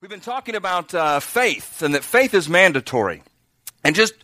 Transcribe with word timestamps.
We've 0.00 0.08
been 0.08 0.20
talking 0.20 0.54
about 0.54 0.94
uh, 0.94 1.18
faith 1.18 1.82
and 1.82 1.96
that 1.96 2.04
faith 2.04 2.32
is 2.32 2.48
mandatory. 2.48 3.24
And 3.82 3.96
just, 3.96 4.14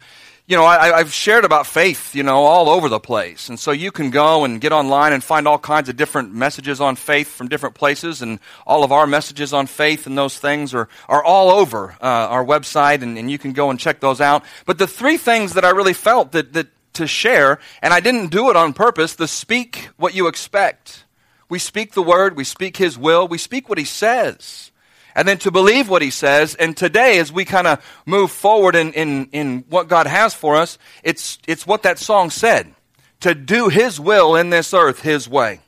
you 0.46 0.56
know, 0.56 0.64
I, 0.64 0.98
have 0.98 1.12
shared 1.12 1.44
about 1.44 1.66
faith, 1.66 2.14
you 2.14 2.22
know, 2.22 2.44
all 2.44 2.68
over 2.68 2.88
the 2.88 3.00
place. 3.00 3.48
And 3.48 3.58
so 3.58 3.72
you 3.72 3.90
can 3.90 4.10
go 4.10 4.44
and 4.44 4.60
get 4.60 4.70
online 4.70 5.12
and 5.12 5.22
find 5.24 5.48
all 5.48 5.58
kinds 5.58 5.88
of 5.88 5.96
different 5.96 6.32
messages 6.32 6.80
on 6.80 6.94
faith 6.94 7.26
from 7.26 7.48
different 7.48 7.74
places. 7.74 8.22
And 8.22 8.38
all 8.68 8.84
of 8.84 8.92
our 8.92 9.04
messages 9.04 9.52
on 9.52 9.66
faith 9.66 10.06
and 10.06 10.16
those 10.16 10.38
things 10.38 10.74
are, 10.74 10.88
are 11.08 11.24
all 11.24 11.50
over 11.50 11.96
uh, 12.00 12.04
our 12.06 12.44
website, 12.44 13.02
and, 13.02 13.18
and 13.18 13.28
you 13.28 13.38
can 13.38 13.52
go 13.52 13.70
and 13.70 13.80
check 13.80 13.98
those 13.98 14.20
out. 14.20 14.44
But 14.66 14.78
the 14.78 14.86
three 14.86 15.16
things 15.16 15.54
that 15.54 15.64
I 15.64 15.70
really 15.70 15.92
felt 15.92 16.30
that, 16.32 16.52
that 16.52 16.68
to 16.92 17.08
share, 17.08 17.58
and 17.82 17.92
I 17.92 17.98
didn't 17.98 18.28
do 18.28 18.48
it 18.48 18.54
on 18.54 18.74
purpose, 18.74 19.16
the 19.16 19.26
speak 19.26 19.88
what 19.96 20.14
you 20.14 20.28
expect. 20.28 21.04
We 21.48 21.58
speak 21.58 21.94
the 21.94 22.02
word, 22.02 22.36
we 22.36 22.44
speak 22.44 22.76
his 22.76 22.96
will, 22.96 23.26
we 23.26 23.38
speak 23.38 23.68
what 23.68 23.78
he 23.78 23.84
says 23.84 24.70
and 25.14 25.28
then 25.28 25.38
to 25.38 25.50
believe 25.50 25.88
what 25.88 26.02
he 26.02 26.10
says. 26.10 26.54
And 26.54 26.76
today, 26.76 27.18
as 27.18 27.32
we 27.32 27.44
kind 27.44 27.66
of 27.66 27.84
move 28.06 28.30
forward 28.30 28.74
in, 28.74 28.92
in, 28.92 29.26
in 29.32 29.64
what 29.68 29.88
God 29.88 30.06
has 30.06 30.34
for 30.34 30.56
us, 30.56 30.78
it's, 31.02 31.38
it's 31.46 31.66
what 31.66 31.82
that 31.82 31.98
song 31.98 32.30
said 32.30 32.74
to 33.20 33.34
do 33.34 33.68
his 33.68 33.98
will 34.00 34.36
in 34.36 34.50
this 34.50 34.74
earth 34.74 35.00
his 35.00 35.28
way. 35.28 35.60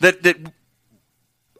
That, 0.00 0.22
that 0.24 0.36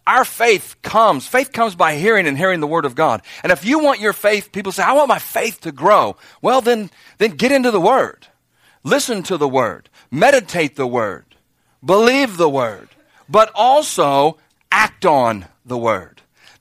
our 0.06 0.24
faith 0.24 0.76
comes, 0.82 1.26
faith 1.26 1.52
comes 1.52 1.74
by 1.74 1.96
hearing 1.96 2.26
and 2.26 2.38
hearing 2.38 2.60
the 2.60 2.66
word 2.66 2.84
of 2.84 2.94
God. 2.94 3.22
And 3.42 3.52
if 3.52 3.64
you 3.64 3.78
want 3.78 4.00
your 4.00 4.12
faith, 4.12 4.52
people 4.52 4.72
say, 4.72 4.82
I 4.82 4.92
want 4.92 5.08
my 5.08 5.18
faith 5.18 5.60
to 5.62 5.72
grow. 5.72 6.16
Well, 6.42 6.60
then, 6.60 6.90
then 7.18 7.32
get 7.32 7.52
into 7.52 7.70
the 7.70 7.80
word. 7.80 8.26
Listen 8.82 9.22
to 9.24 9.36
the 9.36 9.48
word. 9.48 9.88
Meditate 10.10 10.76
the 10.76 10.86
word. 10.86 11.24
Believe 11.84 12.36
the 12.36 12.48
word. 12.48 12.88
But 13.28 13.50
also 13.54 14.38
act 14.70 15.04
on 15.04 15.46
the 15.64 15.78
word 15.78 16.15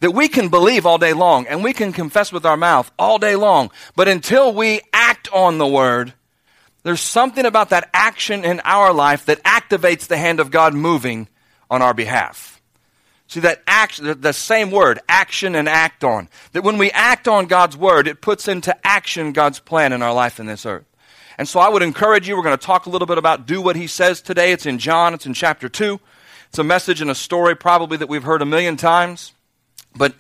that 0.06 0.12
we 0.12 0.28
can 0.28 0.50
believe 0.50 0.86
all 0.86 1.00
day 1.00 1.14
long 1.14 1.48
and 1.48 1.64
we 1.64 1.74
can 1.74 1.92
confess 1.92 2.32
with 2.32 2.46
our 2.46 2.56
mouth 2.56 2.92
all 3.00 3.18
day 3.18 3.36
long. 3.36 3.72
But 3.96 4.08
until 4.08 4.54
we 4.54 4.82
act 4.94 5.28
on 5.34 5.58
the 5.58 5.66
word, 5.66 6.14
there's 6.84 7.02
something 7.02 7.44
about 7.44 7.72
that 7.72 7.90
action 7.92 8.46
in 8.46 8.62
our 8.66 8.94
life 8.94 9.26
that 9.26 9.42
activates 9.42 10.06
the 10.06 10.18
hand 10.18 10.40
of 10.40 10.52
God 10.52 10.76
moving 10.76 11.28
on 11.72 11.82
our 11.82 11.96
behalf. 11.96 12.62
See 13.26 13.40
that 13.40 13.64
action, 13.66 14.22
the 14.22 14.32
same 14.32 14.70
word, 14.70 15.00
action 15.10 15.56
and 15.56 15.68
act 15.68 16.04
on. 16.04 16.30
That 16.52 16.64
when 16.64 16.78
we 16.78 16.92
act 16.92 17.28
on 17.28 17.48
God's 17.48 17.76
word, 17.76 18.08
it 18.08 18.22
puts 18.22 18.48
into 18.48 18.78
action 18.86 19.32
God's 19.32 19.60
plan 19.60 19.92
in 19.92 20.04
our 20.04 20.14
life 20.14 20.40
in 20.40 20.46
this 20.46 20.68
earth. 20.68 20.86
And 21.40 21.50
so 21.50 21.60
I 21.60 21.70
would 21.70 21.82
encourage 21.82 22.28
you, 22.28 22.38
we're 22.38 22.44
going 22.44 22.56
to 22.56 22.64
talk 22.64 22.86
a 22.86 22.92
little 22.92 23.08
bit 23.08 23.18
about 23.18 23.48
do 23.48 23.60
what 23.60 23.76
he 23.76 23.88
says 23.88 24.22
today. 24.22 24.52
It's 24.52 24.68
in 24.68 24.78
John, 24.78 25.16
it's 25.16 25.26
in 25.26 25.34
chapter 25.34 25.68
2. 25.68 26.00
It's 26.50 26.60
a 26.60 26.64
message 26.64 27.02
and 27.02 27.10
a 27.10 27.16
story 27.16 27.56
probably 27.56 27.98
that 27.98 28.08
we've 28.08 28.22
heard 28.22 28.44
a 28.44 28.46
million 28.46 28.78
times. 28.78 29.32
But 29.96 30.16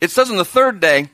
it 0.00 0.10
says 0.10 0.30
on 0.30 0.36
the 0.36 0.44
third 0.44 0.80
day, 0.80 1.10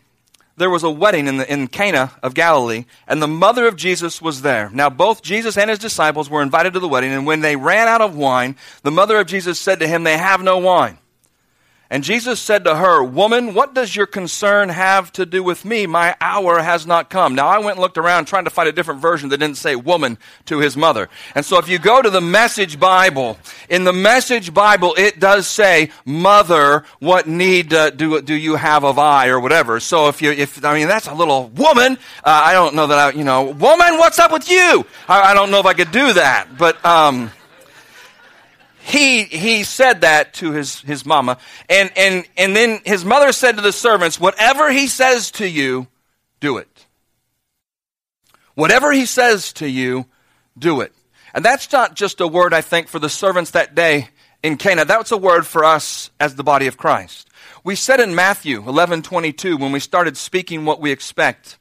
there 0.57 0.71
was 0.71 0.85
a 0.85 0.91
wedding 0.91 1.27
in, 1.27 1.39
the, 1.39 1.53
in 1.53 1.67
Cana 1.67 2.13
of 2.23 2.35
Galilee, 2.35 2.85
and 3.09 3.21
the 3.21 3.29
mother 3.29 3.67
of 3.67 3.77
Jesus 3.77 4.23
was 4.23 4.43
there. 4.43 4.71
Now, 4.73 4.89
both 4.89 5.23
Jesus 5.23 5.59
and 5.59 5.69
his 5.69 5.81
disciples 5.81 6.31
were 6.31 6.43
invited 6.43 6.75
to 6.75 6.81
the 6.81 6.89
wedding, 6.89 7.13
and 7.13 7.27
when 7.27 7.41
they 7.41 7.57
ran 7.57 7.89
out 7.89 8.01
of 8.01 8.17
wine, 8.17 8.57
the 8.83 8.93
mother 8.93 9.19
of 9.19 9.27
Jesus 9.27 9.59
said 9.59 9.81
to 9.81 9.89
him, 9.89 10.05
They 10.05 10.17
have 10.17 10.43
no 10.43 10.59
wine. 10.59 10.99
And 11.91 12.03
Jesus 12.03 12.41
said 12.41 12.65
to 12.65 12.77
her, 12.77 13.05
Woman, 13.05 13.53
what 13.53 13.75
does 13.75 13.95
your 13.95 14.07
concern 14.07 14.71
have 14.71 15.13
to 15.13 15.27
do 15.27 15.43
with 15.43 15.65
me? 15.65 15.87
My 15.87 16.17
hour 16.21 16.61
has 16.61 16.87
not 16.87 17.11
come. 17.11 17.35
Now, 17.35 17.47
I 17.49 17.59
went 17.59 17.77
and 17.77 17.81
looked 17.81 17.99
around 17.99 18.25
trying 18.25 18.45
to 18.45 18.51
find 18.51 18.69
a 18.69 18.73
different 18.73 19.03
version 19.03 19.29
that 19.29 19.39
didn't 19.39 19.59
say 19.59 19.77
woman 19.77 20.17
to 20.47 20.61
his 20.61 20.77
mother. 20.77 21.11
And 21.35 21.45
so, 21.45 21.59
if 21.59 21.69
you 21.69 21.79
go 21.79 22.01
to 22.01 22.09
the 22.09 22.23
Message 22.23 22.81
Bible, 22.81 23.39
in 23.69 23.85
the 23.85 23.93
Message 23.93 24.55
Bible, 24.55 24.95
it 24.97 25.21
does 25.21 25.47
say, 25.47 25.91
Mother, 26.07 26.85
what 27.01 27.27
need 27.29 27.75
uh, 27.75 27.91
do, 27.91 28.23
do 28.23 28.35
you 28.35 28.57
have 28.57 28.85
of 28.85 28.99
I, 28.99 29.29
or 29.29 29.39
whatever. 29.39 29.79
So, 29.79 30.09
if 30.09 30.23
you, 30.23 30.33
if, 30.33 30.65
I 30.65 30.75
mean, 30.75 30.89
that's 30.89 31.07
a 31.07 31.15
little 31.15 31.49
woman. 31.49 31.99
Uh, 32.25 32.43
I 32.45 32.55
don't 32.55 32.75
know 32.75 32.87
that 32.87 32.99
I, 32.99 33.11
you 33.11 33.25
know, 33.25 33.45
woman, 33.45 33.99
what's 33.99 34.19
up 34.19 34.33
with 34.33 34.49
you? 34.49 34.87
I, 35.07 35.33
I 35.33 35.35
don't 35.35 35.51
know 35.51 35.61
if 35.61 35.67
I 35.67 35.75
could 35.75 35.93
do 35.93 36.15
that. 36.15 36.57
But, 36.57 36.83
um, 36.85 37.31
he, 38.85 39.25
he 39.25 39.65
said 39.65 40.03
that 40.03 40.35
to 40.35 40.53
his, 40.53 40.81
his 40.83 41.07
mama. 41.07 41.39
And, 41.71 41.91
and, 41.97 42.29
and 42.37 42.55
then 42.55 42.81
his 42.85 43.03
mother 43.03 43.33
said 43.33 43.57
to 43.57 43.63
the 43.63 43.73
servants, 43.73 44.21
Whatever 44.21 44.71
he 44.71 44.89
says 44.89 45.31
to 45.33 45.49
you, 45.49 45.87
do 46.39 46.59
it. 46.59 46.87
Whatever 48.55 48.93
he 48.93 49.07
says 49.07 49.55
to 49.55 49.69
you, 49.69 50.05
do 50.59 50.83
it. 50.83 50.93
And 51.33 51.43
that's 51.43 51.73
not 51.73 51.97
just 51.97 52.21
a 52.21 52.29
word, 52.29 52.53
I 52.53 52.61
think, 52.61 52.89
for 52.89 52.99
the 52.99 53.09
servants 53.09 53.53
that 53.53 53.75
day 53.75 54.11
in 54.43 54.59
Cana. 54.59 54.85
That's 54.85 55.13
a 55.13 55.17
word 55.17 55.47
for 55.47 55.65
us 55.65 56.11
as 56.21 56.35
the 56.35 56.45
body 56.45 56.67
of 56.67 56.77
Christ. 56.77 57.31
We 57.65 57.77
said 57.77 58.01
in 58.01 58.15
Matthew 58.15 58.69
11 58.69 59.01
22, 59.01 59.57
when 59.57 59.73
we 59.73 59.81
started 59.81 60.19
speaking 60.19 60.67
what 60.67 60.79
we 60.79 60.93
expect, 60.93 61.57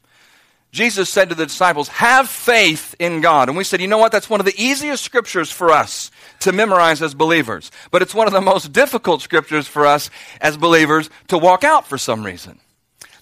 Jesus 0.73 1.07
said 1.07 1.29
to 1.29 1.35
the 1.35 1.45
disciples, 1.45 1.87
Have 1.87 2.27
faith 2.27 2.95
in 2.99 3.21
God. 3.21 3.47
And 3.47 3.57
we 3.57 3.63
said, 3.63 3.79
You 3.79 3.87
know 3.87 3.99
what? 3.99 4.11
That's 4.11 4.29
one 4.29 4.41
of 4.41 4.45
the 4.45 4.61
easiest 4.61 5.05
scriptures 5.05 5.51
for 5.51 5.71
us 5.71 6.11
to 6.43 6.51
memorize 6.51 7.01
as 7.01 7.13
believers. 7.13 7.71
But 7.91 8.01
it's 8.01 8.15
one 8.15 8.27
of 8.27 8.33
the 8.33 8.41
most 8.41 8.71
difficult 8.71 9.21
scriptures 9.21 9.67
for 9.67 9.85
us 9.85 10.09
as 10.39 10.57
believers 10.57 11.09
to 11.27 11.37
walk 11.37 11.63
out 11.63 11.87
for 11.87 11.97
some 11.97 12.25
reason. 12.25 12.59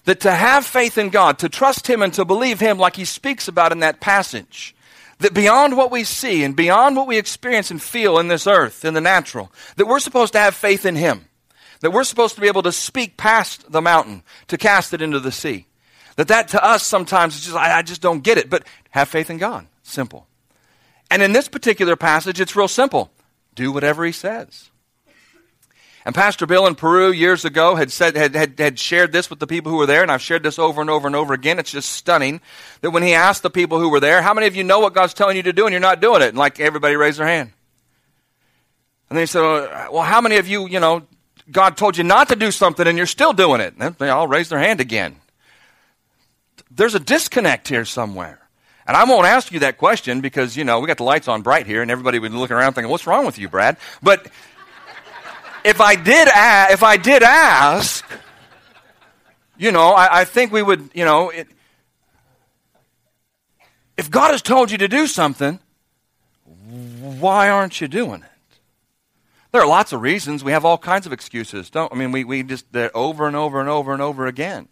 That 0.04 0.20
to 0.20 0.32
have 0.32 0.66
faith 0.66 0.98
in 0.98 1.10
God, 1.10 1.38
to 1.40 1.48
trust 1.48 1.88
Him 1.88 2.02
and 2.02 2.12
to 2.14 2.24
believe 2.24 2.60
Him 2.60 2.78
like 2.78 2.96
He 2.96 3.04
speaks 3.04 3.48
about 3.48 3.72
in 3.72 3.80
that 3.80 4.00
passage, 4.00 4.74
that 5.18 5.34
beyond 5.34 5.76
what 5.76 5.90
we 5.90 6.04
see 6.04 6.42
and 6.42 6.56
beyond 6.56 6.96
what 6.96 7.06
we 7.06 7.18
experience 7.18 7.70
and 7.70 7.80
feel 7.80 8.18
in 8.18 8.28
this 8.28 8.46
earth, 8.46 8.84
in 8.84 8.94
the 8.94 9.00
natural, 9.00 9.52
that 9.76 9.86
we're 9.86 10.00
supposed 10.00 10.32
to 10.32 10.40
have 10.40 10.54
faith 10.54 10.84
in 10.84 10.96
Him. 10.96 11.26
That 11.80 11.92
we're 11.92 12.04
supposed 12.04 12.36
to 12.36 12.40
be 12.40 12.46
able 12.46 12.62
to 12.62 12.72
speak 12.72 13.16
past 13.16 13.70
the 13.70 13.82
mountain, 13.82 14.22
to 14.48 14.56
cast 14.56 14.92
it 14.94 15.02
into 15.02 15.20
the 15.20 15.32
sea 15.32 15.66
that 16.16 16.28
that 16.28 16.48
to 16.48 16.64
us 16.64 16.82
sometimes 16.82 17.36
is 17.36 17.44
just, 17.44 17.56
I, 17.56 17.78
I 17.78 17.82
just 17.82 18.00
don't 18.00 18.22
get 18.22 18.38
it. 18.38 18.50
But 18.50 18.64
have 18.90 19.08
faith 19.08 19.30
in 19.30 19.38
God. 19.38 19.66
Simple. 19.82 20.26
And 21.12 21.22
in 21.22 21.32
this 21.32 21.46
particular 21.46 21.94
passage, 21.94 22.40
it's 22.40 22.56
real 22.56 22.68
simple. 22.68 23.10
Do 23.54 23.70
whatever 23.70 24.02
he 24.06 24.12
says. 24.12 24.70
And 26.06 26.14
Pastor 26.14 26.46
Bill 26.46 26.66
in 26.66 26.74
Peru 26.74 27.12
years 27.12 27.44
ago 27.44 27.76
had 27.76 27.92
said 27.92 28.16
had, 28.16 28.34
had, 28.34 28.58
had 28.58 28.78
shared 28.78 29.12
this 29.12 29.28
with 29.28 29.38
the 29.38 29.46
people 29.46 29.70
who 29.70 29.76
were 29.76 29.86
there, 29.86 30.00
and 30.00 30.10
I've 30.10 30.22
shared 30.22 30.42
this 30.42 30.58
over 30.58 30.80
and 30.80 30.88
over 30.88 31.06
and 31.06 31.14
over 31.14 31.34
again. 31.34 31.58
It's 31.58 31.70
just 31.70 31.90
stunning 31.90 32.40
that 32.80 32.90
when 32.90 33.02
he 33.02 33.12
asked 33.12 33.42
the 33.42 33.50
people 33.50 33.78
who 33.78 33.90
were 33.90 34.00
there, 34.00 34.22
how 34.22 34.32
many 34.32 34.46
of 34.46 34.56
you 34.56 34.64
know 34.64 34.80
what 34.80 34.94
God's 34.94 35.12
telling 35.14 35.36
you 35.36 35.42
to 35.44 35.52
do 35.52 35.66
and 35.66 35.72
you're 35.72 35.80
not 35.80 36.00
doing 36.00 36.22
it? 36.22 36.30
And 36.30 36.38
like 36.38 36.58
everybody 36.58 36.96
raised 36.96 37.18
their 37.18 37.26
hand. 37.26 37.52
And 39.10 39.18
they 39.18 39.26
said, 39.26 39.42
uh, 39.42 39.88
Well, 39.92 40.02
how 40.02 40.22
many 40.22 40.38
of 40.38 40.48
you, 40.48 40.66
you 40.66 40.80
know, 40.80 41.02
God 41.50 41.76
told 41.76 41.96
you 41.96 42.04
not 42.04 42.30
to 42.30 42.36
do 42.36 42.50
something 42.50 42.86
and 42.86 42.96
you're 42.96 43.06
still 43.06 43.32
doing 43.32 43.60
it? 43.60 43.74
And 43.78 43.94
they 43.96 44.08
all 44.08 44.26
raised 44.26 44.50
their 44.50 44.58
hand 44.58 44.80
again 44.80 45.16
there's 46.74 46.94
a 46.94 47.00
disconnect 47.00 47.68
here 47.68 47.84
somewhere. 47.84 48.38
And 48.86 48.96
I 48.96 49.04
won't 49.04 49.26
ask 49.26 49.52
you 49.52 49.60
that 49.60 49.78
question 49.78 50.20
because, 50.20 50.56
you 50.56 50.64
know, 50.64 50.80
we 50.80 50.86
got 50.86 50.96
the 50.96 51.04
lights 51.04 51.28
on 51.28 51.42
bright 51.42 51.66
here 51.66 51.82
and 51.82 51.90
everybody 51.90 52.18
would 52.18 52.32
be 52.32 52.38
looking 52.38 52.56
around 52.56 52.72
thinking, 52.74 52.90
what's 52.90 53.06
wrong 53.06 53.24
with 53.24 53.38
you, 53.38 53.48
Brad? 53.48 53.76
But 54.02 54.26
if 55.64 55.80
I 55.80 55.94
did, 55.94 56.28
a- 56.28 56.72
if 56.72 56.82
I 56.82 56.96
did 56.96 57.22
ask, 57.22 58.04
you 59.56 59.70
know, 59.70 59.90
I, 59.90 60.20
I 60.20 60.24
think 60.24 60.52
we 60.52 60.62
would, 60.62 60.90
you 60.94 61.04
know, 61.04 61.30
it, 61.30 61.46
if 63.96 64.10
God 64.10 64.32
has 64.32 64.42
told 64.42 64.70
you 64.70 64.78
to 64.78 64.88
do 64.88 65.06
something, 65.06 65.60
why 67.00 67.48
aren't 67.48 67.80
you 67.80 67.86
doing 67.86 68.22
it? 68.22 68.28
There 69.52 69.60
are 69.60 69.66
lots 69.66 69.92
of 69.92 70.00
reasons. 70.00 70.42
We 70.42 70.52
have 70.52 70.64
all 70.64 70.78
kinds 70.78 71.06
of 71.06 71.12
excuses. 71.12 71.68
Don't 71.68 71.92
I 71.92 71.96
mean 71.96 72.10
we, 72.10 72.24
we 72.24 72.42
just 72.42 72.64
over 72.94 73.26
and 73.26 73.36
over 73.36 73.60
and 73.60 73.68
over 73.68 73.92
and 73.92 74.00
over 74.00 74.26
again. 74.26 74.68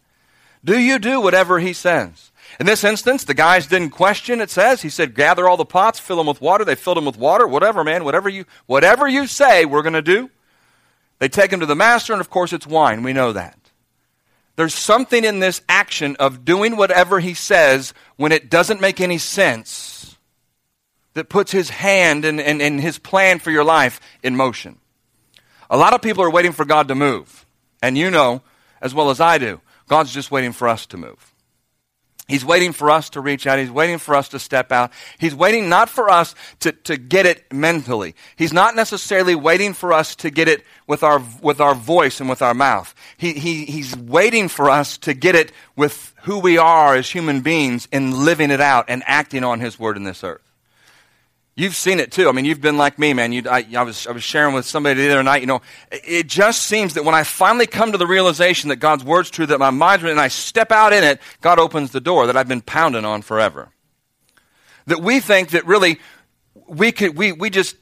Do 0.65 0.79
you 0.79 0.99
do 0.99 1.21
whatever 1.21 1.59
he 1.59 1.75
says? 1.75 2.30
In 2.59 2.67
this 2.67 2.85
instance, 2.85 3.25
the 3.25 3.35
guys 3.35 3.67
didn't 3.67 3.91
question, 3.91 4.41
it 4.41 4.51
says. 4.51 4.83
He 4.83 4.91
said, 4.91 5.15
gather 5.15 5.49
all 5.49 5.57
the 5.57 5.65
pots, 5.65 6.01
fill 6.01 6.17
them 6.17 6.27
with 6.27 6.41
water. 6.41 6.65
They 6.65 6.75
filled 6.75 6.97
them 6.97 7.05
with 7.05 7.17
water. 7.17 7.47
Whatever, 7.47 7.85
man, 7.85 8.05
whatever 8.05 8.29
you, 8.29 8.45
whatever 8.67 9.07
you 9.07 9.27
say, 9.27 9.65
we're 9.65 9.83
going 9.83 9.93
to 9.93 10.03
do. 10.03 10.31
They 11.21 11.29
take 11.29 11.53
him 11.53 11.61
to 11.61 11.67
the 11.67 11.77
master, 11.77 12.13
and 12.13 12.21
of 12.21 12.31
course 12.31 12.53
it's 12.53 12.67
wine. 12.67 13.03
We 13.03 13.13
know 13.13 13.33
that. 13.33 13.57
There's 14.57 14.75
something 14.75 15.25
in 15.25 15.39
this 15.39 15.63
action 15.69 16.17
of 16.17 16.45
doing 16.45 16.77
whatever 16.77 17.21
he 17.21 17.35
says 17.35 17.95
when 18.17 18.33
it 18.33 18.51
doesn't 18.51 18.81
make 18.81 19.01
any 19.01 19.19
sense 19.19 20.17
that 21.15 21.29
puts 21.29 21.53
his 21.53 21.71
hand 21.71 22.25
and, 22.25 22.41
and, 22.41 22.61
and 22.61 22.81
his 22.81 22.99
plan 22.99 23.39
for 23.39 23.51
your 23.51 23.65
life 23.65 24.01
in 24.23 24.37
motion. 24.37 24.79
A 25.71 25.77
lot 25.77 25.95
of 25.95 26.03
people 26.03 26.25
are 26.25 26.31
waiting 26.31 26.53
for 26.53 26.65
God 26.65 26.89
to 26.89 26.95
move. 26.95 27.47
And 27.83 27.97
you 27.97 28.11
know, 28.11 28.43
as 28.83 28.95
well 28.95 29.11
as 29.11 29.21
I 29.21 29.39
do, 29.39 29.61
God's 29.89 30.13
just 30.13 30.31
waiting 30.31 30.53
for 30.53 30.69
us 30.69 30.87
to 30.87 30.97
move. 30.97 31.33
He's 32.31 32.45
waiting 32.45 32.73
for 32.73 32.91
us 32.91 33.11
to 33.11 33.21
reach 33.21 33.47
out. 33.47 33.59
He's 33.59 33.73
waiting 33.73 33.99
for 33.99 34.15
us 34.15 34.29
to 34.29 34.39
step 34.39 34.71
out. 34.71 34.93
He's 35.19 35.35
waiting 35.35 35.69
not 35.69 35.89
for 35.89 36.09
us 36.09 36.37
to, 36.61 36.71
to 36.71 36.97
get 36.97 37.27
it 37.27 37.53
mentally. 37.53 38.15
He's 38.37 38.53
not 38.53 38.77
necessarily 38.77 39.35
waiting 39.35 39.75
for 39.75 39.93
us 39.93 40.15
to 40.17 40.31
get 40.31 40.47
it 40.47 40.65
with 40.87 41.03
our, 41.03 41.21
with 41.43 41.61
our 41.61 41.75
voice 41.75 42.21
and 42.21 42.31
with 42.31 42.41
our 42.41 42.55
mouth. 42.55 42.95
He, 43.17 43.33
he, 43.33 43.65
he's 43.65 43.97
waiting 43.97 44.47
for 44.47 44.71
us 44.71 44.97
to 44.99 45.13
get 45.13 45.35
it 45.35 45.51
with 45.75 46.15
who 46.23 46.39
we 46.39 46.57
are 46.57 46.95
as 46.95 47.11
human 47.11 47.41
beings 47.41 47.89
in 47.91 48.25
living 48.25 48.53
it 48.53 48.61
out 48.61 48.85
and 48.89 49.03
acting 49.07 49.43
on 49.43 49.59
His 49.59 49.79
word 49.79 49.97
in 49.97 50.05
this 50.05 50.23
earth. 50.23 50.50
You've 51.61 51.77
seen 51.77 52.01
it 52.01 52.11
too. 52.11 52.27
I 52.27 52.33
mean, 52.33 52.47
you've 52.47 52.63
been 52.63 52.79
like 52.79 52.99
me, 52.99 53.13
man. 53.13 53.33
You, 53.33 53.43
I, 53.47 53.67
I, 53.77 53.83
was, 53.83 54.07
I 54.07 54.13
was 54.13 54.25
sharing 54.25 54.55
with 54.55 54.65
somebody 54.65 55.03
the 55.03 55.13
other 55.13 55.23
night. 55.23 55.43
You 55.43 55.47
know, 55.47 55.61
it 55.93 56.27
just 56.27 56.63
seems 56.63 56.95
that 56.95 57.05
when 57.05 57.15
I 57.15 57.23
finally 57.23 57.67
come 57.67 57.93
to 57.93 57.99
the 57.99 58.07
realization 58.07 58.71
that 58.71 58.77
God's 58.77 59.05
word's 59.05 59.29
true, 59.29 59.45
that 59.45 59.59
my 59.59 59.69
mind's 59.69 60.03
and 60.05 60.19
I 60.19 60.29
step 60.29 60.73
out 60.73 60.95
in 60.95 61.05
it, 61.05 61.21
God 61.43 61.59
opens 61.59 61.91
the 61.91 62.01
door 62.01 62.27
that 62.29 62.35
I've 62.35 62.49
been 62.49 62.63
pounding 62.63 63.05
on 63.05 63.21
forever. 63.21 63.69
That 64.87 65.03
we 65.03 65.21
think 65.21 65.51
that 65.51 65.67
really 65.67 66.01
we 66.67 66.93
could, 66.93 67.15
we, 67.15 67.33
we 67.33 67.51
just, 67.51 67.77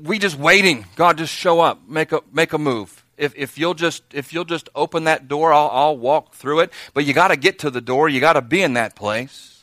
we 0.00 0.20
just 0.20 0.38
waiting. 0.38 0.86
God, 0.94 1.18
just 1.18 1.34
show 1.34 1.58
up, 1.58 1.88
make 1.88 2.12
a, 2.12 2.20
make 2.32 2.52
a 2.52 2.58
move. 2.58 3.04
If, 3.18 3.34
if 3.34 3.58
you'll 3.58 3.74
just, 3.74 4.04
if 4.12 4.32
you'll 4.32 4.44
just 4.44 4.68
open 4.76 5.04
that 5.04 5.26
door, 5.26 5.52
I'll, 5.52 5.70
I'll 5.72 5.98
walk 5.98 6.34
through 6.34 6.60
it. 6.60 6.72
But 6.94 7.04
you 7.04 7.14
got 7.14 7.28
to 7.28 7.36
get 7.36 7.58
to 7.60 7.70
the 7.70 7.80
door. 7.80 8.08
You 8.08 8.20
got 8.20 8.34
to 8.34 8.42
be 8.42 8.62
in 8.62 8.74
that 8.74 8.94
place 8.94 9.53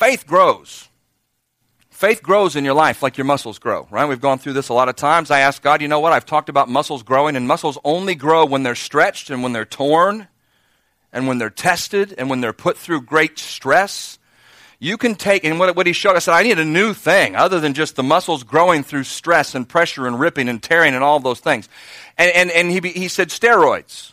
faith 0.00 0.26
grows. 0.26 0.88
Faith 1.90 2.22
grows 2.22 2.56
in 2.56 2.64
your 2.64 2.72
life 2.72 3.02
like 3.02 3.18
your 3.18 3.26
muscles 3.26 3.58
grow, 3.58 3.86
right? 3.90 4.06
We've 4.06 4.18
gone 4.18 4.38
through 4.38 4.54
this 4.54 4.70
a 4.70 4.72
lot 4.72 4.88
of 4.88 4.96
times. 4.96 5.30
I 5.30 5.40
ask 5.40 5.60
God, 5.60 5.82
you 5.82 5.88
know 5.88 6.00
what? 6.00 6.14
I've 6.14 6.24
talked 6.24 6.48
about 6.48 6.70
muscles 6.70 7.02
growing, 7.02 7.36
and 7.36 7.46
muscles 7.46 7.76
only 7.84 8.14
grow 8.14 8.46
when 8.46 8.62
they're 8.62 8.74
stretched 8.74 9.28
and 9.28 9.42
when 9.42 9.52
they're 9.52 9.66
torn 9.66 10.26
and 11.12 11.28
when 11.28 11.36
they're 11.36 11.50
tested 11.50 12.14
and 12.16 12.30
when 12.30 12.40
they're 12.40 12.54
put 12.54 12.78
through 12.78 13.02
great 13.02 13.38
stress. 13.38 14.18
You 14.78 14.96
can 14.96 15.16
take, 15.16 15.44
and 15.44 15.58
what, 15.58 15.76
what 15.76 15.86
he 15.86 15.92
showed, 15.92 16.16
I 16.16 16.20
said, 16.20 16.32
I 16.32 16.44
need 16.44 16.58
a 16.58 16.64
new 16.64 16.94
thing 16.94 17.36
other 17.36 17.60
than 17.60 17.74
just 17.74 17.96
the 17.96 18.02
muscles 18.02 18.42
growing 18.42 18.82
through 18.82 19.04
stress 19.04 19.54
and 19.54 19.68
pressure 19.68 20.06
and 20.06 20.18
ripping 20.18 20.48
and 20.48 20.62
tearing 20.62 20.94
and 20.94 21.04
all 21.04 21.20
those 21.20 21.40
things. 21.40 21.68
And, 22.16 22.32
and, 22.34 22.50
and 22.50 22.70
he, 22.70 22.80
he 22.98 23.08
said, 23.08 23.28
steroids. 23.28 24.12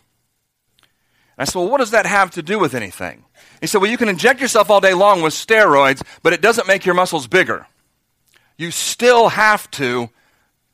I 1.37 1.45
said, 1.45 1.59
well, 1.59 1.69
what 1.69 1.77
does 1.77 1.91
that 1.91 2.05
have 2.05 2.31
to 2.31 2.41
do 2.41 2.57
with 2.57 2.73
anything? 2.73 3.23
He 3.61 3.67
said, 3.67 3.81
Well, 3.81 3.91
you 3.91 3.97
can 3.97 4.09
inject 4.09 4.41
yourself 4.41 4.69
all 4.69 4.81
day 4.81 4.93
long 4.93 5.21
with 5.21 5.33
steroids, 5.33 6.01
but 6.23 6.33
it 6.33 6.41
doesn't 6.41 6.67
make 6.67 6.85
your 6.85 6.95
muscles 6.95 7.27
bigger. 7.27 7.67
You 8.57 8.71
still 8.71 9.29
have 9.29 9.69
to 9.71 10.09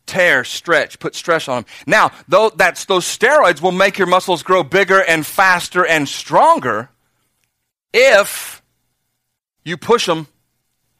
tear, 0.06 0.44
stretch, 0.44 1.00
put 1.00 1.15
stress 1.15 1.48
on 1.48 1.63
them. 1.63 1.65
Now, 1.88 2.12
though 2.27 2.50
that's 2.50 2.86
those 2.86 3.06
steroids 3.06 3.62
will 3.62 3.71
make 3.71 3.98
your 3.98 4.07
muscles 4.07 4.44
grow 4.44 4.63
bigger 4.63 5.01
and 5.01 5.25
faster 5.25 5.86
and 5.86 6.07
stronger 6.07 6.89
if 7.94 8.62
you 9.63 9.77
push 9.77 10.06
them 10.06 10.27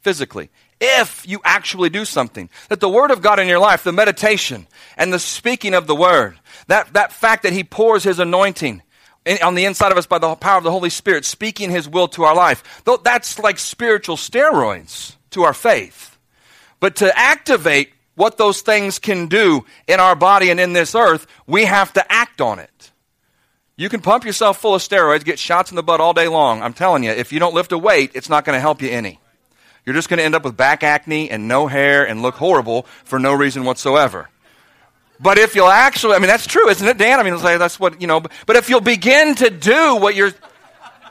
physically. 0.02 0.50
If 0.80 1.26
you 1.28 1.40
actually 1.46 1.90
do 1.90 2.04
something. 2.04 2.50
That 2.68 2.82
the 2.82 2.90
Word 2.90 3.12
of 3.12 3.22
God 3.22 3.40
in 3.40 3.48
your 3.48 3.60
life, 3.60 3.84
the 3.84 3.94
meditation 3.94 4.68
and 4.98 5.14
the 5.14 5.20
speaking 5.20 5.74
of 5.74 5.88
the 5.88 5.96
Word, 5.96 6.40
that, 6.68 6.94
that 6.94 7.14
fact 7.14 7.44
that 7.44 7.54
He 7.54 7.64
pours 7.64 8.04
His 8.04 8.20
anointing, 8.20 8.82
on 9.42 9.56
the 9.56 9.66
inside 9.66 9.92
of 9.92 9.98
us 9.98 10.06
by 10.06 10.20
the 10.20 10.36
power 10.36 10.58
of 10.58 10.64
the 10.64 10.72
Holy 10.72 10.90
Spirit, 10.90 11.26
speaking 11.26 11.70
His 11.70 11.88
will 11.88 12.08
to 12.10 12.24
our 12.24 12.36
life. 12.36 12.82
That's 13.04 13.40
like 13.40 13.60
spiritual 13.60 14.18
steroids 14.18 15.16
to 15.32 15.44
our 15.44 15.54
faith. 15.54 16.18
But 16.80 16.98
to 16.98 17.18
activate 17.18 17.94
what 18.16 18.38
those 18.38 18.62
things 18.62 19.00
can 19.00 19.28
do 19.28 19.66
in 19.88 20.00
our 20.00 20.16
body 20.16 20.50
and 20.50 20.60
in 20.60 20.74
this 20.74 20.96
earth, 20.96 21.26
we 21.48 21.66
have 21.66 21.94
to 21.94 22.12
act 22.12 22.42
on 22.42 22.60
it. 22.60 22.92
You 23.76 23.90
can 23.90 24.02
pump 24.02 24.24
yourself 24.24 24.60
full 24.60 24.76
of 24.76 24.82
steroids, 24.82 25.26
get 25.26 25.40
shots 25.40 25.72
in 25.72 25.76
the 25.76 25.84
butt 25.84 26.00
all 26.00 26.14
day 26.14 26.28
long. 26.28 26.62
I'm 26.62 26.74
telling 26.74 27.04
you, 27.04 27.10
if 27.10 27.34
you 27.34 27.40
don't 27.40 27.56
lift 27.56 27.72
a 27.72 27.78
weight, 27.78 28.12
it's 28.14 28.30
not 28.30 28.46
going 28.46 28.56
to 28.56 28.62
help 28.62 28.82
you 28.82 28.90
any. 28.90 29.20
You're 29.86 29.96
just 29.96 30.10
going 30.10 30.20
to 30.20 30.24
end 30.24 30.36
up 30.36 30.44
with 30.44 30.56
back 30.56 30.84
acne 30.84 31.30
and 31.30 31.48
no 31.48 31.68
hair 31.68 32.08
and 32.08 32.22
look 32.22 32.36
horrible 32.36 32.86
for 33.04 33.18
no 33.18 33.34
reason 33.34 33.64
whatsoever. 33.64 34.30
But 35.24 35.38
if 35.38 35.56
you'll 35.56 35.70
actually, 35.70 36.16
I 36.16 36.20
mean, 36.20 36.28
that's 36.28 36.46
true, 36.46 36.68
isn't 36.68 36.86
it, 36.86 36.98
Dan? 36.98 37.18
I 37.18 37.24
mean, 37.24 37.42
that's 37.42 37.80
what, 37.80 38.02
you 38.02 38.08
know, 38.08 38.20
but 38.20 38.58
if 38.58 38.70
you'll 38.70 38.82
begin 38.82 39.36
to 39.36 39.50
do 39.50 39.96
what 39.96 40.16
you're, 40.16 40.34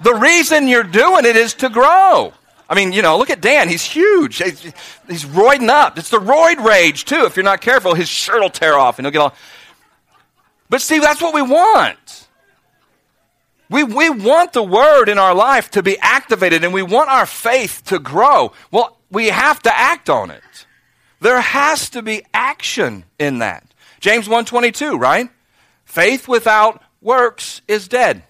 the 0.02 0.12
reason 0.14 0.68
you're 0.68 0.82
doing 0.82 1.24
it 1.24 1.34
is 1.34 1.54
to 1.54 1.70
grow. 1.70 2.34
I 2.68 2.74
mean, 2.74 2.92
you 2.92 3.00
know, 3.00 3.16
look 3.16 3.30
at 3.30 3.40
Dan. 3.40 3.70
He's 3.70 3.82
huge. 3.82 4.36
He's, 4.36 4.62
he's 5.08 5.24
roiding 5.24 5.70
up. 5.70 5.98
It's 5.98 6.10
the 6.10 6.18
roid 6.18 6.62
rage, 6.62 7.06
too. 7.06 7.24
If 7.24 7.36
you're 7.36 7.44
not 7.44 7.62
careful, 7.62 7.94
his 7.94 8.08
shirt 8.08 8.42
will 8.42 8.50
tear 8.50 8.78
off 8.78 8.98
and 8.98 9.06
he'll 9.06 9.12
get 9.12 9.20
all. 9.20 9.34
But 10.68 10.82
see, 10.82 10.98
that's 10.98 11.22
what 11.22 11.32
we 11.32 11.42
want. 11.42 12.28
We, 13.70 13.82
we 13.82 14.10
want 14.10 14.52
the 14.52 14.62
word 14.62 15.08
in 15.08 15.16
our 15.16 15.34
life 15.34 15.70
to 15.70 15.82
be 15.82 15.98
activated 15.98 16.64
and 16.64 16.74
we 16.74 16.82
want 16.82 17.08
our 17.08 17.24
faith 17.24 17.82
to 17.86 17.98
grow. 17.98 18.52
Well, 18.70 18.98
we 19.10 19.28
have 19.28 19.62
to 19.62 19.74
act 19.74 20.10
on 20.10 20.30
it. 20.30 20.66
There 21.20 21.40
has 21.40 21.88
to 21.90 22.02
be 22.02 22.26
action 22.34 23.04
in 23.18 23.38
that. 23.38 23.71
James 24.02 24.26
1:22, 24.26 24.98
right? 24.98 25.30
Faith 25.84 26.26
without 26.26 26.82
works 27.00 27.62
is 27.68 27.86
dead. 27.86 28.24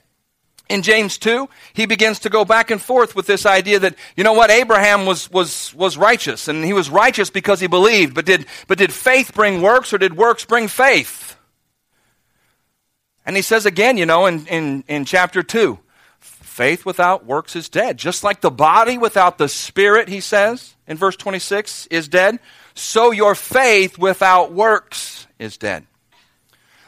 In 0.69 0.83
James 0.83 1.19
2, 1.19 1.49
he 1.73 1.87
begins 1.87 2.21
to 2.21 2.31
go 2.31 2.45
back 2.45 2.71
and 2.71 2.81
forth 2.81 3.17
with 3.17 3.27
this 3.27 3.45
idea 3.45 3.79
that, 3.79 3.95
you 4.17 4.23
know 4.23 4.33
what, 4.35 4.51
Abraham 4.51 5.07
was, 5.07 5.31
was, 5.31 5.75
was 5.75 5.97
righteous, 5.97 6.47
and 6.47 6.65
he 6.65 6.73
was 6.73 6.89
righteous 6.89 7.31
because 7.31 7.61
he 7.61 7.67
believed, 7.67 8.15
but 8.15 8.25
did, 8.25 8.47
but 8.69 8.79
did 8.79 8.93
faith 8.93 9.35
bring 9.35 9.61
works, 9.61 9.93
or 9.93 9.99
did 9.99 10.17
works 10.17 10.45
bring 10.45 10.69
faith? 10.69 11.37
And 13.27 13.35
he 13.37 13.43
says 13.43 13.67
again, 13.67 13.97
you 13.97 14.07
know, 14.07 14.27
in, 14.27 14.47
in, 14.47 14.85
in 14.89 15.05
chapter 15.05 15.43
2, 15.43 15.79
faith 16.21 16.87
without 16.87 17.27
works 17.27 17.57
is 17.57 17.69
dead. 17.69 17.97
Just 17.99 18.23
like 18.25 18.41
the 18.41 18.51
body 18.51 18.99
without 18.99 19.39
the 19.39 19.49
spirit, 19.49 20.09
he 20.09 20.21
says 20.21 20.75
in 20.87 20.97
verse 20.97 21.17
26, 21.17 21.87
is 21.87 22.09
dead, 22.09 22.39
so 22.75 23.11
your 23.11 23.35
faith 23.35 23.99
without 23.99 24.53
works 24.53 25.27
is 25.43 25.57
dead. 25.57 25.87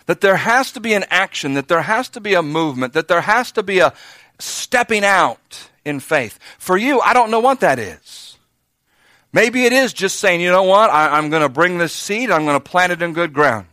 That 0.06 0.20
there 0.20 0.36
has 0.36 0.72
to 0.72 0.80
be 0.80 0.94
an 0.94 1.04
action, 1.10 1.54
that 1.54 1.68
there 1.68 1.82
has 1.82 2.08
to 2.10 2.20
be 2.20 2.34
a 2.34 2.42
movement, 2.42 2.92
that 2.92 3.08
there 3.08 3.22
has 3.22 3.52
to 3.52 3.62
be 3.62 3.80
a 3.80 3.92
stepping 4.38 5.04
out 5.04 5.68
in 5.84 6.00
faith. 6.00 6.38
For 6.58 6.76
you, 6.76 7.00
I 7.00 7.14
don't 7.14 7.30
know 7.30 7.40
what 7.40 7.60
that 7.60 7.78
is. 7.78 8.36
Maybe 9.32 9.64
it 9.64 9.72
is 9.72 9.92
just 9.92 10.20
saying, 10.20 10.40
you 10.40 10.50
know 10.50 10.62
what, 10.62 10.90
I, 10.90 11.18
am 11.18 11.28
going 11.28 11.42
to 11.42 11.48
bring 11.48 11.78
this 11.78 11.92
seed, 11.92 12.30
I'm 12.30 12.44
going 12.44 12.56
to 12.56 12.60
plant 12.60 12.92
it 12.92 13.02
in 13.02 13.12
good 13.12 13.32
ground. 13.32 13.66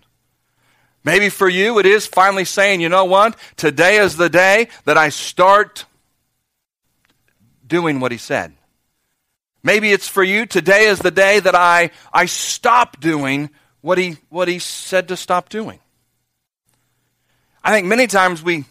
Maybe 1.03 1.29
for 1.29 1.49
you, 1.49 1.79
it 1.79 1.85
is 1.85 2.07
finally 2.07 2.45
saying, 2.45 2.81
you 2.81 2.89
know 2.89 3.05
what, 3.05 3.37
today 3.57 3.97
is 3.97 4.17
the 4.17 4.29
day 4.29 4.69
that 4.85 4.97
I 4.97 5.09
start 5.09 5.85
doing 7.65 7.99
what 7.99 8.11
he 8.11 8.17
said. 8.17 8.53
Maybe 9.63 9.91
it's 9.91 10.07
for 10.07 10.23
you, 10.23 10.45
today 10.45 10.85
is 10.85 10.99
the 10.99 11.11
day 11.11 11.39
that 11.39 11.55
I, 11.55 11.91
I 12.11 12.25
stop 12.25 12.99
doing 12.99 13.51
what 13.81 13.97
he, 13.97 14.17
what 14.29 14.47
he 14.47 14.59
said 14.59 15.07
to 15.09 15.17
stop 15.17 15.49
doing. 15.49 15.79
I 17.63 17.71
think 17.71 17.87
many 17.87 18.07
times 18.07 18.41
we, 18.41 18.65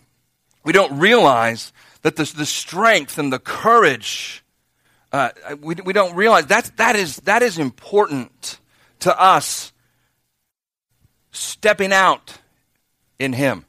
we 0.65 0.73
don't 0.73 0.99
realize 0.99 1.73
that 2.03 2.17
the, 2.17 2.25
the 2.25 2.47
strength 2.47 3.19
and 3.19 3.33
the 3.33 3.39
courage, 3.39 4.43
uh, 5.13 5.31
we, 5.61 5.75
we 5.85 5.93
don't 5.93 6.15
realize 6.15 6.47
that's, 6.47 6.71
that, 6.71 6.97
is, 6.97 7.17
that 7.19 7.43
is 7.43 7.59
important 7.59 8.59
to 9.01 9.21
us 9.21 9.73
stepping 11.31 11.93
out 11.93 12.39
in 13.19 13.33
Him. 13.33 13.65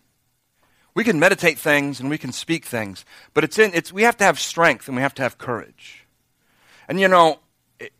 We 0.93 1.03
can 1.03 1.19
meditate 1.19 1.57
things 1.57 1.99
and 1.99 2.09
we 2.09 2.17
can 2.17 2.31
speak 2.31 2.65
things, 2.65 3.05
but 3.33 3.43
it's 3.43 3.57
in, 3.57 3.73
it's, 3.73 3.93
we 3.93 4.03
have 4.03 4.17
to 4.17 4.23
have 4.23 4.39
strength 4.39 4.87
and 4.87 4.95
we 4.95 5.03
have 5.03 5.13
to 5.15 5.21
have 5.21 5.37
courage. 5.37 6.05
And 6.87 6.99
you 6.99 7.07
know, 7.07 7.39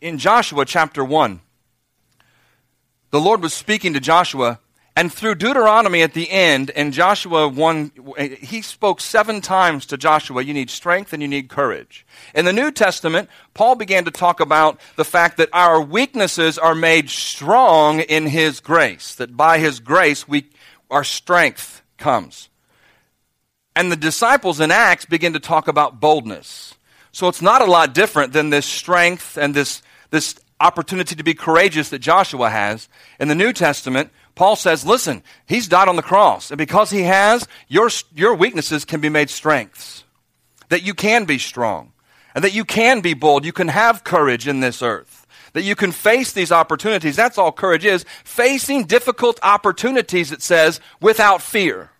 in 0.00 0.18
Joshua 0.18 0.64
chapter 0.64 1.04
1, 1.04 1.40
the 3.12 3.20
Lord 3.20 3.42
was 3.42 3.52
speaking 3.52 3.92
to 3.92 4.00
Joshua, 4.00 4.58
and 4.96 5.12
through 5.12 5.36
Deuteronomy 5.36 6.02
at 6.02 6.14
the 6.14 6.30
end, 6.30 6.70
in 6.70 6.92
Joshua 6.92 7.46
1, 7.46 7.92
he 8.40 8.60
spoke 8.62 9.00
seven 9.00 9.40
times 9.40 9.86
to 9.86 9.98
Joshua, 9.98 10.42
you 10.42 10.52
need 10.52 10.70
strength 10.70 11.12
and 11.12 11.22
you 11.22 11.28
need 11.28 11.48
courage. 11.48 12.06
In 12.34 12.46
the 12.46 12.52
New 12.52 12.70
Testament, 12.70 13.28
Paul 13.54 13.74
began 13.74 14.06
to 14.06 14.10
talk 14.10 14.40
about 14.40 14.80
the 14.96 15.04
fact 15.04 15.36
that 15.36 15.50
our 15.52 15.80
weaknesses 15.80 16.58
are 16.58 16.74
made 16.74 17.08
strong 17.10 18.00
in 18.00 18.26
his 18.26 18.60
grace, 18.60 19.14
that 19.14 19.36
by 19.36 19.58
his 19.58 19.78
grace, 19.78 20.26
we, 20.26 20.48
our 20.90 21.04
strength 21.04 21.82
comes. 21.98 22.48
And 23.76 23.92
the 23.92 23.96
disciples 23.96 24.60
in 24.60 24.70
Acts 24.70 25.04
begin 25.04 25.34
to 25.34 25.40
talk 25.40 25.68
about 25.68 26.00
boldness. 26.00 26.74
So 27.12 27.28
it's 27.28 27.42
not 27.42 27.62
a 27.62 27.70
lot 27.70 27.94
different 27.94 28.32
than 28.32 28.50
this 28.50 28.66
strength 28.66 29.36
and 29.36 29.54
this, 29.54 29.82
this 30.10 30.38
opportunity 30.62 31.14
to 31.14 31.22
be 31.22 31.34
courageous 31.34 31.90
that 31.90 31.98
Joshua 31.98 32.48
has. 32.48 32.88
In 33.18 33.28
the 33.28 33.34
New 33.34 33.52
Testament, 33.52 34.10
Paul 34.34 34.56
says, 34.56 34.86
listen, 34.86 35.22
he's 35.46 35.68
died 35.68 35.88
on 35.88 35.96
the 35.96 36.02
cross. 36.02 36.50
And 36.50 36.58
because 36.58 36.90
he 36.90 37.02
has, 37.02 37.46
your, 37.68 37.90
your 38.14 38.34
weaknesses 38.34 38.84
can 38.84 39.00
be 39.00 39.08
made 39.08 39.28
strengths. 39.28 40.04
That 40.68 40.82
you 40.82 40.94
can 40.94 41.26
be 41.26 41.38
strong. 41.38 41.92
And 42.34 42.42
that 42.44 42.54
you 42.54 42.64
can 42.64 43.00
be 43.00 43.12
bold. 43.12 43.44
You 43.44 43.52
can 43.52 43.68
have 43.68 44.04
courage 44.04 44.48
in 44.48 44.60
this 44.60 44.80
earth. 44.80 45.26
That 45.52 45.64
you 45.64 45.76
can 45.76 45.92
face 45.92 46.32
these 46.32 46.50
opportunities. 46.50 47.16
That's 47.16 47.36
all 47.36 47.52
courage 47.52 47.84
is. 47.84 48.06
Facing 48.24 48.84
difficult 48.84 49.38
opportunities, 49.42 50.32
it 50.32 50.40
says, 50.40 50.80
without 51.00 51.42
fear. 51.42 51.90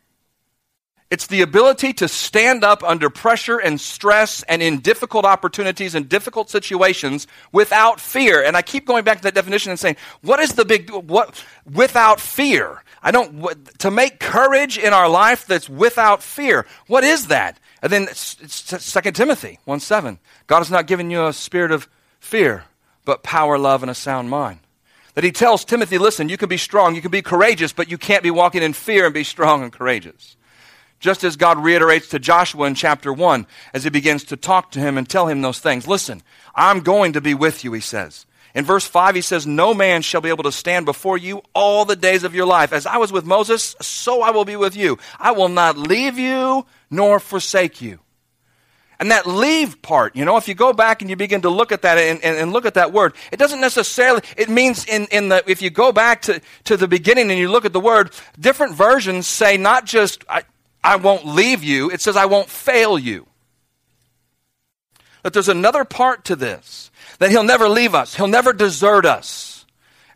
It's 1.12 1.26
the 1.26 1.42
ability 1.42 1.92
to 1.92 2.08
stand 2.08 2.64
up 2.64 2.82
under 2.82 3.10
pressure 3.10 3.58
and 3.58 3.78
stress 3.78 4.42
and 4.44 4.62
in 4.62 4.78
difficult 4.78 5.26
opportunities 5.26 5.94
and 5.94 6.08
difficult 6.08 6.48
situations 6.48 7.26
without 7.52 8.00
fear. 8.00 8.42
And 8.42 8.56
I 8.56 8.62
keep 8.62 8.86
going 8.86 9.04
back 9.04 9.18
to 9.18 9.24
that 9.24 9.34
definition 9.34 9.68
and 9.68 9.78
saying, 9.78 9.96
what 10.22 10.40
is 10.40 10.54
the 10.54 10.64
big, 10.64 10.90
what, 10.90 11.44
without 11.70 12.18
fear? 12.18 12.82
I 13.02 13.10
don't, 13.10 13.44
to 13.80 13.90
make 13.90 14.20
courage 14.20 14.78
in 14.78 14.94
our 14.94 15.06
life 15.06 15.46
that's 15.46 15.68
without 15.68 16.22
fear. 16.22 16.64
What 16.86 17.04
is 17.04 17.26
that? 17.26 17.60
And 17.82 17.92
then 17.92 18.06
2 18.06 19.10
Timothy 19.10 19.58
1 19.66 19.80
7. 19.80 20.18
God 20.46 20.58
has 20.60 20.70
not 20.70 20.86
given 20.86 21.10
you 21.10 21.26
a 21.26 21.34
spirit 21.34 21.72
of 21.72 21.90
fear, 22.20 22.64
but 23.04 23.22
power, 23.22 23.58
love, 23.58 23.82
and 23.82 23.90
a 23.90 23.94
sound 23.94 24.30
mind. 24.30 24.60
That 25.12 25.24
he 25.24 25.32
tells 25.32 25.66
Timothy, 25.66 25.98
listen, 25.98 26.30
you 26.30 26.38
can 26.38 26.48
be 26.48 26.56
strong, 26.56 26.94
you 26.94 27.02
can 27.02 27.10
be 27.10 27.20
courageous, 27.20 27.74
but 27.74 27.90
you 27.90 27.98
can't 27.98 28.22
be 28.22 28.30
walking 28.30 28.62
in 28.62 28.72
fear 28.72 29.04
and 29.04 29.12
be 29.12 29.24
strong 29.24 29.62
and 29.62 29.70
courageous. 29.70 30.38
Just 31.02 31.24
as 31.24 31.34
God 31.34 31.58
reiterates 31.58 32.06
to 32.10 32.20
Joshua 32.20 32.68
in 32.68 32.76
chapter 32.76 33.12
1 33.12 33.44
as 33.74 33.82
he 33.82 33.90
begins 33.90 34.22
to 34.22 34.36
talk 34.36 34.70
to 34.70 34.78
him 34.78 34.96
and 34.96 35.08
tell 35.08 35.26
him 35.26 35.42
those 35.42 35.58
things. 35.58 35.88
Listen, 35.88 36.22
I'm 36.54 36.78
going 36.78 37.14
to 37.14 37.20
be 37.20 37.34
with 37.34 37.64
you, 37.64 37.72
he 37.72 37.80
says. 37.80 38.24
In 38.54 38.64
verse 38.64 38.86
5, 38.86 39.16
he 39.16 39.20
says, 39.20 39.44
No 39.44 39.74
man 39.74 40.02
shall 40.02 40.20
be 40.20 40.28
able 40.28 40.44
to 40.44 40.52
stand 40.52 40.86
before 40.86 41.18
you 41.18 41.42
all 41.54 41.84
the 41.84 41.96
days 41.96 42.22
of 42.22 42.36
your 42.36 42.46
life. 42.46 42.72
As 42.72 42.86
I 42.86 42.98
was 42.98 43.10
with 43.10 43.24
Moses, 43.24 43.74
so 43.80 44.22
I 44.22 44.30
will 44.30 44.44
be 44.44 44.54
with 44.54 44.76
you. 44.76 44.96
I 45.18 45.32
will 45.32 45.48
not 45.48 45.76
leave 45.76 46.20
you 46.20 46.66
nor 46.88 47.18
forsake 47.18 47.82
you. 47.82 47.98
And 49.00 49.10
that 49.10 49.26
leave 49.26 49.82
part, 49.82 50.14
you 50.14 50.24
know, 50.24 50.36
if 50.36 50.46
you 50.46 50.54
go 50.54 50.72
back 50.72 51.02
and 51.02 51.10
you 51.10 51.16
begin 51.16 51.42
to 51.42 51.50
look 51.50 51.72
at 51.72 51.82
that 51.82 51.98
and, 51.98 52.22
and, 52.22 52.36
and, 52.36 52.52
look 52.52 52.64
at 52.64 52.74
that 52.74 52.92
word, 52.92 53.14
it 53.32 53.38
doesn't 53.38 53.60
necessarily, 53.60 54.22
it 54.36 54.48
means 54.48 54.84
in, 54.84 55.08
in 55.10 55.30
the, 55.30 55.42
if 55.50 55.60
you 55.60 55.70
go 55.70 55.90
back 55.90 56.22
to, 56.22 56.40
to 56.62 56.76
the 56.76 56.86
beginning 56.86 57.28
and 57.28 57.40
you 57.40 57.50
look 57.50 57.64
at 57.64 57.72
the 57.72 57.80
word, 57.80 58.12
different 58.38 58.76
versions 58.76 59.26
say 59.26 59.56
not 59.56 59.86
just, 59.86 60.24
I, 60.28 60.44
I 60.84 60.96
won't 60.96 61.26
leave 61.26 61.62
you, 61.62 61.90
it 61.90 62.00
says, 62.00 62.16
I 62.16 62.26
won't 62.26 62.48
fail 62.48 62.98
you. 62.98 63.26
But 65.22 65.32
there's 65.32 65.48
another 65.48 65.84
part 65.84 66.24
to 66.26 66.36
this, 66.36 66.90
that 67.18 67.30
He'll 67.30 67.44
never 67.44 67.68
leave 67.68 67.94
us, 67.94 68.14
He'll 68.14 68.26
never 68.26 68.52
desert 68.52 69.06
us. 69.06 69.64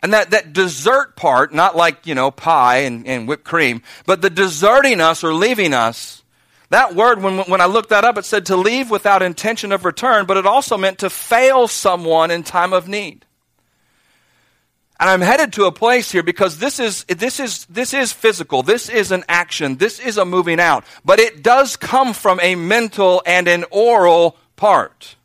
And 0.02 0.12
that, 0.12 0.30
that 0.30 0.52
desert 0.52 1.16
part, 1.16 1.52
not 1.52 1.75
like, 1.76 2.06
you 2.06 2.14
know, 2.14 2.30
pie 2.30 2.78
and, 2.78 3.06
and 3.06 3.26
whipped 3.26 3.44
cream, 3.44 3.82
but 4.04 4.23
the 4.23 4.30
deserting 4.30 5.00
us 5.00 5.25
or 5.25 5.32
leaving 5.35 5.73
us, 5.73 6.23
that 6.70 6.94
word, 6.94 7.23
when, 7.23 7.38
when 7.40 7.61
I 7.61 7.66
looked 7.66 7.90
that 7.90 8.04
up, 8.04 8.18
it 8.18 8.25
said 8.25 8.46
to 8.46 8.56
leave 8.56 8.90
without 8.90 9.23
intention 9.23 9.73
of 9.73 9.85
return, 9.85 10.26
but 10.26 10.37
it 10.37 10.46
also 10.46 10.76
meant 10.76 10.99
to 10.99 11.11
fail 11.11 11.68
someone 11.68 12.30
in 12.30 12.42
time 12.42 12.73
of 12.73 12.88
need. 12.88 13.25
And 14.99 15.11
I'm 15.11 15.21
headed 15.21 15.53
to 15.55 15.65
a 15.67 15.73
place 15.73 16.11
here 16.11 16.23
because 16.23 16.59
this 16.59 16.81
is, 16.81 17.05
this 17.05 17.38
is, 17.38 17.67
this 17.67 17.93
is 17.93 18.12
physical. 18.12 18.62
This 18.62 18.88
is 18.88 19.12
an 19.12 19.25
action. 19.29 19.76
This 19.76 19.99
is 19.99 20.17
a 20.17 20.25
moving 20.25 20.59
out. 20.59 20.85
But 21.05 21.19
it 21.19 21.43
does 21.43 21.76
come 21.76 22.15
from 22.15 22.41
a 22.41 22.55
mental 22.55 23.23
and 23.26 23.47
an 23.47 23.65
oral 23.71 24.37
part 24.57 25.15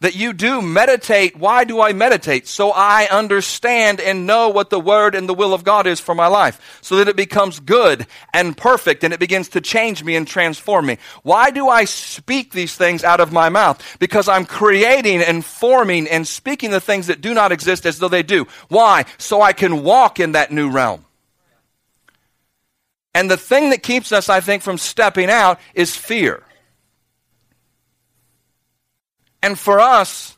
that 0.00 0.14
you 0.14 0.32
do 0.32 0.62
meditate. 0.62 1.36
Why 1.36 1.64
do 1.64 1.80
I 1.80 1.92
meditate? 1.92 2.48
So 2.48 2.70
I 2.70 3.06
understand 3.10 4.00
and 4.00 4.26
know 4.26 4.48
what 4.48 4.70
the 4.70 4.80
word 4.80 5.14
and 5.14 5.28
the 5.28 5.34
will 5.34 5.52
of 5.52 5.62
God 5.62 5.86
is 5.86 6.00
for 6.00 6.14
my 6.14 6.26
life, 6.26 6.78
so 6.80 6.96
that 6.96 7.08
it 7.08 7.16
becomes 7.16 7.60
good 7.60 8.06
and 8.32 8.56
perfect 8.56 9.04
and 9.04 9.12
it 9.12 9.20
begins 9.20 9.50
to 9.50 9.60
change 9.60 10.02
me 10.02 10.16
and 10.16 10.26
transform 10.26 10.86
me. 10.86 10.98
Why 11.22 11.50
do 11.50 11.68
I 11.68 11.84
speak 11.84 12.52
these 12.52 12.74
things 12.74 13.04
out 13.04 13.20
of 13.20 13.32
my 13.32 13.48
mouth? 13.48 13.98
Because 13.98 14.28
I'm 14.28 14.46
creating 14.46 15.22
and 15.22 15.44
forming 15.44 16.08
and 16.08 16.26
speaking 16.26 16.70
the 16.70 16.80
things 16.80 17.06
that 17.08 17.20
do 17.20 17.34
not 17.34 17.52
exist 17.52 17.84
as 17.86 17.98
though 17.98 18.08
they 18.08 18.22
do. 18.22 18.46
Why? 18.68 19.04
So 19.18 19.42
I 19.42 19.52
can 19.52 19.82
walk 19.84 20.18
in 20.18 20.32
that 20.32 20.50
new 20.50 20.70
realm. 20.70 21.04
And 23.12 23.30
the 23.30 23.36
thing 23.36 23.70
that 23.70 23.82
keeps 23.82 24.12
us, 24.12 24.28
I 24.28 24.40
think, 24.40 24.62
from 24.62 24.78
stepping 24.78 25.30
out 25.30 25.58
is 25.74 25.96
fear. 25.96 26.44
And 29.42 29.58
for 29.58 29.80
us, 29.80 30.36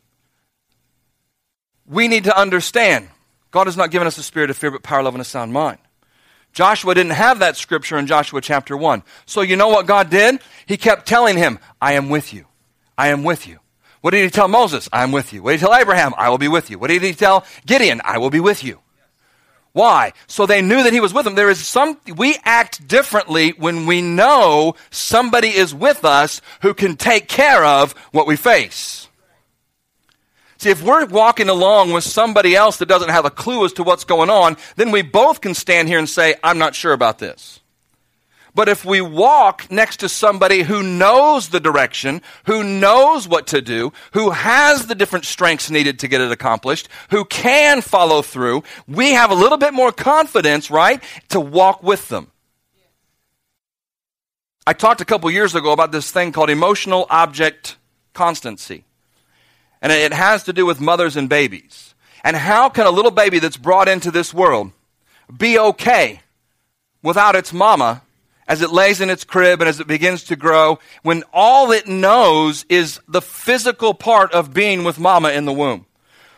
we 1.87 2.09
need 2.09 2.25
to 2.25 2.39
understand 2.39 3.09
God 3.51 3.67
has 3.67 3.77
not 3.77 3.91
given 3.91 4.07
us 4.07 4.17
a 4.19 4.23
spirit 4.23 4.51
of 4.51 4.57
fear, 4.57 4.71
but 4.71 4.83
power, 4.83 5.03
love, 5.03 5.15
and 5.15 5.21
a 5.21 5.25
sound 5.25 5.53
mind. 5.53 5.79
Joshua 6.53 6.95
didn't 6.95 7.13
have 7.13 7.39
that 7.39 7.57
scripture 7.57 7.97
in 7.97 8.07
Joshua 8.07 8.41
chapter 8.41 8.77
1. 8.77 9.03
So 9.27 9.41
you 9.41 9.57
know 9.57 9.69
what 9.69 9.87
God 9.87 10.11
did? 10.11 10.41
He 10.67 10.77
kept 10.77 11.07
telling 11.07 11.37
him, 11.37 11.59
I 11.81 11.95
am 11.95 12.09
with 12.09 12.33
you. 12.33 12.47
I 12.97 13.09
am 13.09 13.25
with 13.25 13.47
you. 13.47 13.59
What 14.01 14.11
did 14.11 14.25
he 14.25 14.31
tell 14.31 14.49
Moses? 14.49 14.89
I 14.93 15.03
am 15.03 15.13
with 15.13 15.33
you. 15.33 15.43
What 15.43 15.53
did 15.53 15.61
he 15.61 15.67
tell 15.67 15.75
Abraham? 15.75 16.13
I 16.17 16.29
will 16.29 16.39
be 16.39 16.49
with 16.49 16.71
you. 16.71 16.79
What 16.79 16.89
did 16.89 17.03
he 17.03 17.15
tell 17.15 17.47
Gideon? 17.67 18.01
I 18.05 18.19
will 18.19 18.31
be 18.31 18.41
with 18.41 18.65
you. 18.65 18.81
Why? 19.73 20.13
So 20.27 20.45
they 20.45 20.61
knew 20.61 20.83
that 20.83 20.93
he 20.93 21.01
was 21.01 21.15
with 21.15 21.25
them. 21.25 21.35
There 21.35 21.49
is 21.49 21.67
some, 21.67 21.99
we 22.17 22.37
act 22.45 22.87
differently 22.87 23.51
when 23.57 23.87
we 23.87 24.03
know 24.03 24.75
somebody 24.91 25.49
is 25.49 25.75
with 25.75 26.05
us 26.05 26.43
who 26.61 26.75
can 26.75 26.97
take 26.97 27.27
care 27.27 27.65
of 27.65 27.93
what 28.13 28.27
we 28.27 28.37
face. 28.37 29.09
See, 30.59 30.71
if 30.71 30.83
we're 30.83 31.07
walking 31.07 31.49
along 31.49 31.93
with 31.93 32.05
somebody 32.05 32.55
else 32.55 32.77
that 32.77 32.87
doesn't 32.87 33.09
have 33.09 33.25
a 33.25 33.31
clue 33.31 33.65
as 33.65 33.73
to 33.73 33.83
what's 33.83 34.05
going 34.05 34.31
on, 34.31 34.57
then 34.77 34.93
we 34.93 35.03
both 35.03 35.41
can 35.41 35.55
stand 35.55 35.89
here 35.89 35.99
and 35.99 36.09
say, 36.09 36.37
I'm 36.45 36.59
not 36.59 36.75
sure 36.75 36.93
about 36.93 37.19
this. 37.19 37.62
But 38.55 38.69
if 38.69 38.85
we 38.85 39.01
walk 39.01 39.71
next 39.71 39.99
to 39.99 40.09
somebody 40.11 40.63
who 40.63 40.83
knows 40.83 41.49
the 41.49 41.61
direction, 41.61 42.21
who 42.45 42.63
knows 42.63 43.27
what 43.27 43.47
to 43.49 43.63
do, 43.63 43.93
who 44.13 44.31
has 44.31 44.87
the 44.87 44.95
different 44.95 45.25
strengths 45.25 45.71
needed 45.71 45.99
to 46.01 46.09
get 46.09 46.21
it 46.21 46.31
accomplished, 46.31 46.89
who 47.11 47.25
can 47.25 47.81
follow 47.81 48.21
through, 48.21 48.63
we 48.87 49.13
have 49.13 49.31
a 49.31 49.35
little 49.35 49.57
bit 49.57 49.73
more 49.73 49.91
confidence, 49.91 50.71
right, 50.71 51.03
to 51.31 51.41
walk 51.41 51.83
with 51.83 52.09
them. 52.09 52.31
I 54.67 54.75
talked 54.75 55.01
a 55.01 55.07
couple 55.07 55.31
years 55.31 55.55
ago 55.55 55.73
about 55.73 55.91
this 55.91 56.11
thing 56.11 56.31
called 56.31 56.51
emotional 56.51 57.07
object 57.09 57.77
constancy. 58.13 58.85
And 59.81 59.91
it 59.91 60.13
has 60.13 60.45
to 60.45 60.53
do 60.53 60.67
with 60.67 60.81
mothers 60.81 61.17
and 61.17 61.29
babies. 61.29 61.95
And 62.23 62.37
how 62.37 62.69
can 62.69 62.87
a 62.87 62.91
little 62.91 63.11
baby 63.11 63.39
that's 63.39 63.57
brought 63.57 63.89
into 63.89 64.11
this 64.11 64.33
world 64.33 64.71
be 65.37 65.59
okay 65.59 66.21
without 67.03 67.35
its 67.35 67.53
mama 67.53 68.03
as 68.53 68.61
it 68.61 68.71
lays 68.71 69.01
in 69.01 69.09
its 69.09 69.25
crib 69.25 69.63
and 69.63 69.69
as 69.69 69.81
it 69.81 69.87
begins 69.87 70.25
to 70.25 70.37
grow, 70.37 70.79
when 71.03 71.25
all 71.33 71.73
it 71.73 71.89
knows 71.89 72.67
is 72.69 73.01
the 73.09 73.23
physical 73.23 73.95
part 73.95 74.31
of 74.33 74.53
being 74.53 74.85
with 74.85 74.99
mama 74.99 75.31
in 75.31 75.47
the 75.47 75.53
womb. 75.55 75.87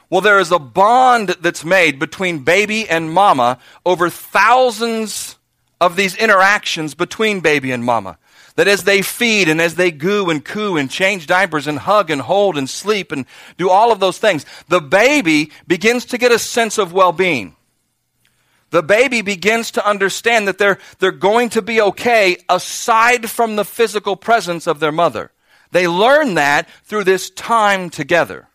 Well, 0.08 0.20
there 0.20 0.38
is 0.38 0.52
a 0.52 0.60
bond 0.60 1.30
that's 1.40 1.64
made 1.64 1.98
between 1.98 2.44
baby 2.44 2.88
and 2.88 3.12
mama 3.12 3.58
over 3.84 4.08
thousands 4.08 5.40
of 5.80 5.96
these 5.96 6.14
interactions 6.14 6.94
between 6.94 7.40
baby 7.40 7.72
and 7.72 7.84
mama. 7.84 8.16
That 8.54 8.68
as 8.68 8.84
they 8.84 9.02
feed 9.02 9.48
and 9.48 9.60
as 9.60 9.74
they 9.74 9.90
goo 9.90 10.30
and 10.30 10.44
coo 10.44 10.76
and 10.76 10.88
change 10.88 11.26
diapers 11.26 11.66
and 11.66 11.80
hug 11.80 12.10
and 12.10 12.20
hold 12.20 12.56
and 12.56 12.70
sleep 12.70 13.10
and 13.10 13.26
do 13.58 13.70
all 13.70 13.90
of 13.90 13.98
those 13.98 14.18
things, 14.18 14.46
the 14.68 14.80
baby 14.80 15.50
begins 15.66 16.04
to 16.04 16.18
get 16.18 16.30
a 16.30 16.38
sense 16.38 16.78
of 16.78 16.92
well 16.92 17.10
being 17.10 17.56
the 18.74 18.82
baby 18.82 19.22
begins 19.22 19.70
to 19.70 19.88
understand 19.88 20.48
that 20.48 20.58
they're, 20.58 20.80
they're 20.98 21.12
going 21.12 21.48
to 21.50 21.62
be 21.62 21.80
okay 21.80 22.38
aside 22.48 23.30
from 23.30 23.54
the 23.54 23.64
physical 23.64 24.16
presence 24.16 24.66
of 24.66 24.80
their 24.80 24.90
mother. 24.90 25.30
They 25.70 25.86
learn 25.86 26.34
that 26.34 26.68
through 26.82 27.04
this 27.04 27.30
time 27.30 27.88
together. 27.88 28.48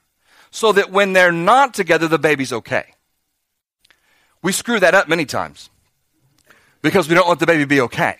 So 0.51 0.73
that 0.73 0.91
when 0.91 1.13
they're 1.13 1.31
not 1.31 1.73
together, 1.73 2.09
the 2.09 2.19
baby's 2.19 2.51
okay. 2.51 2.95
We 4.41 4.51
screw 4.51 4.77
that 4.81 4.93
up 4.93 5.07
many 5.07 5.23
times 5.23 5.69
because 6.81 7.07
we 7.07 7.15
don't 7.15 7.29
let 7.29 7.39
the 7.39 7.45
baby 7.45 7.63
be 7.63 7.79
okay. 7.79 8.17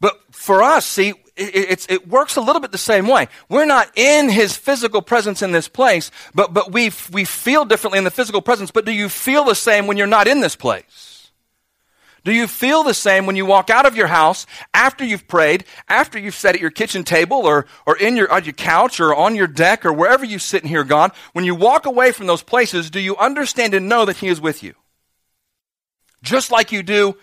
But 0.00 0.18
for 0.30 0.62
us, 0.62 0.86
see, 0.86 1.12
it, 1.40 1.86
it, 1.88 2.08
works 2.08 2.36
a 2.36 2.40
little 2.40 2.60
bit 2.60 2.72
the 2.72 2.78
same 2.78 3.06
way. 3.06 3.28
We're 3.48 3.64
not 3.64 3.90
in 3.96 4.28
his 4.28 4.56
physical 4.56 5.02
presence 5.02 5.42
in 5.42 5.52
this 5.52 5.68
place, 5.68 6.10
but, 6.34 6.52
but 6.52 6.72
we, 6.72 6.92
we 7.10 7.24
feel 7.24 7.64
differently 7.64 7.98
in 7.98 8.04
the 8.04 8.10
physical 8.10 8.42
presence. 8.42 8.70
But 8.70 8.84
do 8.84 8.92
you 8.92 9.08
feel 9.08 9.44
the 9.44 9.54
same 9.54 9.86
when 9.86 9.96
you're 9.96 10.06
not 10.06 10.28
in 10.28 10.40
this 10.40 10.56
place? 10.56 11.10
Do 12.22 12.32
you 12.32 12.46
feel 12.46 12.82
the 12.82 12.92
same 12.92 13.24
when 13.24 13.36
you 13.36 13.46
walk 13.46 13.70
out 13.70 13.86
of 13.86 13.96
your 13.96 14.06
house 14.06 14.44
after 14.74 15.04
you've 15.04 15.26
prayed, 15.26 15.64
after 15.88 16.18
you've 16.18 16.34
sat 16.34 16.54
at 16.54 16.60
your 16.60 16.70
kitchen 16.70 17.02
table 17.02 17.38
or, 17.46 17.64
or 17.86 17.96
in 17.96 18.16
your, 18.16 18.30
on 18.30 18.44
your 18.44 18.52
couch 18.52 19.00
or 19.00 19.14
on 19.14 19.34
your 19.34 19.46
deck 19.46 19.86
or 19.86 19.92
wherever 19.92 20.24
you 20.24 20.38
sit 20.38 20.62
and 20.62 20.68
hear 20.68 20.84
God? 20.84 21.12
When 21.32 21.46
you 21.46 21.54
walk 21.54 21.86
away 21.86 22.12
from 22.12 22.26
those 22.26 22.42
places, 22.42 22.90
do 22.90 23.00
you 23.00 23.16
understand 23.16 23.72
and 23.72 23.88
know 23.88 24.04
that 24.04 24.18
He 24.18 24.28
is 24.28 24.40
with 24.40 24.62
you? 24.62 24.74
Just 26.22 26.50
like 26.50 26.72
you 26.72 26.82
do 26.82 27.16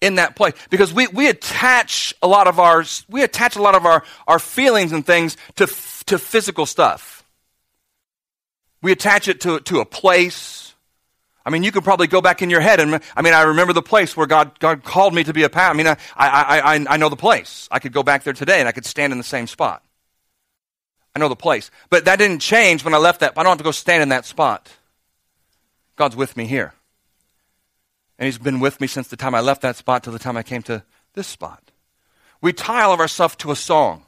in 0.00 0.16
that 0.16 0.36
place. 0.36 0.54
Because 0.70 0.92
we, 0.92 1.06
we 1.08 1.28
attach 1.28 2.14
a 2.22 2.28
lot 2.28 2.46
of 2.46 2.58
our 2.58 2.84
we 3.08 3.22
attach 3.22 3.56
a 3.56 3.62
lot 3.62 3.74
of 3.74 3.84
our, 3.86 4.04
our 4.26 4.38
feelings 4.38 4.92
and 4.92 5.04
things 5.04 5.36
to, 5.56 5.66
to 6.06 6.18
physical 6.18 6.66
stuff. 6.66 7.24
We 8.80 8.92
attach 8.92 9.28
it 9.28 9.40
to, 9.42 9.60
to 9.60 9.80
a 9.80 9.84
place. 9.84 10.74
I 11.44 11.50
mean 11.50 11.62
you 11.62 11.72
could 11.72 11.84
probably 11.84 12.06
go 12.06 12.20
back 12.20 12.42
in 12.42 12.50
your 12.50 12.60
head 12.60 12.78
and 12.78 13.00
i 13.16 13.22
mean 13.22 13.32
i 13.32 13.40
remember 13.40 13.72
the 13.72 13.80
place 13.80 14.14
where 14.14 14.26
god, 14.26 14.58
god 14.58 14.84
called 14.84 15.14
me 15.14 15.24
to 15.24 15.32
be 15.32 15.44
a 15.44 15.48
pastor. 15.48 15.74
I 15.74 15.76
mean 15.76 15.86
I, 15.86 15.96
I, 16.16 16.60
I, 16.74 16.86
I 16.90 16.96
know 16.98 17.08
the 17.08 17.16
place. 17.16 17.68
I 17.70 17.78
could 17.78 17.92
go 17.92 18.02
back 18.02 18.22
there 18.22 18.34
today 18.34 18.60
and 18.60 18.68
i 18.68 18.72
could 18.72 18.84
stand 18.84 19.12
in 19.12 19.18
the 19.18 19.24
same 19.24 19.46
spot. 19.46 19.82
I 21.16 21.18
know 21.18 21.28
the 21.28 21.36
place. 21.36 21.70
But 21.88 22.04
that 22.04 22.18
didn't 22.18 22.40
change 22.40 22.84
when 22.84 22.92
i 22.92 22.98
left 22.98 23.20
that. 23.20 23.32
I 23.36 23.42
don't 23.42 23.50
have 23.50 23.58
to 23.58 23.64
go 23.64 23.70
stand 23.70 24.02
in 24.02 24.10
that 24.10 24.26
spot. 24.26 24.70
God's 25.96 26.14
with 26.14 26.36
me 26.36 26.44
here 26.44 26.74
and 28.18 28.26
he's 28.26 28.38
been 28.38 28.60
with 28.60 28.80
me 28.80 28.86
since 28.86 29.08
the 29.08 29.16
time 29.16 29.34
I 29.34 29.40
left 29.40 29.62
that 29.62 29.76
spot 29.76 30.02
till 30.02 30.12
the 30.12 30.18
time 30.18 30.36
I 30.36 30.42
came 30.42 30.62
to 30.62 30.82
this 31.14 31.26
spot. 31.26 31.70
We 32.40 32.52
tie 32.52 32.82
all 32.82 32.92
of 32.92 33.00
our 33.00 33.08
stuff 33.08 33.36
to 33.38 33.50
a 33.50 33.56
song. 33.56 34.04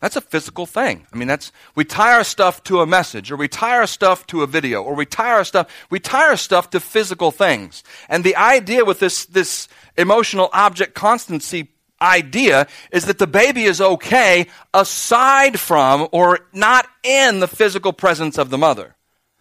That's 0.00 0.16
a 0.16 0.20
physical 0.20 0.66
thing. 0.66 1.06
I 1.12 1.16
mean, 1.16 1.28
that's, 1.28 1.52
we 1.74 1.84
tie 1.84 2.14
our 2.14 2.24
stuff 2.24 2.62
to 2.64 2.80
a 2.80 2.86
message, 2.86 3.30
or 3.30 3.36
we 3.36 3.48
tie 3.48 3.76
our 3.76 3.86
stuff 3.86 4.26
to 4.28 4.42
a 4.42 4.46
video, 4.46 4.82
or 4.82 4.94
we 4.94 5.06
tie 5.06 5.32
our 5.32 5.44
stuff, 5.44 5.70
we 5.90 6.00
tie 6.00 6.28
our 6.28 6.36
stuff 6.36 6.70
to 6.70 6.80
physical 6.80 7.30
things. 7.30 7.82
And 8.08 8.22
the 8.22 8.36
idea 8.36 8.84
with 8.84 9.00
this, 9.00 9.24
this 9.24 9.68
emotional 9.96 10.50
object 10.52 10.94
constancy 10.94 11.68
idea 12.00 12.66
is 12.92 13.06
that 13.06 13.18
the 13.18 13.26
baby 13.26 13.64
is 13.64 13.80
okay 13.80 14.46
aside 14.74 15.58
from 15.58 16.08
or 16.12 16.40
not 16.52 16.86
in 17.02 17.40
the 17.40 17.48
physical 17.48 17.92
presence 17.92 18.36
of 18.36 18.50
the 18.50 18.58
mother. 18.58 18.95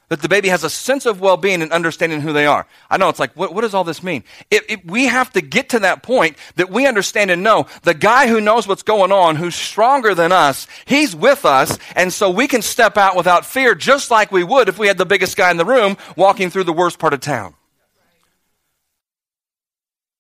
That 0.10 0.22
the 0.22 0.30
baby 0.30 0.50
has 0.50 0.64
a 0.64 0.70
sense 0.70 1.08
of 1.08 1.20
well 1.20 1.36
being 1.36 1.64
and 1.64 1.72
understanding 1.72 2.22
who 2.22 2.32
they 2.32 2.46
are. 2.46 2.68
I 2.90 2.98
know 2.98 3.10
it's 3.10 3.20
like, 3.20 3.36
what, 3.36 3.56
what 3.56 3.62
does 3.62 3.74
all 3.74 3.84
this 3.84 4.04
mean? 4.04 4.24
It, 4.52 4.64
it, 4.70 4.86
we 4.86 5.06
have 5.06 5.32
to 5.34 5.42
get 5.42 5.70
to 5.70 5.80
that 5.80 6.04
point 6.04 6.38
that 6.58 6.70
we 6.70 6.86
understand 6.86 7.32
and 7.32 7.42
know 7.42 7.66
the 7.82 7.96
guy 7.96 8.28
who 8.28 8.40
knows 8.40 8.68
what's 8.68 8.84
going 8.84 9.12
on, 9.12 9.36
who's 9.36 9.56
stronger 9.56 10.14
than 10.14 10.32
us, 10.32 10.68
he's 10.86 11.16
with 11.16 11.44
us, 11.44 11.80
and 11.96 12.14
so 12.14 12.30
we 12.30 12.48
can 12.48 12.62
step 12.62 12.98
out 12.98 13.16
without 13.16 13.46
fear 13.46 13.74
just 13.74 14.12
like 14.12 14.32
we 14.32 14.44
would 14.44 14.70
if 14.70 14.78
we 14.78 14.88
had 14.88 14.98
the 14.98 15.06
biggest 15.06 15.36
guy 15.36 15.50
in 15.50 15.58
the 15.58 15.66
room 15.66 15.98
walking 16.16 16.52
through 16.52 16.66
the 16.66 16.74
worst 16.74 17.00
part 17.00 17.14
of 17.14 17.20
town. 17.20 17.56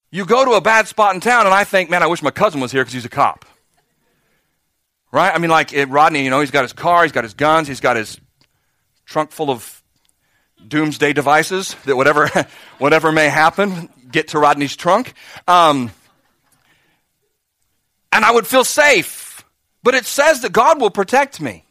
You 0.09 0.25
go 0.25 0.45
to 0.45 0.51
a 0.51 0.61
bad 0.61 0.87
spot 0.87 1.13
in 1.13 1.21
town, 1.21 1.45
and 1.45 1.53
I 1.53 1.63
think, 1.65 1.89
man, 1.89 2.01
I 2.01 2.07
wish 2.07 2.21
my 2.21 2.31
cousin 2.31 2.61
was 2.61 2.71
here 2.71 2.81
because 2.81 2.93
he's 2.93 3.05
a 3.05 3.09
cop. 3.09 3.45
Right? 5.11 5.33
I 5.33 5.37
mean, 5.37 5.51
like 5.51 5.73
Rodney, 5.89 6.23
you 6.23 6.29
know, 6.29 6.39
he's 6.39 6.51
got 6.51 6.63
his 6.63 6.73
car, 6.73 7.03
he's 7.03 7.11
got 7.11 7.23
his 7.23 7.33
guns, 7.33 7.67
he's 7.67 7.81
got 7.81 7.97
his 7.97 8.19
trunk 9.05 9.31
full 9.31 9.49
of 9.49 9.74
doomsday 10.67 11.13
devices 11.13 11.75
that 11.85 11.95
whatever, 11.95 12.29
whatever 12.77 13.11
may 13.11 13.29
happen, 13.29 13.89
get 14.11 14.29
to 14.29 14.39
Rodney's 14.39 14.75
trunk. 14.75 15.13
Um, 15.47 15.91
and 18.11 18.23
I 18.23 18.31
would 18.31 18.47
feel 18.47 18.63
safe. 18.63 19.43
But 19.83 19.93
it 19.93 20.05
says 20.05 20.41
that 20.41 20.51
God 20.51 20.81
will 20.81 20.89
protect 20.89 21.39
me, 21.39 21.65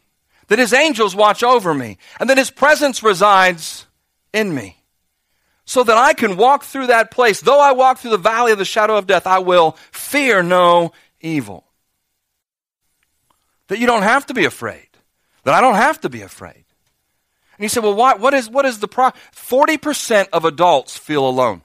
that 0.47 0.59
his 0.59 0.73
angels 0.73 1.15
watch 1.15 1.43
over 1.43 1.73
me, 1.73 1.97
and 2.19 2.29
that 2.29 2.37
his 2.37 2.49
presence 2.49 3.03
resides 3.03 3.87
in 4.31 4.53
me. 4.53 4.77
So 5.65 5.83
that 5.83 5.97
I 5.97 6.13
can 6.13 6.37
walk 6.37 6.63
through 6.63 6.87
that 6.87 7.09
place. 7.09 7.41
Though 7.41 7.59
I 7.59 7.71
walk 7.71 7.97
through 7.97 8.11
the 8.11 8.17
valley 8.17 8.51
of 8.51 8.59
the 8.59 8.65
shadow 8.65 8.97
of 8.97 9.07
death, 9.07 9.25
I 9.25 9.39
will 9.39 9.71
fear 9.91 10.43
no 10.43 10.93
evil. 11.19 11.65
That 13.67 13.79
you 13.79 13.87
don't 13.87 14.03
have 14.03 14.27
to 14.27 14.35
be 14.35 14.45
afraid. 14.45 14.87
That 15.43 15.55
I 15.55 15.61
don't 15.61 15.75
have 15.75 16.01
to 16.01 16.09
be 16.09 16.21
afraid. 16.21 16.64
And 17.57 17.63
you 17.63 17.69
say, 17.69 17.79
well, 17.79 17.93
why, 17.93 18.15
what, 18.15 18.33
is, 18.33 18.49
what 18.49 18.65
is 18.65 18.79
the 18.79 18.87
problem? 18.87 19.19
40% 19.33 20.27
of 20.33 20.45
adults 20.45 20.97
feel 20.97 21.27
alone. 21.27 21.61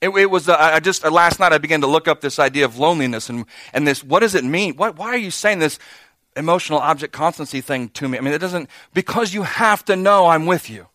It, 0.00 0.10
it 0.10 0.30
was, 0.30 0.48
uh, 0.48 0.56
I 0.58 0.80
just, 0.80 1.04
uh, 1.04 1.10
last 1.10 1.38
night 1.38 1.52
I 1.52 1.58
began 1.58 1.80
to 1.80 1.86
look 1.86 2.08
up 2.08 2.20
this 2.20 2.38
idea 2.38 2.64
of 2.64 2.78
loneliness 2.78 3.30
and, 3.30 3.46
and 3.72 3.86
this, 3.86 4.02
what 4.02 4.20
does 4.20 4.34
it 4.34 4.44
mean? 4.44 4.74
What, 4.74 4.98
why 4.98 5.08
are 5.08 5.16
you 5.16 5.30
saying 5.30 5.60
this 5.60 5.78
emotional 6.36 6.80
object 6.80 7.12
constancy 7.12 7.60
thing 7.60 7.88
to 7.90 8.08
me? 8.08 8.18
I 8.18 8.20
mean, 8.20 8.34
it 8.34 8.40
doesn't, 8.40 8.68
because 8.92 9.32
you 9.32 9.44
have 9.44 9.84
to 9.86 9.96
know 9.96 10.26
I'm 10.26 10.44
with 10.44 10.68
you. 10.68 10.88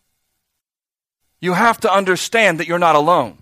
You 1.40 1.54
have 1.54 1.80
to 1.80 1.92
understand 1.92 2.60
that 2.60 2.68
you're 2.68 2.78
not 2.78 2.96
alone. 2.96 3.38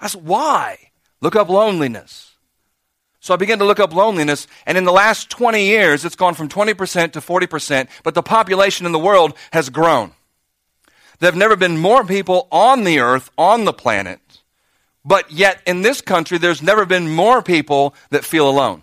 That's 0.00 0.16
why. 0.16 0.90
Look 1.20 1.36
up 1.36 1.48
loneliness. 1.48 2.33
So 3.24 3.32
I 3.32 3.38
began 3.38 3.58
to 3.60 3.64
look 3.64 3.80
up 3.80 3.94
loneliness, 3.94 4.46
and 4.66 4.76
in 4.76 4.84
the 4.84 4.92
last 4.92 5.30
20 5.30 5.64
years, 5.64 6.04
it's 6.04 6.14
gone 6.14 6.34
from 6.34 6.50
20% 6.50 7.12
to 7.12 7.22
40%, 7.22 7.88
but 8.02 8.14
the 8.14 8.22
population 8.22 8.84
in 8.84 8.92
the 8.92 8.98
world 8.98 9.32
has 9.50 9.70
grown. 9.70 10.12
There 11.18 11.28
have 11.28 11.34
never 11.34 11.56
been 11.56 11.78
more 11.78 12.04
people 12.04 12.46
on 12.52 12.84
the 12.84 12.98
earth, 12.98 13.30
on 13.38 13.64
the 13.64 13.72
planet, 13.72 14.20
but 15.06 15.32
yet 15.32 15.62
in 15.66 15.80
this 15.80 16.02
country, 16.02 16.36
there's 16.36 16.62
never 16.62 16.84
been 16.84 17.14
more 17.14 17.40
people 17.40 17.94
that 18.10 18.26
feel 18.26 18.46
alone. 18.46 18.82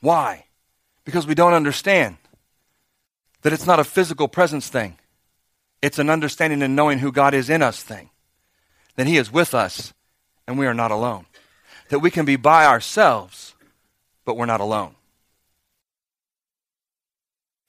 Why? 0.00 0.44
Because 1.06 1.26
we 1.26 1.34
don't 1.34 1.54
understand 1.54 2.18
that 3.40 3.54
it's 3.54 3.66
not 3.66 3.80
a 3.80 3.84
physical 3.84 4.28
presence 4.28 4.68
thing. 4.68 4.98
It's 5.80 5.98
an 5.98 6.10
understanding 6.10 6.62
and 6.62 6.76
knowing 6.76 6.98
who 6.98 7.12
God 7.12 7.32
is 7.32 7.48
in 7.48 7.62
us 7.62 7.82
thing. 7.82 8.10
That 8.96 9.06
He 9.06 9.16
is 9.16 9.32
with 9.32 9.54
us 9.54 9.94
and 10.46 10.58
we 10.58 10.66
are 10.66 10.74
not 10.74 10.90
alone 10.90 11.24
that 11.88 12.00
we 12.00 12.10
can 12.10 12.24
be 12.24 12.36
by 12.36 12.66
ourselves, 12.66 13.54
but 14.24 14.36
we're 14.36 14.46
not 14.46 14.60
alone. 14.60 14.94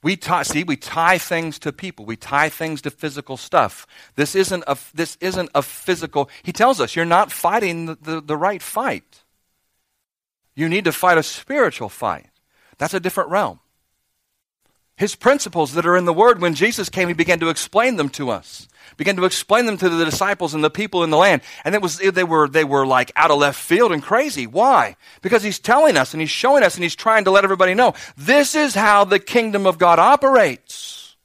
We 0.05 0.15
tie, 0.15 0.43
see, 0.43 0.63
we 0.63 0.77
tie 0.77 1.17
things 1.17 1.57
to 1.59 1.73
people. 1.73 2.05
We 2.05 2.15
tie 2.15 2.49
things 2.49 2.79
to 2.83 2.91
physical 2.91 3.37
stuff. 3.37 3.87
This 4.15 4.35
isn't 4.35 4.63
a, 4.67 4.77
this 4.93 5.17
isn't 5.19 5.49
a 5.55 5.63
physical. 5.63 6.29
He 6.43 6.51
tells 6.51 6.79
us 6.79 6.95
you're 6.95 7.05
not 7.05 7.31
fighting 7.31 7.87
the, 7.87 7.97
the, 7.99 8.21
the 8.21 8.37
right 8.37 8.61
fight. 8.61 9.23
You 10.53 10.69
need 10.69 10.85
to 10.85 10.91
fight 10.91 11.17
a 11.17 11.23
spiritual 11.23 11.89
fight. 11.89 12.27
That's 12.77 12.93
a 12.93 12.99
different 12.99 13.31
realm. 13.31 13.59
His 14.97 15.15
principles 15.15 15.73
that 15.73 15.85
are 15.85 15.97
in 15.97 16.05
the 16.05 16.13
Word, 16.13 16.41
when 16.41 16.55
Jesus 16.55 16.89
came, 16.89 17.07
he 17.07 17.13
began 17.13 17.39
to 17.41 17.49
explain 17.49 17.97
them 17.97 18.09
to 18.09 18.29
us 18.29 18.67
began 18.97 19.15
to 19.15 19.25
explain 19.25 19.65
them 19.65 19.77
to 19.77 19.89
the 19.89 20.05
disciples 20.05 20.53
and 20.53 20.63
the 20.63 20.69
people 20.69 21.03
in 21.03 21.09
the 21.09 21.17
land. 21.17 21.41
And 21.63 21.75
it 21.75 21.81
was, 21.81 21.97
they, 21.97 22.23
were, 22.23 22.47
they 22.47 22.63
were 22.63 22.85
like 22.85 23.11
out 23.15 23.31
of 23.31 23.39
left 23.39 23.59
field 23.59 23.91
and 23.91 24.01
crazy. 24.01 24.47
Why? 24.47 24.95
Because 25.21 25.43
he's 25.43 25.59
telling 25.59 25.97
us 25.97 26.13
and 26.13 26.21
he's 26.21 26.29
showing 26.29 26.63
us 26.63 26.75
and 26.75 26.83
he's 26.83 26.95
trying 26.95 27.25
to 27.25 27.31
let 27.31 27.43
everybody 27.43 27.73
know 27.73 27.93
this 28.17 28.55
is 28.55 28.75
how 28.75 29.03
the 29.03 29.19
kingdom 29.19 29.65
of 29.65 29.77
God 29.77 29.99
operates. 29.99 31.15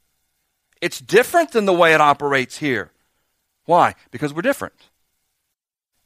It's 0.80 1.00
different 1.00 1.52
than 1.52 1.66
the 1.66 1.72
way 1.72 1.94
it 1.94 2.00
operates 2.00 2.58
here. 2.58 2.90
Why? 3.66 3.94
Because 4.10 4.32
we're 4.32 4.42
different. 4.42 4.74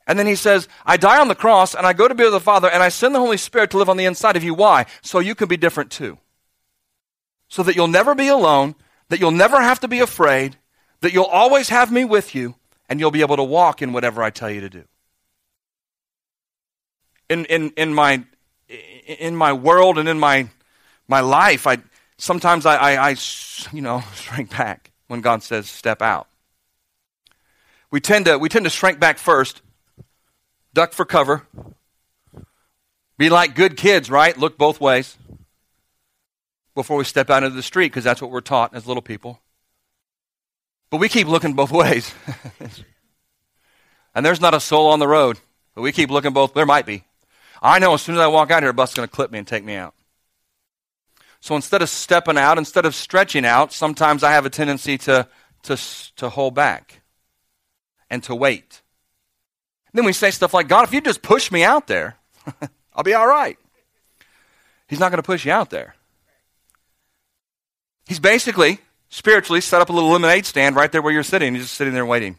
And 0.06 0.18
then 0.18 0.26
he 0.26 0.36
says, 0.36 0.68
I 0.84 0.98
die 0.98 1.18
on 1.18 1.28
the 1.28 1.34
cross 1.34 1.74
and 1.74 1.86
I 1.86 1.94
go 1.94 2.08
to 2.08 2.14
be 2.14 2.24
with 2.24 2.32
the 2.32 2.40
Father 2.40 2.68
and 2.68 2.82
I 2.82 2.90
send 2.90 3.14
the 3.14 3.20
Holy 3.20 3.38
Spirit 3.38 3.70
to 3.70 3.78
live 3.78 3.88
on 3.88 3.96
the 3.96 4.04
inside 4.04 4.36
of 4.36 4.44
you. 4.44 4.52
Why? 4.52 4.84
So 5.00 5.18
you 5.18 5.34
can 5.34 5.48
be 5.48 5.56
different 5.56 5.90
too. 5.90 6.18
So 7.54 7.62
that 7.62 7.76
you'll 7.76 7.86
never 7.86 8.16
be 8.16 8.26
alone, 8.26 8.74
that 9.10 9.20
you'll 9.20 9.30
never 9.30 9.62
have 9.62 9.78
to 9.78 9.86
be 9.86 10.00
afraid, 10.00 10.56
that 11.02 11.12
you'll 11.12 11.22
always 11.22 11.68
have 11.68 11.92
me 11.92 12.04
with 12.04 12.34
you 12.34 12.56
and 12.88 12.98
you'll 12.98 13.12
be 13.12 13.20
able 13.20 13.36
to 13.36 13.44
walk 13.44 13.80
in 13.80 13.92
whatever 13.92 14.24
I 14.24 14.30
tell 14.30 14.50
you 14.50 14.62
to 14.62 14.68
do. 14.68 14.82
In, 17.30 17.44
in, 17.44 17.70
in, 17.76 17.94
my, 17.94 18.24
in 19.06 19.36
my 19.36 19.52
world 19.52 19.98
and 19.98 20.08
in 20.08 20.18
my, 20.18 20.48
my 21.06 21.20
life, 21.20 21.68
I, 21.68 21.78
sometimes 22.18 22.66
I, 22.66 22.74
I, 22.74 23.10
I, 23.10 23.16
you 23.72 23.82
know, 23.82 24.02
shrink 24.16 24.50
back 24.50 24.90
when 25.06 25.20
God 25.20 25.44
says 25.44 25.70
step 25.70 26.02
out. 26.02 26.26
We 27.92 28.00
tend 28.00 28.24
to, 28.24 28.36
we 28.36 28.48
tend 28.48 28.64
to 28.64 28.70
shrink 28.70 28.98
back 28.98 29.16
first, 29.16 29.62
duck 30.72 30.92
for 30.92 31.04
cover, 31.04 31.46
be 33.16 33.30
like 33.30 33.54
good 33.54 33.76
kids, 33.76 34.10
right? 34.10 34.36
Look 34.36 34.58
both 34.58 34.80
ways 34.80 35.16
before 36.74 36.96
we 36.96 37.04
step 37.04 37.30
out 37.30 37.42
into 37.42 37.56
the 37.56 37.62
street 37.62 37.88
because 37.88 38.04
that's 38.04 38.20
what 38.20 38.30
we're 38.30 38.40
taught 38.40 38.74
as 38.74 38.86
little 38.86 39.02
people. 39.02 39.40
But 40.90 40.98
we 40.98 41.08
keep 41.08 41.26
looking 41.26 41.54
both 41.54 41.70
ways. 41.72 42.12
and 44.14 44.24
there's 44.24 44.40
not 44.40 44.54
a 44.54 44.60
soul 44.60 44.88
on 44.88 44.98
the 44.98 45.08
road. 45.08 45.38
But 45.74 45.82
we 45.82 45.92
keep 45.92 46.10
looking 46.10 46.32
both. 46.32 46.54
There 46.54 46.66
might 46.66 46.86
be. 46.86 47.04
I 47.60 47.78
know 47.78 47.94
as 47.94 48.02
soon 48.02 48.14
as 48.14 48.20
I 48.20 48.26
walk 48.26 48.50
out 48.50 48.62
here, 48.62 48.70
a 48.70 48.74
bus 48.74 48.90
is 48.90 48.96
going 48.96 49.08
to 49.08 49.14
clip 49.14 49.30
me 49.30 49.38
and 49.38 49.46
take 49.46 49.64
me 49.64 49.74
out. 49.74 49.94
So 51.40 51.56
instead 51.56 51.82
of 51.82 51.88
stepping 51.88 52.38
out, 52.38 52.58
instead 52.58 52.86
of 52.86 52.94
stretching 52.94 53.44
out, 53.44 53.72
sometimes 53.72 54.22
I 54.22 54.32
have 54.32 54.46
a 54.46 54.50
tendency 54.50 54.96
to, 54.98 55.28
to, 55.64 55.76
to 56.16 56.28
hold 56.28 56.54
back 56.54 57.02
and 58.08 58.22
to 58.24 58.34
wait. 58.34 58.82
Then 59.92 60.04
we 60.04 60.12
say 60.12 60.30
stuff 60.30 60.54
like, 60.54 60.68
God, 60.68 60.84
if 60.84 60.92
you 60.92 61.00
just 61.00 61.22
push 61.22 61.50
me 61.52 61.62
out 61.62 61.86
there, 61.86 62.16
I'll 62.94 63.04
be 63.04 63.14
all 63.14 63.26
right. 63.26 63.58
He's 64.88 64.98
not 65.00 65.10
going 65.10 65.18
to 65.18 65.26
push 65.26 65.44
you 65.44 65.52
out 65.52 65.70
there. 65.70 65.94
He's 68.06 68.20
basically 68.20 68.78
spiritually 69.08 69.60
set 69.60 69.80
up 69.80 69.88
a 69.88 69.92
little 69.92 70.10
lemonade 70.10 70.46
stand 70.46 70.76
right 70.76 70.90
there 70.90 71.02
where 71.02 71.12
you're 71.12 71.22
sitting. 71.22 71.54
You're 71.54 71.62
just 71.62 71.74
sitting 71.74 71.94
there 71.94 72.06
waiting. 72.06 72.38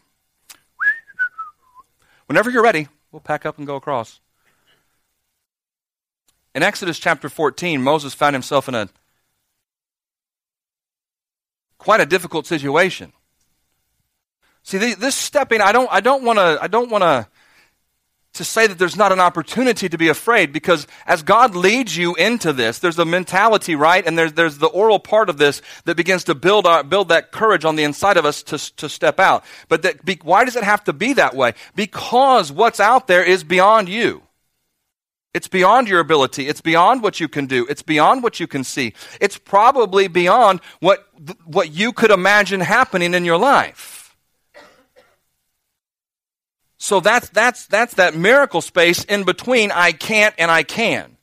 Whenever 2.28 2.50
you're 2.50 2.64
ready, 2.64 2.88
we'll 3.12 3.20
pack 3.20 3.46
up 3.46 3.58
and 3.58 3.68
go 3.68 3.76
across. 3.76 4.20
In 6.54 6.64
Exodus 6.64 7.00
chapter 7.00 7.30
14, 7.30 7.82
Moses 7.82 8.14
found 8.14 8.34
himself 8.34 8.68
in 8.68 8.76
a 8.76 8.90
quite 11.78 12.02
a 12.02 12.06
difficult 12.06 12.48
situation. 12.48 13.12
See, 14.64 14.78
this 14.78 15.16
stepping, 15.16 15.62
I 15.62 15.72
don't, 15.72 15.92
I 15.92 16.00
don't 16.00 16.24
want 16.24 16.40
to, 16.40 16.58
I 16.60 16.68
don't 16.68 16.90
want 16.90 17.04
to 17.04 17.28
to 18.36 18.44
say 18.44 18.68
that 18.68 18.78
there's 18.78 18.96
not 18.98 19.12
an 19.12 19.20
opportunity 19.20 19.90
to 19.90 19.98
be 19.98 20.10
afraid 20.10 20.52
because 20.52 20.88
as 21.08 21.24
God 21.24 21.56
leads 21.56 21.96
you 21.96 22.16
into 22.16 22.54
this, 22.54 22.80
there's 22.80 23.00
a 23.00 23.06
mentality, 23.06 23.76
right? 23.76 24.06
And 24.06 24.18
there's, 24.18 24.34
there's 24.34 24.58
the 24.58 24.68
oral 24.68 25.00
part 25.00 25.30
of 25.30 25.38
this 25.38 25.62
that 25.86 25.96
begins 25.96 26.26
to 26.26 26.36
build, 26.36 26.66
our, 26.66 26.84
build 26.84 27.10
that 27.10 27.32
courage 27.32 27.66
on 27.66 27.76
the 27.76 27.84
inside 27.84 28.18
of 28.18 28.26
us 28.26 28.44
to, 28.44 28.58
to 28.76 28.90
step 28.90 29.20
out. 29.20 29.44
But 29.70 29.82
that, 29.84 30.04
be, 30.04 30.20
why 30.22 30.44
does 30.46 30.56
it 30.56 30.64
have 30.64 30.84
to 30.84 30.94
be 30.94 31.14
that 31.14 31.36
way? 31.36 31.54
Because 31.76 32.52
what's 32.52 32.80
out 32.80 33.08
there 33.08 33.24
is 33.24 33.44
beyond 33.44 33.90
you. 33.90 34.22
It's 35.34 35.48
beyond 35.48 35.88
your 35.90 36.00
ability. 36.00 36.48
It's 36.48 36.62
beyond 36.62 37.04
what 37.04 37.20
you 37.20 37.28
can 37.28 37.46
do. 37.46 37.66
It's 37.70 37.82
beyond 37.82 38.24
what 38.24 38.40
you 38.40 38.48
can 38.48 38.64
see. 38.64 38.94
It's 39.20 39.38
probably 39.38 40.08
beyond 40.08 40.62
what, 40.80 41.08
what 41.46 41.72
you 41.72 41.92
could 41.92 42.12
imagine 42.12 42.62
happening 42.62 43.14
in 43.14 43.26
your 43.26 43.38
life. 43.38 43.95
So 46.86 47.00
that's, 47.00 47.30
that's, 47.30 47.66
that's 47.66 47.96
that 47.96 48.14
miracle 48.14 48.62
space 48.62 49.04
in 49.06 49.24
between 49.24 49.72
I 49.72 49.92
can't 49.92 50.36
and 50.38 50.52
I 50.52 50.62
can. 50.62 51.18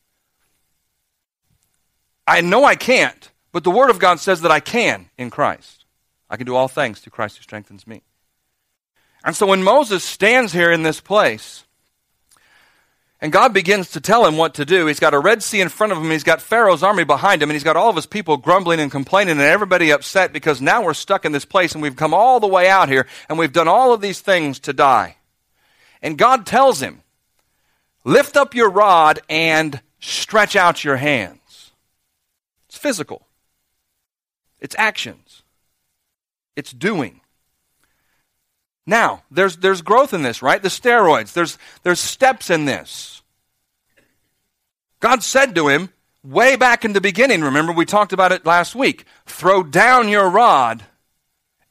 I 2.27 2.41
know 2.41 2.65
I 2.65 2.75
can't, 2.75 3.31
but 3.53 3.63
the 3.63 3.71
Word 3.71 3.89
of 3.89 4.01
God 4.01 4.19
says 4.19 4.41
that 4.41 4.51
I 4.51 4.59
can 4.59 5.09
in 5.17 5.31
Christ. 5.31 5.85
I 6.29 6.37
can 6.37 6.47
do 6.47 6.57
all 6.57 6.67
things 6.67 6.99
through 6.99 7.13
Christ 7.13 7.37
who 7.37 7.45
strengthens 7.45 7.87
me. 7.87 8.03
And 9.25 9.37
so 9.37 9.47
when 9.47 9.63
Moses 9.63 10.03
stands 10.03 10.53
here 10.53 10.73
in 10.73 10.83
this 10.83 11.01
place, 11.01 11.63
And 13.21 13.31
God 13.31 13.55
begins 13.55 13.93
to 13.93 14.01
tell 14.01 14.27
him 14.27 14.37
what 14.37 14.55
to 14.55 14.65
do. 14.65 14.87
He's 14.87 14.99
got 14.99 15.15
a 15.15 15.21
Red 15.21 15.45
Sea 15.45 15.61
in 15.61 15.69
front 15.69 15.93
of 15.93 15.99
him. 15.99 16.11
He's 16.11 16.25
got 16.25 16.43
Pharaoh's 16.43 16.83
army 16.83 17.05
behind 17.05 17.41
him. 17.41 17.51
And 17.51 17.55
he's 17.55 17.63
got 17.63 17.77
all 17.77 17.89
of 17.89 17.95
his 17.95 18.05
people 18.05 18.37
grumbling 18.37 18.81
and 18.81 18.91
complaining 18.91 19.39
and 19.39 19.41
everybody 19.43 19.93
upset 19.93 20.33
because 20.33 20.61
now 20.61 20.83
we're 20.83 20.93
stuck 20.93 21.25
in 21.25 21.31
this 21.31 21.45
place 21.45 21.73
and 21.73 21.81
we've 21.81 21.95
come 21.95 22.13
all 22.13 22.41
the 22.41 22.49
way 22.49 22.69
out 22.69 22.89
here 22.89 23.07
and 23.29 23.39
we've 23.39 23.53
done 23.53 23.69
all 23.69 23.93
of 23.93 24.01
these 24.01 24.21
things 24.21 24.59
to 24.59 24.73
die. 24.73 25.19
And 26.03 26.19
God 26.19 26.45
tells 26.45 26.83
him, 26.83 27.03
lift 28.05 28.37
up 28.37 28.55
your 28.55 28.69
rod 28.69 29.21
and 29.29 29.81
stretch 30.01 30.57
out 30.57 30.85
your 30.85 30.97
hands. 30.97 31.71
It's 32.69 32.77
physical. 32.77 33.27
It's 34.61 34.75
actions. 34.79 35.43
It's 36.57 36.73
doing. 36.73 37.21
Now, 38.87 39.23
there's, 39.31 39.59
there's 39.59 39.81
growth 39.81 40.13
in 40.13 40.23
this, 40.23 40.43
right? 40.43 40.61
The 40.61 40.69
steroids. 40.69 41.33
There's, 41.33 41.57
there's 41.85 42.01
steps 42.01 42.51
in 42.51 42.65
this. 42.65 43.23
God 44.99 45.23
said 45.23 45.55
to 45.55 45.69
him, 45.69 45.91
way 46.25 46.57
back 46.57 46.85
in 46.85 46.93
the 46.93 47.01
beginning, 47.01 47.43
remember 47.43 47.73
we 47.73 47.85
talked 47.85 48.13
about 48.13 48.33
it 48.33 48.47
last 48.47 48.75
week, 48.75 49.05
throw 49.27 49.63
down 49.63 50.09
your 50.09 50.29
rod 50.29 50.85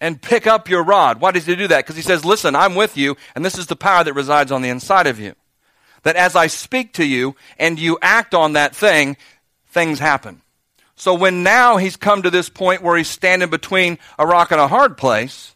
and 0.01 0.21
pick 0.21 0.47
up 0.47 0.67
your 0.67 0.83
rod. 0.83 1.21
Why 1.21 1.31
does 1.31 1.45
he 1.45 1.55
do 1.55 1.67
that? 1.69 1.85
Because 1.85 1.95
he 1.95 2.01
says, 2.01 2.25
listen, 2.25 2.55
I'm 2.55 2.75
with 2.75 2.97
you, 2.97 3.15
and 3.35 3.45
this 3.45 3.57
is 3.57 3.67
the 3.67 3.75
power 3.77 4.03
that 4.03 4.13
resides 4.13 4.51
on 4.51 4.63
the 4.63 4.69
inside 4.69 5.07
of 5.07 5.19
you. 5.19 5.35
That 6.03 6.15
as 6.15 6.35
I 6.35 6.47
speak 6.47 6.93
to 6.93 7.05
you 7.05 7.35
and 7.57 7.79
you 7.79 7.99
act 8.01 8.33
on 8.33 8.53
that 8.53 8.75
thing, 8.75 9.15
things 9.67 9.99
happen. 9.99 10.41
So 10.95 11.13
when 11.13 11.43
now 11.43 11.77
he's 11.77 11.95
come 11.95 12.23
to 12.23 12.29
this 12.31 12.49
point 12.49 12.81
where 12.81 12.97
he's 12.97 13.07
standing 13.07 13.49
between 13.49 13.99
a 14.19 14.25
rock 14.25 14.51
and 14.51 14.59
a 14.59 14.67
hard 14.67 14.97
place, 14.97 15.55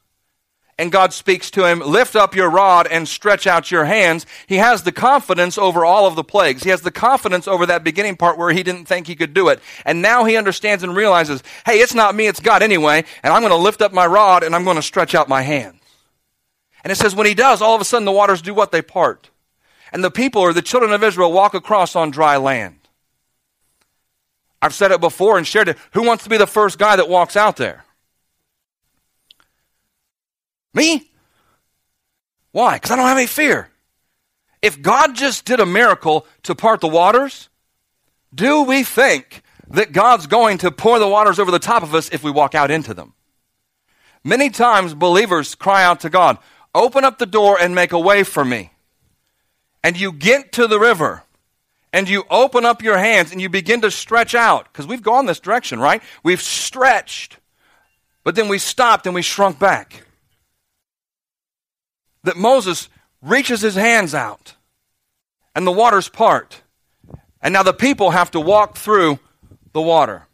and 0.78 0.92
God 0.92 1.14
speaks 1.14 1.50
to 1.52 1.66
him, 1.66 1.80
lift 1.80 2.16
up 2.16 2.36
your 2.36 2.50
rod 2.50 2.86
and 2.88 3.08
stretch 3.08 3.48
out 3.48 3.72
your 3.72 3.86
hands. 3.86 4.26
He 4.46 4.58
has 4.58 4.84
the 4.84 4.92
confidence 4.92 5.58
over 5.58 5.86
all 5.86 6.06
of 6.06 6.16
the 6.16 6.24
plagues. 6.24 6.64
He 6.64 6.70
has 6.70 6.82
the 6.82 6.92
confidence 6.92 7.48
over 7.48 7.66
that 7.66 7.84
beginning 7.84 8.18
part 8.18 8.38
where 8.38 8.52
he 8.52 8.62
didn't 8.62 8.86
think 8.86 9.08
he 9.08 9.16
could 9.16 9.34
do 9.34 9.48
it. 9.48 9.62
And 9.86 10.02
now 10.02 10.26
he 10.26 10.36
understands 10.36 10.84
and 10.84 10.96
realizes, 10.96 11.44
hey, 11.66 11.80
it's 11.80 11.94
not 11.94 12.14
me, 12.14 12.28
it's 12.28 12.42
God 12.42 12.62
anyway, 12.62 13.06
and 13.24 13.34
I'm 13.34 13.42
going 13.42 13.52
to 13.52 13.58
lift 13.58 13.82
up 13.82 13.94
my 13.94 14.06
rod 14.06 14.44
and 14.44 14.54
I'm 14.54 14.66
going 14.66 14.76
to 14.76 14.82
stretch 14.82 15.16
out 15.16 15.30
my 15.30 15.44
hands. 15.44 15.80
And 16.84 16.92
it 16.92 16.98
says 16.98 17.16
when 17.16 17.26
he 17.26 17.34
does, 17.34 17.62
all 17.62 17.74
of 17.74 17.82
a 17.82 17.86
sudden 17.86 18.06
the 18.06 18.12
waters 18.12 18.42
do 18.42 18.54
what 18.54 18.72
they 18.72 18.82
part. 18.82 19.30
And 19.94 20.04
the 20.04 20.12
people 20.12 20.42
or 20.42 20.52
the 20.52 20.62
children 20.62 20.92
of 20.92 21.04
Israel 21.04 21.32
walk 21.32 21.54
across 21.54 21.96
on 21.96 22.12
dry 22.12 22.36
land. 22.36 22.80
I've 24.62 24.74
said 24.74 24.92
it 24.92 25.00
before 25.00 25.38
and 25.38 25.48
shared 25.48 25.70
it. 25.70 25.78
Who 25.94 26.04
wants 26.04 26.26
to 26.26 26.30
be 26.30 26.38
the 26.38 26.48
first 26.48 26.78
guy 26.78 26.96
that 26.98 27.08
walks 27.08 27.38
out 27.38 27.56
there? 27.56 27.86
Me? 30.76 31.10
Why? 32.52 32.76
Because 32.76 32.92
I 32.92 32.96
don't 32.96 33.08
have 33.08 33.18
any 33.18 33.28
fear. 33.28 33.70
If 34.62 34.82
God 34.82 35.16
just 35.16 35.46
did 35.46 35.60
a 35.60 35.66
miracle 35.66 36.28
to 36.44 36.54
part 36.54 36.82
the 36.82 36.88
waters, 36.88 37.50
do 38.34 38.64
we 38.64 38.84
think 38.84 39.42
that 39.70 39.92
God's 39.92 40.28
going 40.28 40.60
to 40.60 40.72
pour 40.72 41.00
the 41.00 41.08
waters 41.08 41.40
over 41.40 41.50
the 41.50 41.60
top 41.60 41.82
of 41.82 41.96
us 41.96 42.10
if 42.12 42.24
we 42.24 42.30
walk 42.30 42.54
out 42.54 42.70
into 42.70 42.94
them? 42.94 43.14
Many 44.24 44.50
times 44.52 44.94
believers 44.94 45.56
cry 45.56 45.84
out 45.84 46.02
to 46.02 46.10
God, 46.10 46.38
Open 46.76 47.06
up 47.06 47.20
the 47.20 47.26
door 47.26 47.58
and 47.60 47.74
make 47.74 47.94
a 47.94 48.00
way 48.00 48.24
for 48.24 48.44
me. 48.44 48.70
And 49.82 49.98
you 49.98 50.12
get 50.12 50.52
to 50.54 50.68
the 50.68 50.78
river 50.78 51.24
and 51.94 52.10
you 52.10 52.26
open 52.30 52.66
up 52.66 52.84
your 52.84 52.98
hands 52.98 53.32
and 53.32 53.40
you 53.40 53.48
begin 53.48 53.80
to 53.82 53.90
stretch 53.90 54.36
out 54.36 54.66
because 54.66 54.86
we've 54.86 55.02
gone 55.02 55.26
this 55.26 55.40
direction, 55.40 55.80
right? 55.80 56.04
We've 56.22 56.42
stretched, 56.42 57.38
but 58.26 58.36
then 58.36 58.50
we 58.50 58.58
stopped 58.58 59.06
and 59.06 59.16
we 59.16 59.22
shrunk 59.22 59.58
back 59.58 60.05
that 62.26 62.36
Moses 62.36 62.90
reaches 63.22 63.62
his 63.62 63.76
hands 63.76 64.14
out 64.14 64.56
and 65.56 65.66
the 65.66 65.72
waters 65.72 66.10
part. 66.10 66.62
And 67.42 67.54
now 67.54 67.64
the 67.64 67.74
people 67.74 68.12
have 68.12 68.32
to 68.32 68.40
walk 68.40 68.78
through 68.78 69.20
the 69.74 69.82
water. 69.82 70.28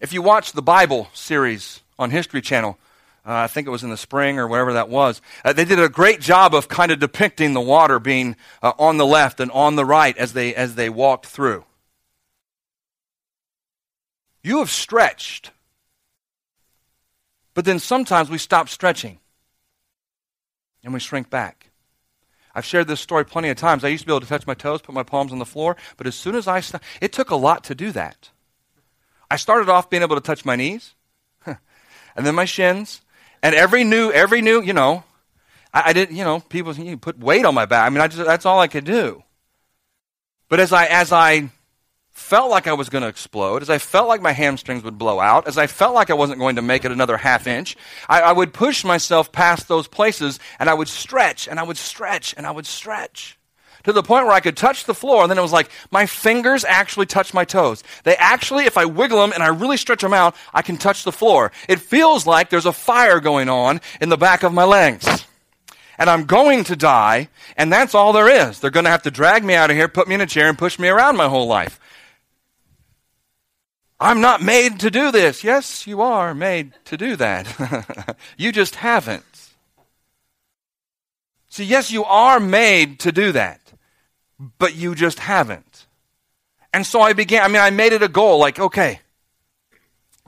If 0.00 0.12
you 0.12 0.22
watch 0.22 0.52
the 0.52 0.62
Bible 0.62 1.08
series 1.12 1.82
on 1.98 2.10
History 2.10 2.40
Channel, 2.40 2.78
uh, 3.26 3.34
I 3.34 3.46
think 3.46 3.66
it 3.66 3.70
was 3.70 3.82
in 3.82 3.90
the 3.90 3.96
spring 3.96 4.38
or 4.38 4.48
wherever 4.48 4.72
that 4.72 4.88
was, 4.88 5.20
uh, 5.44 5.52
they 5.52 5.64
did 5.64 5.78
a 5.78 5.88
great 5.88 6.20
job 6.20 6.54
of 6.54 6.68
kind 6.68 6.90
of 6.90 6.98
depicting 6.98 7.52
the 7.52 7.60
water 7.60 7.98
being 7.98 8.36
uh, 8.62 8.72
on 8.78 8.96
the 8.96 9.06
left 9.06 9.40
and 9.40 9.50
on 9.52 9.76
the 9.76 9.84
right 9.84 10.16
as 10.16 10.32
they, 10.32 10.54
as 10.54 10.76
they 10.76 10.88
walked 10.88 11.26
through. 11.26 11.64
You 14.42 14.58
have 14.58 14.70
stretched, 14.70 15.50
but 17.54 17.64
then 17.64 17.78
sometimes 17.78 18.28
we 18.28 18.38
stop 18.38 18.68
stretching 18.68 19.18
and 20.82 20.92
we 20.92 21.00
shrink 21.00 21.30
back. 21.30 21.70
I've 22.54 22.64
shared 22.64 22.86
this 22.86 23.00
story 23.00 23.24
plenty 23.24 23.48
of 23.48 23.56
times. 23.56 23.82
I 23.82 23.88
used 23.88 24.02
to 24.02 24.06
be 24.06 24.12
able 24.12 24.20
to 24.20 24.26
touch 24.26 24.46
my 24.46 24.54
toes, 24.54 24.82
put 24.82 24.94
my 24.94 25.02
palms 25.02 25.32
on 25.32 25.38
the 25.38 25.46
floor, 25.46 25.76
but 25.96 26.06
as 26.06 26.14
soon 26.14 26.34
as 26.34 26.46
I 26.46 26.60
st- 26.60 26.82
it 27.00 27.12
took 27.12 27.30
a 27.30 27.36
lot 27.36 27.64
to 27.64 27.74
do 27.74 27.92
that. 27.92 28.30
I 29.30 29.36
started 29.36 29.70
off 29.70 29.88
being 29.88 30.02
able 30.02 30.16
to 30.16 30.20
touch 30.20 30.44
my 30.44 30.56
knees, 30.56 30.94
and 31.46 32.26
then 32.26 32.34
my 32.34 32.44
shins, 32.44 33.00
and 33.42 33.54
every 33.54 33.84
new, 33.84 34.12
every 34.12 34.42
new, 34.42 34.60
you 34.60 34.74
know, 34.74 35.04
I, 35.72 35.82
I 35.86 35.92
didn't, 35.94 36.16
you 36.16 36.24
know, 36.24 36.40
people 36.40 36.74
you 36.74 36.98
put 36.98 37.18
weight 37.18 37.46
on 37.46 37.54
my 37.54 37.64
back. 37.64 37.86
I 37.86 37.90
mean, 37.90 38.00
I 38.00 38.08
just, 38.08 38.24
that's 38.24 38.44
all 38.44 38.60
I 38.60 38.68
could 38.68 38.84
do. 38.84 39.22
But 40.50 40.60
as 40.60 40.72
I, 40.72 40.84
as 40.86 41.12
I 41.12 41.48
felt 42.12 42.50
like 42.50 42.66
I 42.66 42.74
was 42.74 42.88
going 42.88 43.02
to 43.02 43.08
explode, 43.08 43.62
as 43.62 43.70
I 43.70 43.78
felt 43.78 44.06
like 44.06 44.20
my 44.20 44.32
hamstrings 44.32 44.84
would 44.84 44.98
blow 44.98 45.18
out, 45.18 45.48
as 45.48 45.58
I 45.58 45.66
felt 45.66 45.94
like 45.94 46.10
I 46.10 46.14
wasn't 46.14 46.38
going 46.38 46.56
to 46.56 46.62
make 46.62 46.84
it 46.84 46.92
another 46.92 47.16
half 47.16 47.46
inch, 47.46 47.76
I, 48.08 48.20
I, 48.20 48.32
would 48.32 48.52
push 48.52 48.84
myself 48.84 49.32
past 49.32 49.66
those 49.66 49.88
places 49.88 50.38
and 50.58 50.68
I 50.68 50.74
would 50.74 50.88
stretch 50.88 51.48
and 51.48 51.58
I 51.58 51.62
would 51.62 51.78
stretch 51.78 52.34
and 52.36 52.46
I 52.46 52.50
would 52.50 52.66
stretch 52.66 53.38
to 53.84 53.92
the 53.92 54.02
point 54.02 54.26
where 54.26 54.34
I 54.34 54.40
could 54.40 54.56
touch 54.56 54.84
the 54.84 54.94
floor. 54.94 55.22
And 55.22 55.30
then 55.30 55.38
it 55.38 55.42
was 55.42 55.52
like 55.52 55.70
my 55.90 56.06
fingers 56.06 56.64
actually 56.64 57.06
touch 57.06 57.34
my 57.34 57.44
toes. 57.44 57.82
They 58.04 58.14
actually, 58.16 58.66
if 58.66 58.76
I 58.76 58.84
wiggle 58.84 59.20
them 59.20 59.32
and 59.32 59.42
I 59.42 59.48
really 59.48 59.76
stretch 59.76 60.02
them 60.02 60.14
out, 60.14 60.36
I 60.52 60.62
can 60.62 60.76
touch 60.76 61.04
the 61.04 61.12
floor. 61.12 61.50
It 61.68 61.80
feels 61.80 62.26
like 62.26 62.50
there's 62.50 62.66
a 62.66 62.72
fire 62.72 63.20
going 63.20 63.48
on 63.48 63.80
in 64.00 64.10
the 64.10 64.18
back 64.18 64.42
of 64.42 64.52
my 64.52 64.64
legs 64.64 65.26
and 65.98 66.10
I'm 66.10 66.24
going 66.24 66.64
to 66.64 66.74
die, 66.74 67.28
and 67.56 67.72
that's 67.72 67.94
all 67.94 68.12
there 68.12 68.28
is. 68.28 68.58
They're 68.58 68.70
going 68.70 68.86
to 68.86 68.90
have 68.90 69.02
to 69.02 69.10
drag 69.10 69.44
me 69.44 69.54
out 69.54 69.70
of 69.70 69.76
here, 69.76 69.86
put 69.86 70.08
me 70.08 70.14
in 70.14 70.20
a 70.20 70.26
chair, 70.26 70.48
and 70.48 70.58
push 70.58 70.78
me 70.78 70.88
around 70.88 71.16
my 71.16 71.28
whole 71.28 71.46
life. 71.46 71.78
I'm 74.02 74.20
not 74.20 74.42
made 74.42 74.80
to 74.80 74.90
do 74.90 75.12
this. 75.12 75.44
Yes, 75.44 75.86
you 75.86 76.02
are 76.02 76.34
made 76.34 76.72
to 76.86 76.96
do 76.96 77.14
that. 77.16 78.16
you 78.36 78.50
just 78.50 78.74
haven't. 78.74 79.24
See, 81.48 81.64
yes, 81.64 81.92
you 81.92 82.02
are 82.04 82.40
made 82.40 82.98
to 83.00 83.12
do 83.12 83.30
that, 83.30 83.60
but 84.58 84.74
you 84.74 84.96
just 84.96 85.20
haven't. 85.20 85.86
And 86.72 86.84
so 86.84 87.00
I 87.00 87.12
began, 87.12 87.44
I 87.44 87.48
mean, 87.48 87.62
I 87.62 87.70
made 87.70 87.92
it 87.92 88.02
a 88.02 88.08
goal 88.08 88.38
like, 88.38 88.58
okay, 88.58 89.01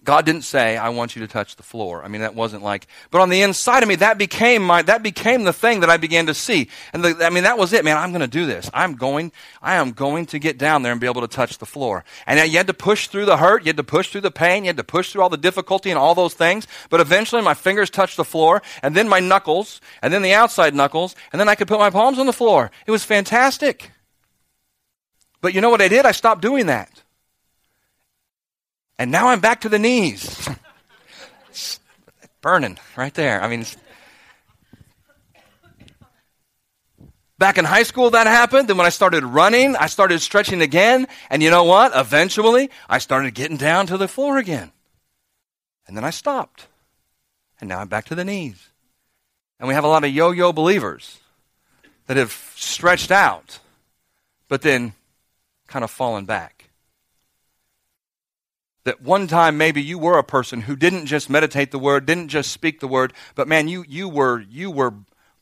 God 0.04 0.26
didn't 0.26 0.42
say, 0.42 0.76
I 0.76 0.90
want 0.90 1.16
you 1.16 1.22
to 1.22 1.28
touch 1.28 1.56
the 1.56 1.62
floor. 1.62 2.04
I 2.04 2.08
mean, 2.08 2.20
that 2.20 2.34
wasn't 2.34 2.62
like, 2.62 2.86
but 3.10 3.22
on 3.22 3.30
the 3.30 3.40
inside 3.40 3.82
of 3.82 3.88
me, 3.88 3.96
that 3.96 4.18
became 4.18 4.62
my, 4.62 4.82
that 4.82 5.02
became 5.02 5.44
the 5.44 5.52
thing 5.52 5.80
that 5.80 5.88
I 5.88 5.96
began 5.96 6.26
to 6.26 6.34
see. 6.34 6.68
And 6.92 7.02
the, 7.02 7.24
I 7.24 7.30
mean, 7.30 7.44
that 7.44 7.56
was 7.56 7.72
it, 7.72 7.84
man. 7.84 7.96
I'm 7.96 8.10
going 8.10 8.20
to 8.20 8.26
do 8.26 8.44
this. 8.44 8.70
I'm 8.74 8.94
going, 8.94 9.32
I 9.62 9.76
am 9.76 9.92
going 9.92 10.26
to 10.26 10.38
get 10.38 10.58
down 10.58 10.82
there 10.82 10.92
and 10.92 11.00
be 11.00 11.06
able 11.06 11.22
to 11.22 11.28
touch 11.28 11.58
the 11.58 11.66
floor. 11.66 12.04
And 12.26 12.38
you 12.50 12.58
had 12.58 12.66
to 12.66 12.74
push 12.74 13.08
through 13.08 13.24
the 13.24 13.38
hurt. 13.38 13.62
You 13.62 13.70
had 13.70 13.78
to 13.78 13.84
push 13.84 14.10
through 14.10 14.20
the 14.20 14.30
pain. 14.30 14.64
You 14.64 14.68
had 14.68 14.76
to 14.76 14.84
push 14.84 15.12
through 15.12 15.22
all 15.22 15.30
the 15.30 15.36
difficulty 15.36 15.90
and 15.90 15.98
all 15.98 16.14
those 16.14 16.34
things. 16.34 16.66
But 16.90 17.00
eventually 17.00 17.40
my 17.40 17.54
fingers 17.54 17.88
touched 17.88 18.16
the 18.16 18.24
floor 18.24 18.62
and 18.82 18.94
then 18.94 19.08
my 19.08 19.20
knuckles 19.20 19.80
and 20.02 20.12
then 20.12 20.22
the 20.22 20.34
outside 20.34 20.74
knuckles. 20.74 21.16
And 21.32 21.40
then 21.40 21.48
I 21.48 21.54
could 21.54 21.68
put 21.68 21.78
my 21.78 21.90
palms 21.90 22.18
on 22.18 22.26
the 22.26 22.32
floor. 22.32 22.70
It 22.86 22.90
was 22.90 23.04
fantastic. 23.04 23.90
But 25.40 25.54
you 25.54 25.60
know 25.60 25.70
what 25.70 25.82
I 25.82 25.88
did? 25.88 26.04
I 26.04 26.12
stopped 26.12 26.42
doing 26.42 26.66
that. 26.66 27.03
And 28.98 29.10
now 29.10 29.28
I'm 29.28 29.40
back 29.40 29.62
to 29.62 29.68
the 29.68 29.78
knees. 29.78 30.48
burning 32.44 32.78
right 32.94 33.14
there. 33.14 33.42
I 33.42 33.48
mean, 33.48 33.64
back 37.38 37.56
in 37.56 37.64
high 37.64 37.84
school 37.84 38.10
that 38.10 38.26
happened. 38.26 38.68
Then 38.68 38.76
when 38.76 38.86
I 38.86 38.90
started 38.90 39.24
running, 39.24 39.74
I 39.76 39.86
started 39.86 40.20
stretching 40.20 40.60
again. 40.60 41.08
And 41.30 41.42
you 41.42 41.48
know 41.48 41.64
what? 41.64 41.92
Eventually, 41.94 42.68
I 42.86 42.98
started 42.98 43.34
getting 43.34 43.56
down 43.56 43.86
to 43.86 43.96
the 43.96 44.08
floor 44.08 44.36
again. 44.36 44.72
And 45.88 45.96
then 45.96 46.04
I 46.04 46.10
stopped. 46.10 46.66
And 47.60 47.68
now 47.68 47.80
I'm 47.80 47.88
back 47.88 48.04
to 48.06 48.14
the 48.14 48.26
knees. 48.26 48.68
And 49.58 49.66
we 49.66 49.72
have 49.72 49.84
a 49.84 49.88
lot 49.88 50.04
of 50.04 50.10
yo 50.10 50.30
yo 50.30 50.52
believers 50.52 51.20
that 52.06 52.18
have 52.18 52.32
stretched 52.56 53.10
out, 53.10 53.58
but 54.48 54.60
then 54.60 54.92
kind 55.66 55.82
of 55.82 55.90
fallen 55.90 56.26
back 56.26 56.53
that 58.84 59.02
one 59.02 59.26
time 59.26 59.58
maybe 59.58 59.82
you 59.82 59.98
were 59.98 60.18
a 60.18 60.24
person 60.24 60.62
who 60.62 60.76
didn't 60.76 61.06
just 61.06 61.28
meditate 61.28 61.70
the 61.70 61.78
word, 61.78 62.06
didn't 62.06 62.28
just 62.28 62.50
speak 62.50 62.80
the 62.80 62.88
word, 62.88 63.12
but 63.34 63.48
man, 63.48 63.68
you, 63.68 63.84
you 63.88 64.08
were, 64.08 64.40
you 64.40 64.70
were 64.70 64.94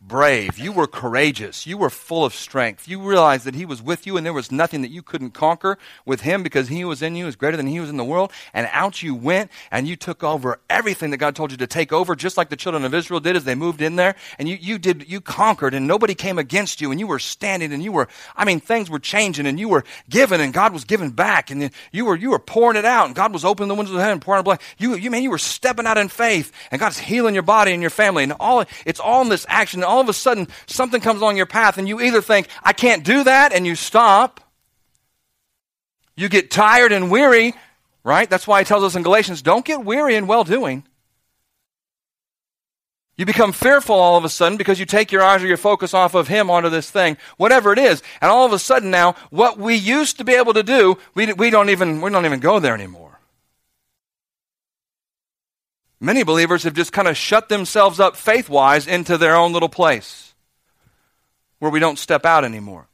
brave. 0.06 0.58
You 0.58 0.72
were 0.72 0.86
courageous. 0.86 1.66
You 1.66 1.78
were 1.78 1.88
full 1.88 2.24
of 2.24 2.34
strength. 2.34 2.88
You 2.88 3.00
realized 3.00 3.44
that 3.44 3.54
He 3.54 3.64
was 3.64 3.80
with 3.80 4.06
you 4.06 4.16
and 4.16 4.26
there 4.26 4.32
was 4.32 4.50
nothing 4.50 4.82
that 4.82 4.90
you 4.90 5.00
couldn't 5.02 5.30
conquer 5.30 5.78
with 6.04 6.22
Him 6.22 6.42
because 6.42 6.68
He 6.68 6.84
was 6.84 7.02
in 7.02 7.14
you 7.14 7.28
is 7.28 7.36
greater 7.36 7.56
than 7.56 7.68
He 7.68 7.78
was 7.78 7.88
in 7.88 7.96
the 7.96 8.04
world. 8.04 8.32
And 8.52 8.68
out 8.72 9.02
you 9.02 9.14
went 9.14 9.50
and 9.70 9.86
you 9.86 9.94
took 9.94 10.24
over 10.24 10.58
everything 10.68 11.10
that 11.10 11.18
God 11.18 11.36
told 11.36 11.52
you 11.52 11.56
to 11.58 11.66
take 11.66 11.92
over, 11.92 12.16
just 12.16 12.36
like 12.36 12.48
the 12.48 12.56
children 12.56 12.84
of 12.84 12.94
Israel 12.94 13.20
did 13.20 13.36
as 13.36 13.44
they 13.44 13.54
moved 13.54 13.80
in 13.80 13.96
there. 13.96 14.16
And 14.38 14.48
you, 14.48 14.56
you 14.60 14.78
did, 14.78 15.08
you 15.08 15.20
conquered 15.20 15.72
and 15.72 15.86
nobody 15.86 16.14
came 16.14 16.38
against 16.38 16.80
you 16.80 16.90
and 16.90 16.98
you 16.98 17.06
were 17.06 17.20
standing 17.20 17.72
and 17.72 17.82
you 17.82 17.92
were, 17.92 18.08
I 18.36 18.44
mean, 18.44 18.58
things 18.58 18.90
were 18.90 18.98
changing 18.98 19.46
and 19.46 19.58
you 19.58 19.68
were 19.68 19.84
given 20.10 20.40
and 20.40 20.52
God 20.52 20.72
was 20.72 20.84
giving 20.84 21.10
back 21.10 21.50
and 21.50 21.70
you 21.92 22.04
were, 22.04 22.16
you 22.16 22.30
were 22.30 22.40
pouring 22.40 22.76
it 22.76 22.84
out 22.84 23.06
and 23.06 23.14
God 23.14 23.32
was 23.32 23.44
opening 23.44 23.68
the 23.68 23.74
windows 23.74 23.94
of 23.94 24.00
heaven 24.00 24.18
pouring 24.18 24.40
it 24.40 24.44
blood. 24.44 24.60
You, 24.78 24.96
you 24.96 25.10
mean, 25.10 25.22
you 25.22 25.30
were 25.30 25.38
stepping 25.38 25.86
out 25.86 25.96
in 25.96 26.08
faith 26.08 26.50
and 26.72 26.80
God's 26.80 26.98
healing 26.98 27.34
your 27.34 27.44
body 27.44 27.72
and 27.72 27.80
your 27.80 27.90
family 27.90 28.24
and 28.24 28.32
all, 28.40 28.64
it's 28.84 29.00
all 29.00 29.22
in 29.22 29.28
this 29.28 29.46
action 29.48 29.84
all 29.92 30.00
of 30.00 30.08
a 30.08 30.12
sudden 30.12 30.48
something 30.66 31.00
comes 31.00 31.20
along 31.20 31.36
your 31.36 31.46
path 31.46 31.78
and 31.78 31.86
you 31.86 32.00
either 32.00 32.22
think, 32.22 32.48
I 32.62 32.72
can't 32.72 33.04
do 33.04 33.24
that, 33.24 33.52
and 33.52 33.66
you 33.66 33.74
stop. 33.74 34.40
You 36.16 36.28
get 36.28 36.50
tired 36.50 36.92
and 36.92 37.10
weary, 37.10 37.54
right? 38.04 38.28
That's 38.28 38.46
why 38.46 38.60
he 38.60 38.64
tells 38.64 38.84
us 38.84 38.96
in 38.96 39.02
Galatians, 39.02 39.42
don't 39.42 39.64
get 39.64 39.84
weary 39.84 40.14
in 40.14 40.26
well 40.26 40.44
doing. 40.44 40.84
You 43.16 43.26
become 43.26 43.52
fearful 43.52 43.94
all 43.94 44.16
of 44.16 44.24
a 44.24 44.28
sudden 44.30 44.56
because 44.56 44.80
you 44.80 44.86
take 44.86 45.12
your 45.12 45.22
eyes 45.22 45.42
or 45.42 45.46
your 45.46 45.58
focus 45.58 45.92
off 45.92 46.14
of 46.14 46.28
Him 46.28 46.50
onto 46.50 46.70
this 46.70 46.90
thing, 46.90 47.18
whatever 47.36 47.72
it 47.72 47.78
is. 47.78 48.02
And 48.22 48.30
all 48.30 48.46
of 48.46 48.52
a 48.52 48.58
sudden 48.58 48.90
now, 48.90 49.14
what 49.30 49.58
we 49.58 49.74
used 49.74 50.16
to 50.18 50.24
be 50.24 50.32
able 50.32 50.54
to 50.54 50.62
do, 50.62 50.96
we, 51.14 51.32
we, 51.34 51.50
don't, 51.50 51.68
even, 51.68 52.00
we 52.00 52.10
don't 52.10 52.24
even 52.24 52.40
go 52.40 52.58
there 52.58 52.74
anymore. 52.74 53.11
Many 56.02 56.24
believers 56.24 56.64
have 56.64 56.74
just 56.74 56.92
kind 56.92 57.06
of 57.06 57.16
shut 57.16 57.48
themselves 57.48 58.00
up 58.00 58.16
faith 58.16 58.48
wise 58.48 58.88
into 58.88 59.16
their 59.16 59.36
own 59.36 59.52
little 59.52 59.68
place 59.68 60.34
where 61.60 61.70
we 61.70 61.78
don't 61.78 61.96
step 61.96 62.26
out 62.26 62.44
anymore. 62.44 62.88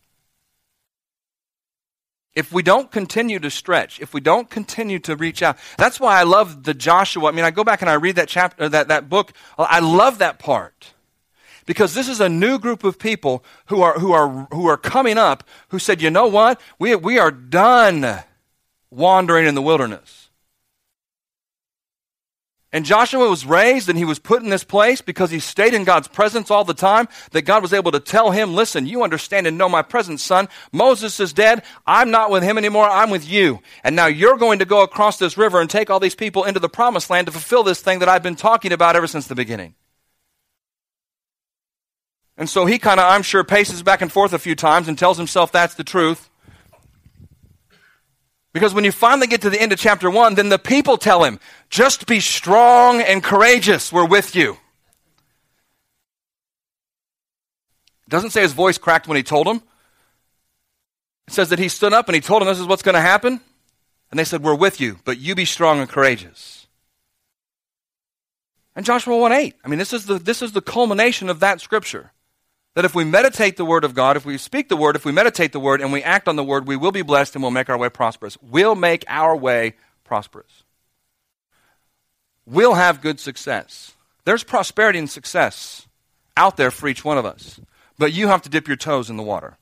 If 2.34 2.52
we 2.52 2.62
don't 2.62 2.90
continue 2.90 3.38
to 3.38 3.50
stretch, 3.50 3.98
if 3.98 4.12
we 4.12 4.20
don't 4.20 4.50
continue 4.50 4.98
to 5.00 5.16
reach 5.16 5.42
out, 5.42 5.56
that's 5.78 5.98
why 5.98 6.20
I 6.20 6.24
love 6.24 6.64
the 6.64 6.74
Joshua. 6.74 7.30
I 7.30 7.32
mean, 7.32 7.46
I 7.46 7.50
go 7.50 7.64
back 7.64 7.80
and 7.80 7.88
I 7.88 7.94
read 7.94 8.16
that 8.16 8.28
chapter, 8.28 8.68
that, 8.68 8.88
that 8.88 9.08
book. 9.08 9.32
I 9.56 9.80
love 9.80 10.18
that 10.18 10.38
part 10.38 10.92
because 11.64 11.94
this 11.94 12.10
is 12.10 12.20
a 12.20 12.28
new 12.28 12.58
group 12.58 12.84
of 12.84 12.98
people 12.98 13.42
who 13.68 13.80
are, 13.80 13.98
who 13.98 14.12
are, 14.12 14.46
who 14.52 14.66
are 14.66 14.76
coming 14.76 15.16
up 15.16 15.44
who 15.68 15.78
said, 15.78 16.02
you 16.02 16.10
know 16.10 16.26
what? 16.26 16.60
We, 16.78 16.94
we 16.94 17.18
are 17.18 17.30
done 17.30 18.22
wandering 18.90 19.46
in 19.46 19.54
the 19.54 19.62
wilderness. 19.62 20.27
And 22.70 22.84
Joshua 22.84 23.30
was 23.30 23.46
raised 23.46 23.88
and 23.88 23.96
he 23.96 24.04
was 24.04 24.18
put 24.18 24.42
in 24.42 24.50
this 24.50 24.64
place 24.64 25.00
because 25.00 25.30
he 25.30 25.40
stayed 25.40 25.72
in 25.72 25.84
God's 25.84 26.06
presence 26.06 26.50
all 26.50 26.64
the 26.64 26.74
time, 26.74 27.08
that 27.30 27.42
God 27.42 27.62
was 27.62 27.72
able 27.72 27.92
to 27.92 28.00
tell 28.00 28.30
him, 28.30 28.54
Listen, 28.54 28.86
you 28.86 29.02
understand 29.02 29.46
and 29.46 29.56
know 29.56 29.70
my 29.70 29.80
presence, 29.80 30.22
son. 30.22 30.48
Moses 30.70 31.18
is 31.18 31.32
dead. 31.32 31.62
I'm 31.86 32.10
not 32.10 32.30
with 32.30 32.42
him 32.42 32.58
anymore. 32.58 32.86
I'm 32.86 33.08
with 33.08 33.26
you. 33.26 33.60
And 33.82 33.96
now 33.96 34.06
you're 34.06 34.36
going 34.36 34.58
to 34.58 34.66
go 34.66 34.82
across 34.82 35.18
this 35.18 35.38
river 35.38 35.62
and 35.62 35.70
take 35.70 35.88
all 35.88 36.00
these 36.00 36.14
people 36.14 36.44
into 36.44 36.60
the 36.60 36.68
promised 36.68 37.08
land 37.08 37.26
to 37.26 37.32
fulfill 37.32 37.62
this 37.62 37.80
thing 37.80 38.00
that 38.00 38.08
I've 38.08 38.22
been 38.22 38.36
talking 38.36 38.72
about 38.72 38.96
ever 38.96 39.06
since 39.06 39.26
the 39.26 39.34
beginning. 39.34 39.74
And 42.36 42.50
so 42.50 42.66
he 42.66 42.78
kind 42.78 43.00
of, 43.00 43.10
I'm 43.10 43.22
sure, 43.22 43.44
paces 43.44 43.82
back 43.82 44.02
and 44.02 44.12
forth 44.12 44.32
a 44.34 44.38
few 44.38 44.54
times 44.54 44.88
and 44.88 44.96
tells 44.96 45.16
himself 45.16 45.50
that's 45.50 45.74
the 45.74 45.84
truth. 45.84 46.28
Because 48.58 48.74
when 48.74 48.82
you 48.82 48.90
finally 48.90 49.28
get 49.28 49.42
to 49.42 49.50
the 49.50 49.62
end 49.62 49.70
of 49.72 49.78
chapter 49.78 50.10
1, 50.10 50.34
then 50.34 50.48
the 50.48 50.58
people 50.58 50.96
tell 50.96 51.22
him, 51.22 51.38
just 51.70 52.08
be 52.08 52.18
strong 52.18 53.00
and 53.00 53.22
courageous. 53.22 53.92
We're 53.92 54.04
with 54.04 54.34
you. 54.34 54.54
It 58.02 58.08
doesn't 58.08 58.30
say 58.30 58.42
his 58.42 58.54
voice 58.54 58.76
cracked 58.76 59.06
when 59.06 59.16
he 59.16 59.22
told 59.22 59.46
them. 59.46 59.62
It 61.28 61.34
says 61.34 61.50
that 61.50 61.60
he 61.60 61.68
stood 61.68 61.92
up 61.92 62.08
and 62.08 62.16
he 62.16 62.20
told 62.20 62.42
them 62.42 62.48
this 62.48 62.58
is 62.58 62.66
what's 62.66 62.82
going 62.82 62.96
to 62.96 63.00
happen. 63.00 63.40
And 64.10 64.18
they 64.18 64.24
said, 64.24 64.42
We're 64.42 64.56
with 64.56 64.80
you, 64.80 64.98
but 65.04 65.18
you 65.18 65.36
be 65.36 65.44
strong 65.44 65.78
and 65.78 65.88
courageous. 65.88 66.66
And 68.74 68.84
Joshua 68.84 69.16
1 69.16 69.30
8. 69.30 69.54
I 69.64 69.68
mean, 69.68 69.78
this 69.78 69.92
is 69.92 70.06
the, 70.06 70.18
this 70.18 70.42
is 70.42 70.50
the 70.50 70.62
culmination 70.62 71.28
of 71.28 71.38
that 71.38 71.60
scripture. 71.60 72.10
That 72.74 72.84
if 72.84 72.94
we 72.94 73.04
meditate 73.04 73.56
the 73.56 73.64
Word 73.64 73.84
of 73.84 73.94
God, 73.94 74.16
if 74.16 74.24
we 74.24 74.38
speak 74.38 74.68
the 74.68 74.76
Word, 74.76 74.94
if 74.94 75.04
we 75.04 75.12
meditate 75.12 75.52
the 75.52 75.60
Word, 75.60 75.80
and 75.80 75.92
we 75.92 76.02
act 76.02 76.28
on 76.28 76.36
the 76.36 76.44
Word, 76.44 76.68
we 76.68 76.76
will 76.76 76.92
be 76.92 77.02
blessed 77.02 77.34
and 77.34 77.42
we'll 77.42 77.50
make 77.50 77.68
our 77.68 77.78
way 77.78 77.88
prosperous. 77.88 78.38
We'll 78.40 78.74
make 78.74 79.04
our 79.08 79.36
way 79.36 79.74
prosperous. 80.04 80.62
We'll 82.46 82.74
have 82.74 83.02
good 83.02 83.20
success. 83.20 83.94
There's 84.24 84.44
prosperity 84.44 84.98
and 84.98 85.10
success 85.10 85.86
out 86.36 86.56
there 86.56 86.70
for 86.70 86.88
each 86.88 87.04
one 87.04 87.18
of 87.18 87.26
us. 87.26 87.60
But 87.98 88.12
you 88.12 88.28
have 88.28 88.42
to 88.42 88.48
dip 88.48 88.68
your 88.68 88.76
toes 88.76 89.10
in 89.10 89.16
the 89.16 89.22
water. 89.22 89.58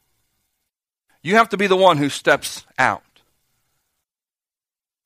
You 1.22 1.36
have 1.36 1.48
to 1.48 1.56
be 1.56 1.66
the 1.66 1.76
one 1.76 1.96
who 1.96 2.08
steps 2.08 2.64
out. 2.78 3.02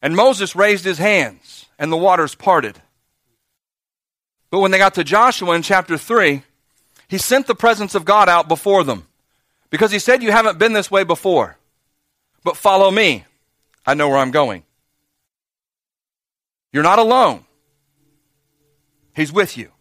And 0.02 0.16
Moses 0.16 0.56
raised 0.56 0.84
his 0.84 0.98
hands, 0.98 1.66
and 1.78 1.92
the 1.92 1.96
waters 1.96 2.34
parted. 2.34 2.80
But 4.50 4.60
when 4.60 4.70
they 4.70 4.78
got 4.78 4.94
to 4.94 5.04
Joshua 5.04 5.54
in 5.54 5.62
chapter 5.62 5.96
3, 5.96 6.42
he 7.10 7.18
sent 7.18 7.48
the 7.48 7.56
presence 7.56 7.96
of 7.96 8.04
God 8.04 8.28
out 8.28 8.46
before 8.46 8.84
them 8.84 9.04
because 9.68 9.90
he 9.90 9.98
said, 9.98 10.22
You 10.22 10.30
haven't 10.30 10.60
been 10.60 10.74
this 10.74 10.92
way 10.92 11.02
before, 11.02 11.58
but 12.44 12.56
follow 12.56 12.88
me. 12.88 13.24
I 13.84 13.94
know 13.94 14.08
where 14.08 14.18
I'm 14.18 14.30
going. 14.30 14.62
You're 16.72 16.84
not 16.84 17.00
alone, 17.00 17.44
He's 19.12 19.32
with 19.32 19.58
you. 19.58 19.72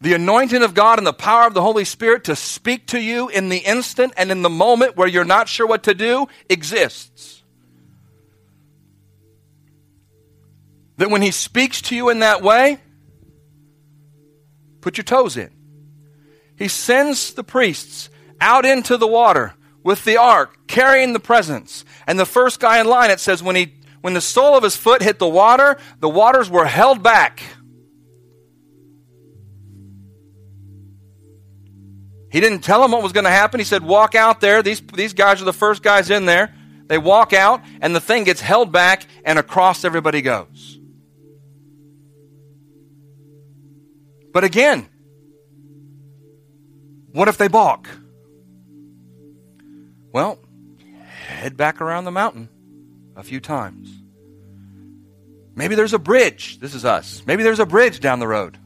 The 0.00 0.14
anointing 0.14 0.62
of 0.62 0.74
God 0.74 0.98
and 0.98 1.06
the 1.08 1.12
power 1.12 1.48
of 1.48 1.54
the 1.54 1.62
Holy 1.62 1.84
Spirit 1.84 2.22
to 2.24 2.36
speak 2.36 2.86
to 2.88 3.00
you 3.00 3.28
in 3.28 3.48
the 3.48 3.58
instant 3.58 4.12
and 4.16 4.30
in 4.30 4.42
the 4.42 4.48
moment 4.48 4.96
where 4.96 5.08
you're 5.08 5.24
not 5.24 5.48
sure 5.48 5.66
what 5.66 5.82
to 5.82 5.94
do 5.94 6.28
exists. 6.48 7.42
That 10.98 11.10
when 11.10 11.20
He 11.20 11.32
speaks 11.32 11.82
to 11.82 11.96
you 11.96 12.10
in 12.10 12.20
that 12.20 12.42
way, 12.42 12.78
Put 14.88 14.96
your 14.96 15.04
toes 15.04 15.36
in. 15.36 15.50
He 16.56 16.66
sends 16.66 17.34
the 17.34 17.44
priests 17.44 18.08
out 18.40 18.64
into 18.64 18.96
the 18.96 19.06
water 19.06 19.52
with 19.84 20.02
the 20.06 20.16
ark, 20.16 20.66
carrying 20.66 21.12
the 21.12 21.20
presence. 21.20 21.84
And 22.06 22.18
the 22.18 22.24
first 22.24 22.58
guy 22.58 22.80
in 22.80 22.86
line, 22.86 23.10
it 23.10 23.20
says, 23.20 23.42
when, 23.42 23.54
he, 23.54 23.74
when 24.00 24.14
the 24.14 24.22
sole 24.22 24.56
of 24.56 24.62
his 24.62 24.78
foot 24.78 25.02
hit 25.02 25.18
the 25.18 25.28
water, 25.28 25.76
the 26.00 26.08
waters 26.08 26.48
were 26.48 26.64
held 26.64 27.02
back. 27.02 27.42
He 32.32 32.40
didn't 32.40 32.60
tell 32.60 32.80
them 32.80 32.92
what 32.92 33.02
was 33.02 33.12
going 33.12 33.24
to 33.24 33.30
happen. 33.30 33.60
He 33.60 33.64
said, 33.64 33.82
Walk 33.82 34.14
out 34.14 34.40
there. 34.40 34.62
These, 34.62 34.80
these 34.94 35.12
guys 35.12 35.42
are 35.42 35.44
the 35.44 35.52
first 35.52 35.82
guys 35.82 36.08
in 36.08 36.24
there. 36.24 36.54
They 36.86 36.96
walk 36.96 37.34
out, 37.34 37.60
and 37.82 37.94
the 37.94 38.00
thing 38.00 38.24
gets 38.24 38.40
held 38.40 38.72
back, 38.72 39.04
and 39.22 39.38
across 39.38 39.84
everybody 39.84 40.22
goes. 40.22 40.78
But 44.38 44.44
again, 44.44 44.88
what 47.10 47.26
if 47.26 47.38
they 47.38 47.48
balk? 47.48 47.88
Well, 50.12 50.38
head 51.26 51.56
back 51.56 51.80
around 51.80 52.04
the 52.04 52.12
mountain 52.12 52.48
a 53.16 53.24
few 53.24 53.40
times. 53.40 53.90
Maybe 55.56 55.74
there's 55.74 55.92
a 55.92 55.98
bridge. 55.98 56.60
This 56.60 56.76
is 56.76 56.84
us. 56.84 57.24
Maybe 57.26 57.42
there's 57.42 57.58
a 57.58 57.66
bridge 57.66 57.98
down 57.98 58.20
the 58.20 58.28
road. 58.28 58.56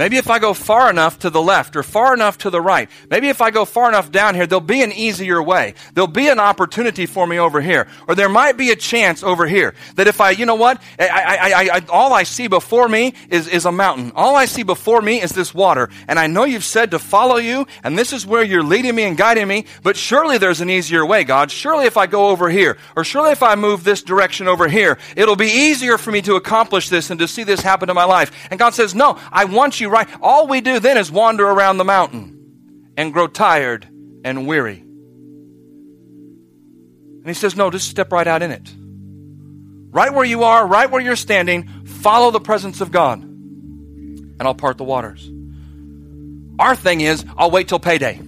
Maybe 0.00 0.16
if 0.16 0.30
I 0.30 0.38
go 0.38 0.54
far 0.54 0.88
enough 0.88 1.18
to 1.18 1.28
the 1.28 1.42
left 1.42 1.76
or 1.76 1.82
far 1.82 2.14
enough 2.14 2.38
to 2.38 2.48
the 2.48 2.58
right, 2.58 2.88
maybe 3.10 3.28
if 3.28 3.42
I 3.42 3.50
go 3.50 3.66
far 3.66 3.86
enough 3.86 4.10
down 4.10 4.34
here, 4.34 4.46
there'll 4.46 4.62
be 4.62 4.80
an 4.80 4.92
easier 4.92 5.42
way. 5.42 5.74
There'll 5.92 6.08
be 6.08 6.28
an 6.28 6.40
opportunity 6.40 7.04
for 7.04 7.26
me 7.26 7.38
over 7.38 7.60
here. 7.60 7.86
Or 8.08 8.14
there 8.14 8.30
might 8.30 8.56
be 8.56 8.70
a 8.70 8.76
chance 8.76 9.22
over 9.22 9.46
here 9.46 9.74
that 9.96 10.08
if 10.08 10.22
I, 10.22 10.30
you 10.30 10.46
know 10.46 10.54
what, 10.54 10.80
I, 10.98 11.52
I, 11.52 11.76
I, 11.76 11.82
all 11.90 12.14
I 12.14 12.22
see 12.22 12.48
before 12.48 12.88
me 12.88 13.12
is, 13.28 13.46
is 13.46 13.66
a 13.66 13.72
mountain. 13.72 14.12
All 14.14 14.36
I 14.36 14.46
see 14.46 14.62
before 14.62 15.02
me 15.02 15.20
is 15.20 15.32
this 15.32 15.52
water. 15.52 15.90
And 16.08 16.18
I 16.18 16.28
know 16.28 16.44
you've 16.44 16.64
said 16.64 16.92
to 16.92 16.98
follow 16.98 17.36
you, 17.36 17.66
and 17.84 17.98
this 17.98 18.14
is 18.14 18.24
where 18.24 18.42
you're 18.42 18.62
leading 18.62 18.94
me 18.94 19.02
and 19.02 19.18
guiding 19.18 19.48
me, 19.48 19.66
but 19.82 19.98
surely 19.98 20.38
there's 20.38 20.62
an 20.62 20.70
easier 20.70 21.04
way, 21.04 21.24
God. 21.24 21.50
Surely 21.50 21.84
if 21.84 21.98
I 21.98 22.06
go 22.06 22.28
over 22.30 22.48
here, 22.48 22.78
or 22.96 23.04
surely 23.04 23.32
if 23.32 23.42
I 23.42 23.54
move 23.54 23.84
this 23.84 24.02
direction 24.02 24.48
over 24.48 24.66
here, 24.66 24.96
it'll 25.14 25.36
be 25.36 25.50
easier 25.50 25.98
for 25.98 26.10
me 26.10 26.22
to 26.22 26.36
accomplish 26.36 26.88
this 26.88 27.10
and 27.10 27.20
to 27.20 27.28
see 27.28 27.42
this 27.42 27.60
happen 27.60 27.90
in 27.90 27.94
my 27.94 28.04
life. 28.04 28.32
And 28.50 28.58
God 28.58 28.72
says, 28.72 28.94
no, 28.94 29.18
I 29.30 29.44
want 29.44 29.78
you 29.78 29.89
right? 29.90 30.08
All 30.22 30.46
we 30.46 30.60
do 30.60 30.78
then 30.78 30.96
is 30.96 31.10
wander 31.10 31.46
around 31.46 31.78
the 31.78 31.84
mountain 31.84 32.92
and 32.96 33.12
grow 33.12 33.26
tired 33.26 33.88
and 34.24 34.46
weary. 34.46 34.78
And 37.20 37.26
he 37.26 37.34
says, 37.34 37.56
No, 37.56 37.70
just 37.70 37.88
step 37.88 38.12
right 38.12 38.26
out 38.26 38.42
in 38.42 38.50
it. 38.50 38.72
Right 39.92 40.12
where 40.12 40.24
you 40.24 40.44
are, 40.44 40.66
right 40.66 40.90
where 40.90 41.00
you're 41.00 41.16
standing, 41.16 41.68
follow 41.84 42.30
the 42.30 42.40
presence 42.40 42.80
of 42.80 42.90
God, 42.92 43.22
and 43.22 44.42
I'll 44.42 44.54
part 44.54 44.78
the 44.78 44.84
waters. 44.84 45.30
Our 46.58 46.76
thing 46.76 47.00
is, 47.00 47.24
I'll 47.36 47.50
wait 47.50 47.68
till 47.68 47.80
payday. 47.80 48.20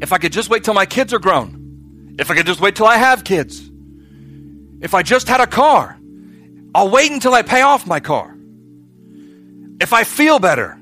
If 0.00 0.12
I 0.12 0.18
could 0.18 0.32
just 0.32 0.48
wait 0.48 0.64
till 0.64 0.74
my 0.74 0.86
kids 0.86 1.12
are 1.12 1.18
grown, 1.18 2.16
if 2.18 2.30
I 2.30 2.34
could 2.34 2.46
just 2.46 2.60
wait 2.60 2.74
till 2.74 2.86
I 2.86 2.96
have 2.96 3.22
kids, 3.22 3.70
if 4.80 4.94
I 4.94 5.02
just 5.02 5.28
had 5.28 5.40
a 5.40 5.46
car, 5.46 5.98
I'll 6.74 6.90
wait 6.90 7.12
until 7.12 7.34
I 7.34 7.42
pay 7.42 7.62
off 7.62 7.86
my 7.86 8.00
car. 8.00 8.34
If 9.80 9.92
I 9.92 10.04
feel 10.04 10.38
better. 10.38 10.78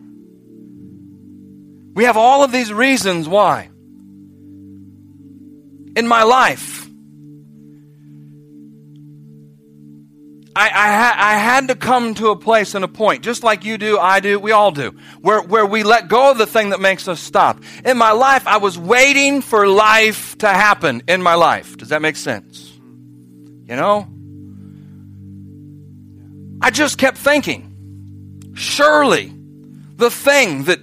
We 1.95 2.05
have 2.05 2.17
all 2.17 2.45
of 2.45 2.53
these 2.53 2.73
reasons 2.73 3.29
why. 3.29 3.71
In 5.97 6.07
my 6.07 6.23
life, 6.23 6.89
I, 10.55 10.67
I, 10.67 10.93
ha- 10.93 11.17
I, 11.17 11.35
had 11.37 11.69
to 11.69 11.77
come 11.77 12.15
to 12.15 12.31
a 12.31 12.37
place 12.37 12.75
and 12.75 12.85
a 12.85 12.89
point, 12.89 13.23
just 13.23 13.45
like 13.45 13.65
you 13.65 13.79
do, 13.79 13.99
I 13.99 14.19
do, 14.21 14.41
we 14.41 14.51
all 14.51 14.73
do, 14.73 14.97
where, 15.21 15.41
where 15.41 15.65
we 15.65 15.85
let 15.85 16.09
go 16.09 16.33
of 16.33 16.39
the 16.39 16.47
thing 16.47 16.71
that 16.71 16.81
makes 16.81 17.07
us 17.07 17.21
stop. 17.21 17.61
In 17.85 17.97
my 17.97 18.13
life, 18.13 18.47
I 18.47 18.59
was 18.59 18.77
waiting 18.77 19.41
for 19.41 19.69
life 19.69 20.37
to 20.39 20.49
happen 20.49 21.03
in 21.07 21.23
my 21.23 21.35
life. 21.35 21.77
Does 21.77 21.91
that 21.91 22.03
make 22.03 22.17
sense? 22.17 22.73
You 22.73 23.77
know? 23.77 24.09
I 26.61 26.71
just 26.71 26.99
kept 26.99 27.19
thinking, 27.19 27.68
surely 28.59 29.33
the 29.97 30.11
thing 30.11 30.65
that, 30.65 30.81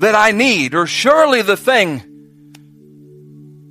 that 0.00 0.14
I 0.14 0.32
need, 0.32 0.74
or 0.74 0.86
surely 0.86 1.42
the 1.42 1.56
thing 1.56 2.02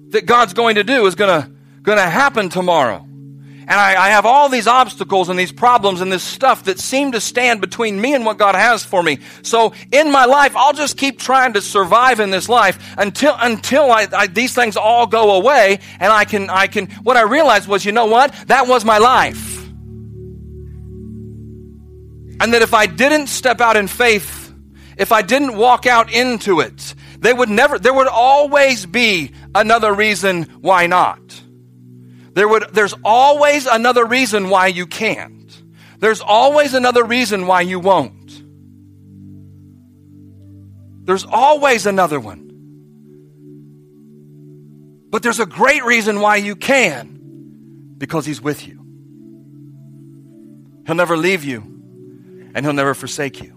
that 0.09 0.25
God's 0.25 0.53
going 0.53 0.75
to 0.75 0.83
do 0.83 1.05
is 1.05 1.15
going 1.15 1.41
to, 1.41 1.49
going 1.81 1.97
to 1.97 2.09
happen 2.09 2.49
tomorrow. 2.49 3.05
And 3.67 3.79
I, 3.79 3.95
I, 4.05 4.09
have 4.09 4.27
all 4.27 4.47
these 4.47 4.67
obstacles 4.67 5.27
and 5.27 5.39
these 5.39 5.51
problems 5.51 5.99
and 5.99 6.11
this 6.11 6.21
stuff 6.21 6.65
that 6.65 6.79
seem 6.79 7.13
to 7.13 7.21
stand 7.21 7.61
between 7.61 7.99
me 7.99 8.13
and 8.13 8.23
what 8.23 8.37
God 8.37 8.53
has 8.53 8.85
for 8.85 9.01
me. 9.01 9.17
So 9.41 9.73
in 9.91 10.11
my 10.11 10.25
life, 10.25 10.55
I'll 10.55 10.73
just 10.73 10.97
keep 10.97 11.17
trying 11.17 11.53
to 11.53 11.61
survive 11.61 12.19
in 12.19 12.29
this 12.29 12.47
life 12.47 12.95
until 12.95 13.35
until 13.39 13.91
I, 13.91 14.07
I, 14.13 14.27
these 14.27 14.53
things 14.53 14.77
all 14.77 15.07
go 15.07 15.31
away. 15.31 15.79
And 15.99 16.13
I 16.13 16.25
can 16.25 16.51
I 16.51 16.67
can. 16.67 16.87
What 17.01 17.17
I 17.17 17.23
realized 17.23 17.67
was, 17.67 17.83
you 17.83 17.91
know 17.91 18.05
what? 18.05 18.35
That 18.47 18.67
was 18.67 18.85
my 18.85 18.99
life. 18.99 19.54
And 22.45 22.53
that 22.53 22.61
if 22.61 22.75
I 22.75 22.85
didn't 22.85 23.25
step 23.25 23.59
out 23.59 23.75
in 23.75 23.87
faith, 23.87 24.53
if 24.97 25.11
I 25.11 25.23
didn't 25.23 25.57
walk 25.57 25.87
out 25.87 26.13
into 26.13 26.59
it, 26.59 26.93
they 27.17 27.33
would 27.33 27.49
never. 27.49 27.79
There 27.79 27.91
would 27.91 28.07
always 28.07 28.85
be 28.85 29.31
another 29.55 29.91
reason 29.91 30.43
why 30.61 30.85
not. 30.85 31.41
There 32.35 32.47
would, 32.47 32.65
there's 32.71 32.93
always 33.03 33.65
another 33.65 34.05
reason 34.05 34.49
why 34.49 34.67
you 34.67 34.85
can't. 34.85 35.59
There's 35.97 36.21
always 36.21 36.75
another 36.75 37.03
reason 37.03 37.47
why 37.47 37.61
you 37.61 37.79
won't. 37.79 38.43
There's 41.03 41.25
always 41.25 41.87
another 41.87 42.19
one. 42.19 42.43
But 45.09 45.23
there's 45.23 45.39
a 45.39 45.47
great 45.47 45.83
reason 45.83 46.19
why 46.19 46.35
you 46.35 46.55
can 46.55 47.95
because 47.97 48.27
He's 48.27 48.39
with 48.39 48.67
you. 48.67 48.85
He'll 50.85 50.93
never 50.93 51.17
leave 51.17 51.43
you 51.43 51.74
and 52.55 52.65
He'll 52.65 52.73
never 52.73 52.95
forsake 52.95 53.43
you. 53.43 53.53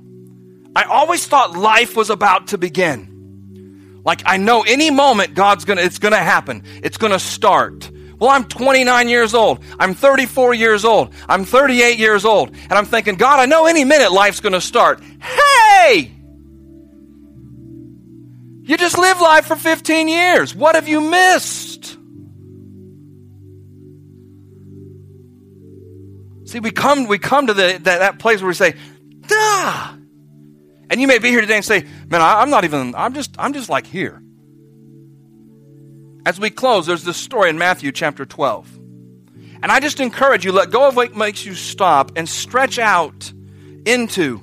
I 0.76 0.82
always 0.82 1.26
thought 1.26 1.56
life 1.56 1.96
was 1.96 2.10
about 2.10 2.48
to 2.48 2.58
begin. 2.58 4.00
Like 4.04 4.22
I 4.26 4.36
know 4.36 4.62
any 4.62 4.90
moment 4.90 5.34
God's 5.34 5.64
gonna, 5.64 5.80
it's 5.80 5.98
gonna 5.98 6.16
happen. 6.16 6.64
It's 6.82 6.98
gonna 6.98 7.18
start. 7.18 7.90
Well, 8.18 8.30
I'm 8.30 8.44
29 8.44 9.08
years 9.08 9.32
old. 9.32 9.62
I'm 9.78 9.94
34 9.94 10.52
years 10.54 10.84
old. 10.84 11.14
I'm 11.28 11.44
38 11.44 11.98
years 11.98 12.24
old. 12.24 12.50
And 12.50 12.72
I'm 12.72 12.84
thinking, 12.84 13.14
God, 13.14 13.38
I 13.38 13.46
know 13.46 13.66
any 13.66 13.84
minute 13.84 14.10
life's 14.10 14.40
to 14.40 14.60
start. 14.60 15.00
Hey! 15.20 16.12
You 18.62 18.76
just 18.76 18.98
lived 18.98 19.20
life 19.20 19.46
for 19.46 19.56
15 19.56 20.08
years. 20.08 20.54
What 20.54 20.74
have 20.74 20.88
you 20.88 21.00
missed? 21.00 21.96
See, 26.44 26.60
we 26.60 26.70
come, 26.70 27.06
we 27.06 27.18
come 27.18 27.46
to 27.46 27.54
the, 27.54 27.78
that, 27.82 27.98
that 27.98 28.18
place 28.18 28.40
where 28.40 28.48
we 28.48 28.54
say, 28.54 28.74
Duh! 29.28 29.92
And 30.90 31.00
you 31.00 31.06
may 31.06 31.18
be 31.18 31.28
here 31.28 31.40
today 31.40 31.56
and 31.56 31.64
say, 31.64 31.84
man, 32.08 32.20
I, 32.20 32.40
I'm 32.40 32.50
not 32.50 32.64
even, 32.64 32.94
I'm 32.94 33.14
just, 33.14 33.34
I'm 33.38 33.52
just 33.52 33.68
like 33.68 33.86
here. 33.86 34.22
As 36.26 36.40
we 36.40 36.50
close, 36.50 36.86
there's 36.86 37.04
this 37.04 37.16
story 37.16 37.50
in 37.50 37.58
Matthew 37.58 37.92
chapter 37.92 38.26
12. 38.26 38.76
And 39.62 39.72
I 39.72 39.80
just 39.80 40.00
encourage 40.00 40.44
you, 40.44 40.52
let 40.52 40.70
go 40.70 40.88
of 40.88 40.96
what 40.96 41.16
makes 41.16 41.44
you 41.44 41.54
stop 41.54 42.12
and 42.16 42.28
stretch 42.28 42.78
out 42.78 43.32
into 43.86 44.38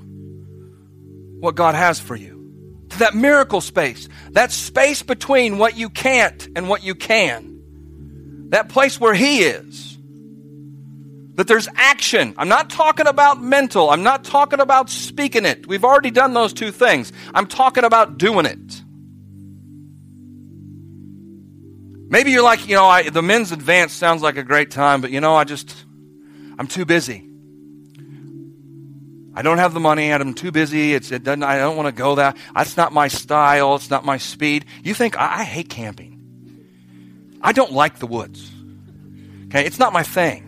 what 1.40 1.56
God 1.56 1.76
has 1.76 2.00
for 2.00 2.16
you. 2.16 2.34
To 2.90 3.00
that 3.00 3.16
miracle 3.16 3.62
space, 3.62 4.08
that 4.32 4.52
space 4.52 5.04
between 5.04 5.58
what 5.58 5.78
you 5.78 5.90
can't 5.90 6.48
and 6.56 6.70
what 6.70 6.84
you 6.84 6.96
can. 6.96 8.50
That 8.50 8.70
place 8.70 9.00
where 9.00 9.14
He 9.14 9.44
is. 9.44 9.95
That 11.36 11.48
there's 11.48 11.68
action. 11.76 12.34
I'm 12.38 12.48
not 12.48 12.70
talking 12.70 13.08
about 13.08 13.42
mental. 13.42 13.90
I'm 13.90 14.04
not 14.04 14.24
talking 14.24 14.60
about 14.60 14.90
speaking 14.90 15.46
it. 15.46 15.68
We've 15.68 15.84
already 15.84 16.12
done 16.12 16.34
those 16.34 16.54
two 16.54 16.72
things. 16.72 17.12
I'm 17.34 17.46
talking 17.48 17.84
about 17.84 18.18
doing 18.18 18.46
it. 18.46 18.82
Maybe 22.08 22.32
you're 22.32 22.44
like, 22.44 22.68
you 22.68 22.76
know, 22.76 22.86
I, 22.86 23.10
the 23.10 23.22
men's 23.22 23.52
advance 23.52 23.92
sounds 23.92 24.22
like 24.22 24.38
a 24.38 24.44
great 24.44 24.72
time, 24.72 25.02
but 25.02 25.12
you 25.12 25.20
know, 25.20 25.36
I 25.36 25.44
just, 25.44 25.76
I'm 26.58 26.68
too 26.68 26.86
busy. 26.86 27.28
I 29.34 29.42
don't 29.42 29.58
have 29.58 29.74
the 29.74 29.82
money, 29.82 30.12
and 30.12 30.24
I'm 30.24 30.34
too 30.34 30.54
busy. 30.54 30.94
It's, 30.94 31.12
it 31.12 31.26
doesn't, 31.26 31.44
I 31.44 31.58
don't 31.58 31.76
want 31.76 31.88
to 31.88 31.92
go 31.92 32.16
that. 32.16 32.38
That's 32.56 32.78
not 32.78 32.94
my 32.94 33.10
style. 33.10 33.76
It's 33.76 33.90
not 33.90 34.06
my 34.06 34.18
speed. 34.18 34.64
You 34.82 34.94
think, 34.94 35.18
I, 35.18 35.40
I 35.40 35.44
hate 35.44 35.68
camping. 35.68 36.14
I 37.42 37.52
don't 37.52 37.74
like 37.74 38.00
the 38.00 38.08
woods. 38.08 38.50
Okay, 39.48 39.66
it's 39.66 39.78
not 39.78 39.92
my 39.92 40.04
thing. 40.04 40.45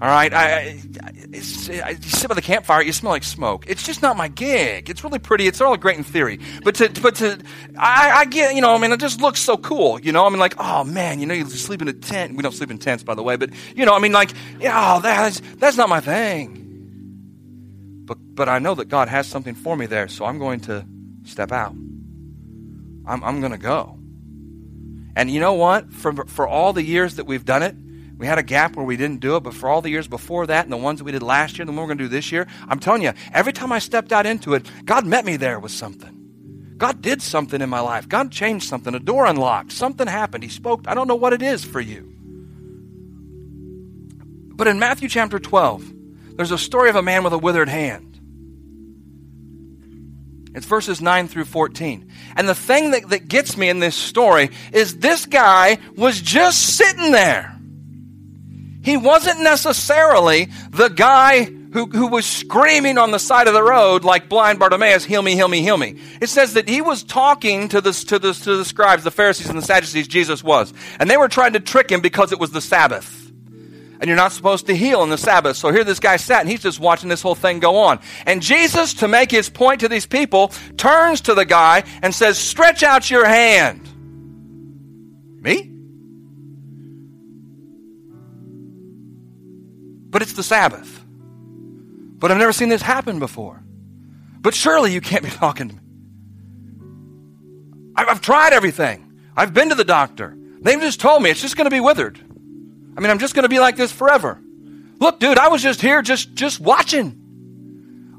All 0.00 0.08
right, 0.08 0.32
I, 0.32 0.80
I, 1.02 1.10
you 1.30 1.42
sit 1.42 2.28
by 2.28 2.34
the 2.34 2.40
campfire, 2.40 2.80
you 2.80 2.90
smell 2.90 3.12
like 3.12 3.22
smoke. 3.22 3.66
It's 3.68 3.82
just 3.82 4.00
not 4.00 4.16
my 4.16 4.28
gig. 4.28 4.88
It's 4.88 5.04
really 5.04 5.18
pretty. 5.18 5.46
It's 5.46 5.60
all 5.60 5.76
great 5.76 5.98
in 5.98 6.04
theory, 6.04 6.40
but 6.64 6.76
to, 6.76 6.88
but 7.02 7.16
to, 7.16 7.38
I, 7.76 8.10
I 8.20 8.24
get, 8.24 8.54
you 8.54 8.62
know, 8.62 8.74
I 8.74 8.78
mean, 8.78 8.92
it 8.92 8.98
just 8.98 9.20
looks 9.20 9.40
so 9.40 9.58
cool. 9.58 10.00
You 10.00 10.12
know, 10.12 10.24
I 10.24 10.30
mean, 10.30 10.38
like, 10.38 10.54
oh 10.58 10.84
man, 10.84 11.20
you 11.20 11.26
know, 11.26 11.34
you 11.34 11.44
sleep 11.50 11.82
in 11.82 11.88
a 11.88 11.92
tent. 11.92 12.34
We 12.34 12.42
don't 12.42 12.52
sleep 12.52 12.70
in 12.70 12.78
tents, 12.78 13.02
by 13.02 13.14
the 13.14 13.22
way, 13.22 13.36
but 13.36 13.50
you 13.76 13.84
know, 13.84 13.94
I 13.94 13.98
mean, 13.98 14.12
like, 14.12 14.30
yeah, 14.58 14.96
oh, 14.96 15.00
that's 15.02 15.40
that's 15.58 15.76
not 15.76 15.90
my 15.90 16.00
thing. 16.00 16.56
But 18.06 18.16
but 18.34 18.48
I 18.48 18.58
know 18.58 18.74
that 18.76 18.88
God 18.88 19.08
has 19.08 19.26
something 19.26 19.54
for 19.54 19.76
me 19.76 19.84
there, 19.84 20.08
so 20.08 20.24
I'm 20.24 20.38
going 20.38 20.60
to 20.60 20.86
step 21.24 21.52
out. 21.52 21.72
I'm 21.72 23.22
I'm 23.22 23.40
going 23.40 23.52
to 23.52 23.58
go. 23.58 23.98
And 25.14 25.30
you 25.30 25.40
know 25.40 25.52
what? 25.52 25.92
For 25.92 26.24
for 26.24 26.48
all 26.48 26.72
the 26.72 26.82
years 26.82 27.16
that 27.16 27.26
we've 27.26 27.44
done 27.44 27.62
it 27.62 27.76
we 28.20 28.26
had 28.26 28.36
a 28.36 28.42
gap 28.42 28.76
where 28.76 28.84
we 28.84 28.98
didn't 28.98 29.20
do 29.20 29.36
it, 29.36 29.40
but 29.40 29.54
for 29.54 29.70
all 29.70 29.80
the 29.80 29.88
years 29.88 30.06
before 30.06 30.46
that 30.46 30.66
and 30.66 30.72
the 30.72 30.76
ones 30.76 30.98
that 30.98 31.04
we 31.04 31.12
did 31.12 31.22
last 31.22 31.56
year 31.58 31.64
the 31.64 31.72
one 31.72 31.78
we're 31.80 31.86
going 31.86 31.96
to 31.96 32.04
do 32.04 32.08
this 32.08 32.30
year, 32.30 32.46
I'm 32.68 32.78
telling 32.78 33.00
you, 33.00 33.14
every 33.32 33.54
time 33.54 33.72
I 33.72 33.78
stepped 33.78 34.12
out 34.12 34.26
into 34.26 34.52
it, 34.52 34.70
God 34.84 35.06
met 35.06 35.24
me 35.24 35.38
there 35.38 35.58
with 35.58 35.72
something. 35.72 36.74
God 36.76 37.00
did 37.00 37.22
something 37.22 37.62
in 37.62 37.70
my 37.70 37.80
life. 37.80 38.10
God 38.10 38.30
changed 38.30 38.68
something. 38.68 38.94
A 38.94 38.98
door 38.98 39.24
unlocked. 39.24 39.72
Something 39.72 40.06
happened. 40.06 40.44
He 40.44 40.50
spoke. 40.50 40.82
I 40.86 40.92
don't 40.92 41.08
know 41.08 41.14
what 41.14 41.32
it 41.32 41.40
is 41.40 41.64
for 41.64 41.80
you. 41.80 42.12
But 44.54 44.68
in 44.68 44.78
Matthew 44.78 45.08
chapter 45.08 45.38
12, 45.38 46.36
there's 46.36 46.50
a 46.50 46.58
story 46.58 46.90
of 46.90 46.96
a 46.96 47.02
man 47.02 47.24
with 47.24 47.32
a 47.32 47.38
withered 47.38 47.70
hand. 47.70 48.20
It's 50.54 50.66
verses 50.66 51.00
9 51.00 51.26
through 51.26 51.46
14. 51.46 52.06
And 52.36 52.46
the 52.46 52.54
thing 52.54 52.90
that, 52.90 53.08
that 53.08 53.28
gets 53.28 53.56
me 53.56 53.70
in 53.70 53.78
this 53.78 53.96
story 53.96 54.50
is 54.74 54.98
this 54.98 55.24
guy 55.24 55.78
was 55.96 56.20
just 56.20 56.76
sitting 56.76 57.12
there. 57.12 57.56
He 58.82 58.96
wasn't 58.96 59.40
necessarily 59.40 60.48
the 60.70 60.88
guy 60.88 61.44
who, 61.44 61.86
who 61.86 62.08
was 62.08 62.26
screaming 62.26 62.98
on 62.98 63.10
the 63.10 63.18
side 63.18 63.46
of 63.46 63.54
the 63.54 63.62
road 63.62 64.04
like 64.04 64.28
blind 64.28 64.58
Bartimaeus, 64.58 65.04
heal 65.04 65.22
me, 65.22 65.34
heal 65.34 65.48
me, 65.48 65.62
heal 65.62 65.76
me. 65.76 66.00
It 66.20 66.28
says 66.28 66.54
that 66.54 66.68
he 66.68 66.80
was 66.80 67.04
talking 67.04 67.68
to 67.68 67.80
the, 67.80 67.92
to 67.92 68.18
the, 68.18 68.32
to 68.32 68.56
the 68.56 68.64
scribes, 68.64 69.04
the 69.04 69.10
Pharisees 69.10 69.48
and 69.48 69.58
the 69.58 69.62
Sadducees, 69.62 70.08
Jesus 70.08 70.42
was. 70.42 70.72
And 70.98 71.08
they 71.08 71.16
were 71.16 71.28
trying 71.28 71.52
to 71.52 71.60
trick 71.60 71.90
him 71.90 72.00
because 72.00 72.32
it 72.32 72.40
was 72.40 72.50
the 72.50 72.60
Sabbath. 72.60 73.30
And 74.00 74.08
you're 74.08 74.16
not 74.16 74.32
supposed 74.32 74.66
to 74.66 74.76
heal 74.76 75.00
on 75.00 75.10
the 75.10 75.18
Sabbath. 75.18 75.58
So 75.58 75.70
here 75.70 75.84
this 75.84 76.00
guy 76.00 76.16
sat 76.16 76.40
and 76.40 76.48
he's 76.48 76.62
just 76.62 76.80
watching 76.80 77.10
this 77.10 77.20
whole 77.20 77.34
thing 77.34 77.60
go 77.60 77.76
on. 77.76 78.00
And 78.24 78.40
Jesus, 78.40 78.94
to 78.94 79.08
make 79.08 79.30
his 79.30 79.50
point 79.50 79.80
to 79.80 79.88
these 79.88 80.06
people, 80.06 80.48
turns 80.78 81.20
to 81.22 81.34
the 81.34 81.44
guy 81.44 81.84
and 82.02 82.14
says, 82.14 82.38
stretch 82.38 82.82
out 82.82 83.10
your 83.10 83.26
hand. 83.26 83.86
Me? 85.42 85.70
But 90.10 90.22
it's 90.22 90.34
the 90.34 90.42
Sabbath. 90.42 91.04
But 92.18 92.30
I've 92.30 92.38
never 92.38 92.52
seen 92.52 92.68
this 92.68 92.82
happen 92.82 93.18
before. 93.18 93.62
But 94.40 94.54
surely 94.54 94.92
you 94.92 95.00
can't 95.00 95.24
be 95.24 95.30
talking 95.44 95.68
to 95.68 95.74
me. 95.74 95.80
I've 97.96 98.20
tried 98.20 98.52
everything. 98.52 99.12
I've 99.36 99.52
been 99.52 99.68
to 99.70 99.74
the 99.74 99.84
doctor. 99.84 100.36
They've 100.60 100.80
just 100.80 101.00
told 101.00 101.22
me 101.22 101.30
it's 101.30 101.40
just 101.40 101.56
going 101.56 101.66
to 101.66 101.70
be 101.70 101.80
withered. 101.80 102.18
I 102.18 103.00
mean, 103.00 103.10
I'm 103.10 103.18
just 103.18 103.34
going 103.34 103.44
to 103.44 103.48
be 103.48 103.58
like 103.58 103.76
this 103.76 103.92
forever. 103.92 104.40
Look, 104.98 105.18
dude, 105.18 105.38
I 105.38 105.48
was 105.48 105.62
just 105.62 105.80
here 105.80 106.02
just 106.02 106.34
just 106.34 106.60
watching. 106.60 107.16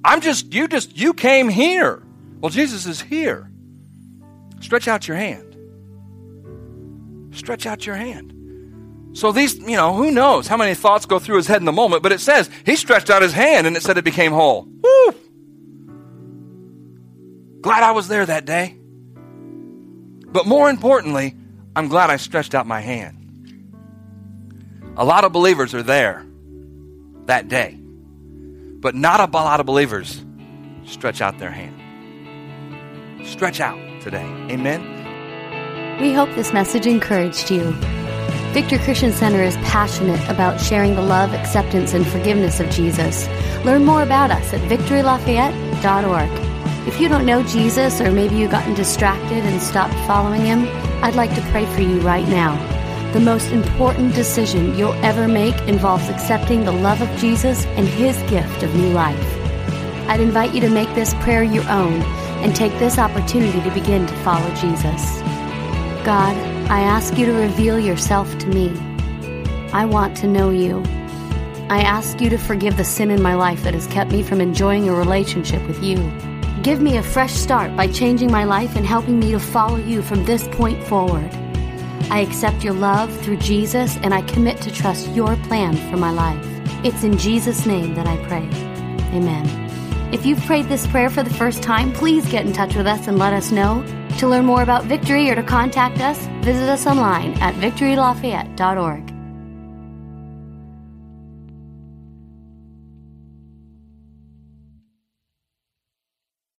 I'm 0.04 0.22
just 0.22 0.54
you 0.54 0.68
just 0.68 0.98
you 0.98 1.14
came 1.14 1.48
here. 1.50 2.02
Well, 2.40 2.50
Jesus 2.50 2.88
is 2.88 3.02
here. 3.02 3.52
Stretch 4.60 4.88
out 4.88 5.08
your 5.08 5.18
hand. 5.18 5.58
Stretch 7.36 7.66
out 7.66 7.86
your 7.86 7.96
hand. 7.96 8.34
So 9.14 9.32
these, 9.32 9.58
you 9.58 9.76
know, 9.76 9.94
who 9.94 10.12
knows 10.12 10.48
how 10.48 10.58
many 10.58 10.74
thoughts 10.74 11.06
go 11.06 11.20
through 11.20 11.38
his 11.38 11.48
head 11.48 11.62
in 11.62 11.66
the 11.66 11.72
moment, 11.72 12.04
but 12.04 12.12
it 12.12 12.22
says 12.22 12.50
he 12.66 12.76
stretched 12.76 13.10
out 13.10 13.22
his 13.22 13.34
hand 13.34 13.68
and 13.68 13.76
it 13.76 13.84
said 13.84 13.98
it 13.98 14.06
became 14.06 14.32
whole. 14.32 14.66
Woo! 14.66 15.16
Glad 17.62 17.84
I 17.84 17.92
was 17.92 18.08
there 18.08 18.26
that 18.26 18.46
day. 18.46 18.78
But 20.32 20.48
more 20.48 20.70
importantly, 20.70 21.36
I'm 21.76 21.90
glad 21.90 22.10
I 22.10 22.18
stretched 22.18 22.56
out 22.56 22.66
my 22.66 22.80
hand. 22.80 23.18
A 24.98 25.06
lot 25.06 25.24
of 25.24 25.32
believers 25.32 25.74
are 25.74 25.84
there 25.84 26.26
that 27.26 27.48
day, 27.48 27.78
but 28.80 28.96
not 28.96 29.20
a 29.20 29.32
lot 29.32 29.60
of 29.60 29.66
believers 29.66 30.24
stretch 30.86 31.22
out 31.22 31.38
their 31.38 31.52
hand. 31.52 31.78
Stretch 33.28 33.60
out 33.60 33.78
today. 34.02 34.26
Amen. 34.50 36.00
We 36.02 36.14
hope 36.14 36.34
this 36.36 36.52
message 36.54 36.88
encouraged 36.88 37.52
you. 37.52 37.76
Victory 38.52 38.80
Christian 38.80 39.14
Center 39.14 39.42
is 39.42 39.56
passionate 39.58 40.20
about 40.30 40.60
sharing 40.60 40.94
the 40.96 41.02
love, 41.02 41.34
acceptance, 41.34 41.94
and 41.94 42.06
forgiveness 42.06 42.60
of 42.60 42.70
Jesus. 42.70 43.30
Learn 43.64 43.86
more 43.86 44.04
about 44.04 44.30
us 44.30 44.52
at 44.52 44.60
victorylafayette.org. 44.70 46.30
If 46.86 47.00
you 47.00 47.08
don't 47.08 47.26
know 47.26 47.44
Jesus, 47.44 48.02
or 48.02 48.12
maybe 48.12 48.36
you've 48.36 48.52
gotten 48.52 48.74
distracted 48.74 49.46
and 49.46 49.62
stopped 49.62 49.94
following 50.06 50.42
him, 50.42 50.68
I'd 51.02 51.16
like 51.16 51.34
to 51.36 51.42
pray 51.44 51.66
for 51.68 51.80
you 51.80 52.02
right 52.02 52.28
now. 52.28 52.58
The 53.14 53.22
most 53.22 53.52
important 53.52 54.16
decision 54.16 54.78
you'll 54.78 54.96
ever 54.96 55.30
make 55.30 55.58
involves 55.62 56.10
accepting 56.10 56.66
the 56.66 56.74
love 56.74 57.02
of 57.02 57.20
Jesus 57.20 57.66
and 57.78 57.88
his 57.88 58.18
gift 58.30 58.64
of 58.64 58.76
new 58.76 58.92
life. 58.92 59.18
I'd 60.10 60.20
invite 60.20 60.54
you 60.54 60.60
to 60.60 60.70
make 60.70 60.94
this 60.94 61.14
prayer 61.22 61.44
your 61.44 61.68
own 61.70 62.02
and 62.44 62.54
take 62.54 62.78
this 62.80 62.98
opportunity 62.98 63.62
to 63.62 63.74
begin 63.74 64.06
to 64.08 64.16
follow 64.24 64.54
Jesus. 64.56 65.22
God, 66.04 66.51
I 66.70 66.82
ask 66.82 67.18
you 67.18 67.26
to 67.26 67.34
reveal 67.34 67.80
yourself 67.80 68.38
to 68.40 68.48
me. 68.48 68.70
I 69.74 69.86
want 69.86 70.18
to 70.18 70.28
know 70.28 70.50
you. 70.50 70.84
I 71.70 71.82
ask 71.82 72.20
you 72.20 72.30
to 72.30 72.38
forgive 72.38 72.78
the 72.78 72.84
sin 72.84 73.12
in 73.12 73.22
my 73.22 73.36
life 73.36 73.64
that 73.64 73.74
has 73.74 73.88
kept 73.88 74.12
me 74.12 74.24
from 74.24 74.42
enjoying 74.42 74.90
a 74.90 74.94
relationship 74.94 75.66
with 75.68 75.82
you. 75.82 75.98
Give 76.64 76.82
me 76.82 76.98
a 76.98 77.04
fresh 77.04 77.34
start 77.34 77.76
by 77.76 77.88
changing 77.88 78.32
my 78.32 78.44
life 78.44 78.76
and 78.76 78.86
helping 78.86 79.20
me 79.20 79.32
to 79.32 79.40
follow 79.40 79.78
you 79.78 80.02
from 80.02 80.26
this 80.26 80.48
point 80.50 80.84
forward. 80.84 81.30
I 82.12 82.20
accept 82.20 82.64
your 82.64 82.74
love 82.74 83.16
through 83.22 83.38
Jesus 83.38 83.98
and 84.04 84.14
I 84.14 84.22
commit 84.24 84.60
to 84.62 84.72
trust 84.72 85.08
your 85.10 85.38
plan 85.38 85.78
for 85.90 85.98
my 85.98 86.12
life. 86.12 86.46
It's 86.84 87.04
in 87.04 87.18
Jesus' 87.18 87.66
name 87.66 87.96
that 87.96 88.06
I 88.06 88.18
pray. 88.28 88.44
Amen. 89.16 89.48
If 90.14 90.26
you've 90.26 90.42
prayed 90.42 90.66
this 90.66 90.86
prayer 90.88 91.10
for 91.10 91.24
the 91.24 91.34
first 91.34 91.64
time, 91.64 91.94
please 91.94 92.30
get 92.30 92.46
in 92.46 92.52
touch 92.52 92.76
with 92.76 92.86
us 92.86 93.08
and 93.08 93.18
let 93.18 93.32
us 93.32 93.52
know. 93.52 93.82
To 94.22 94.28
learn 94.28 94.46
more 94.46 94.62
about 94.62 94.84
Victory 94.84 95.32
or 95.32 95.36
to 95.36 95.42
contact 95.42 96.00
us, 96.00 96.28
visit 96.46 96.70
us 96.70 96.86
online 96.86 97.34
at 97.42 97.56
victorylafayette.org. 97.56 99.11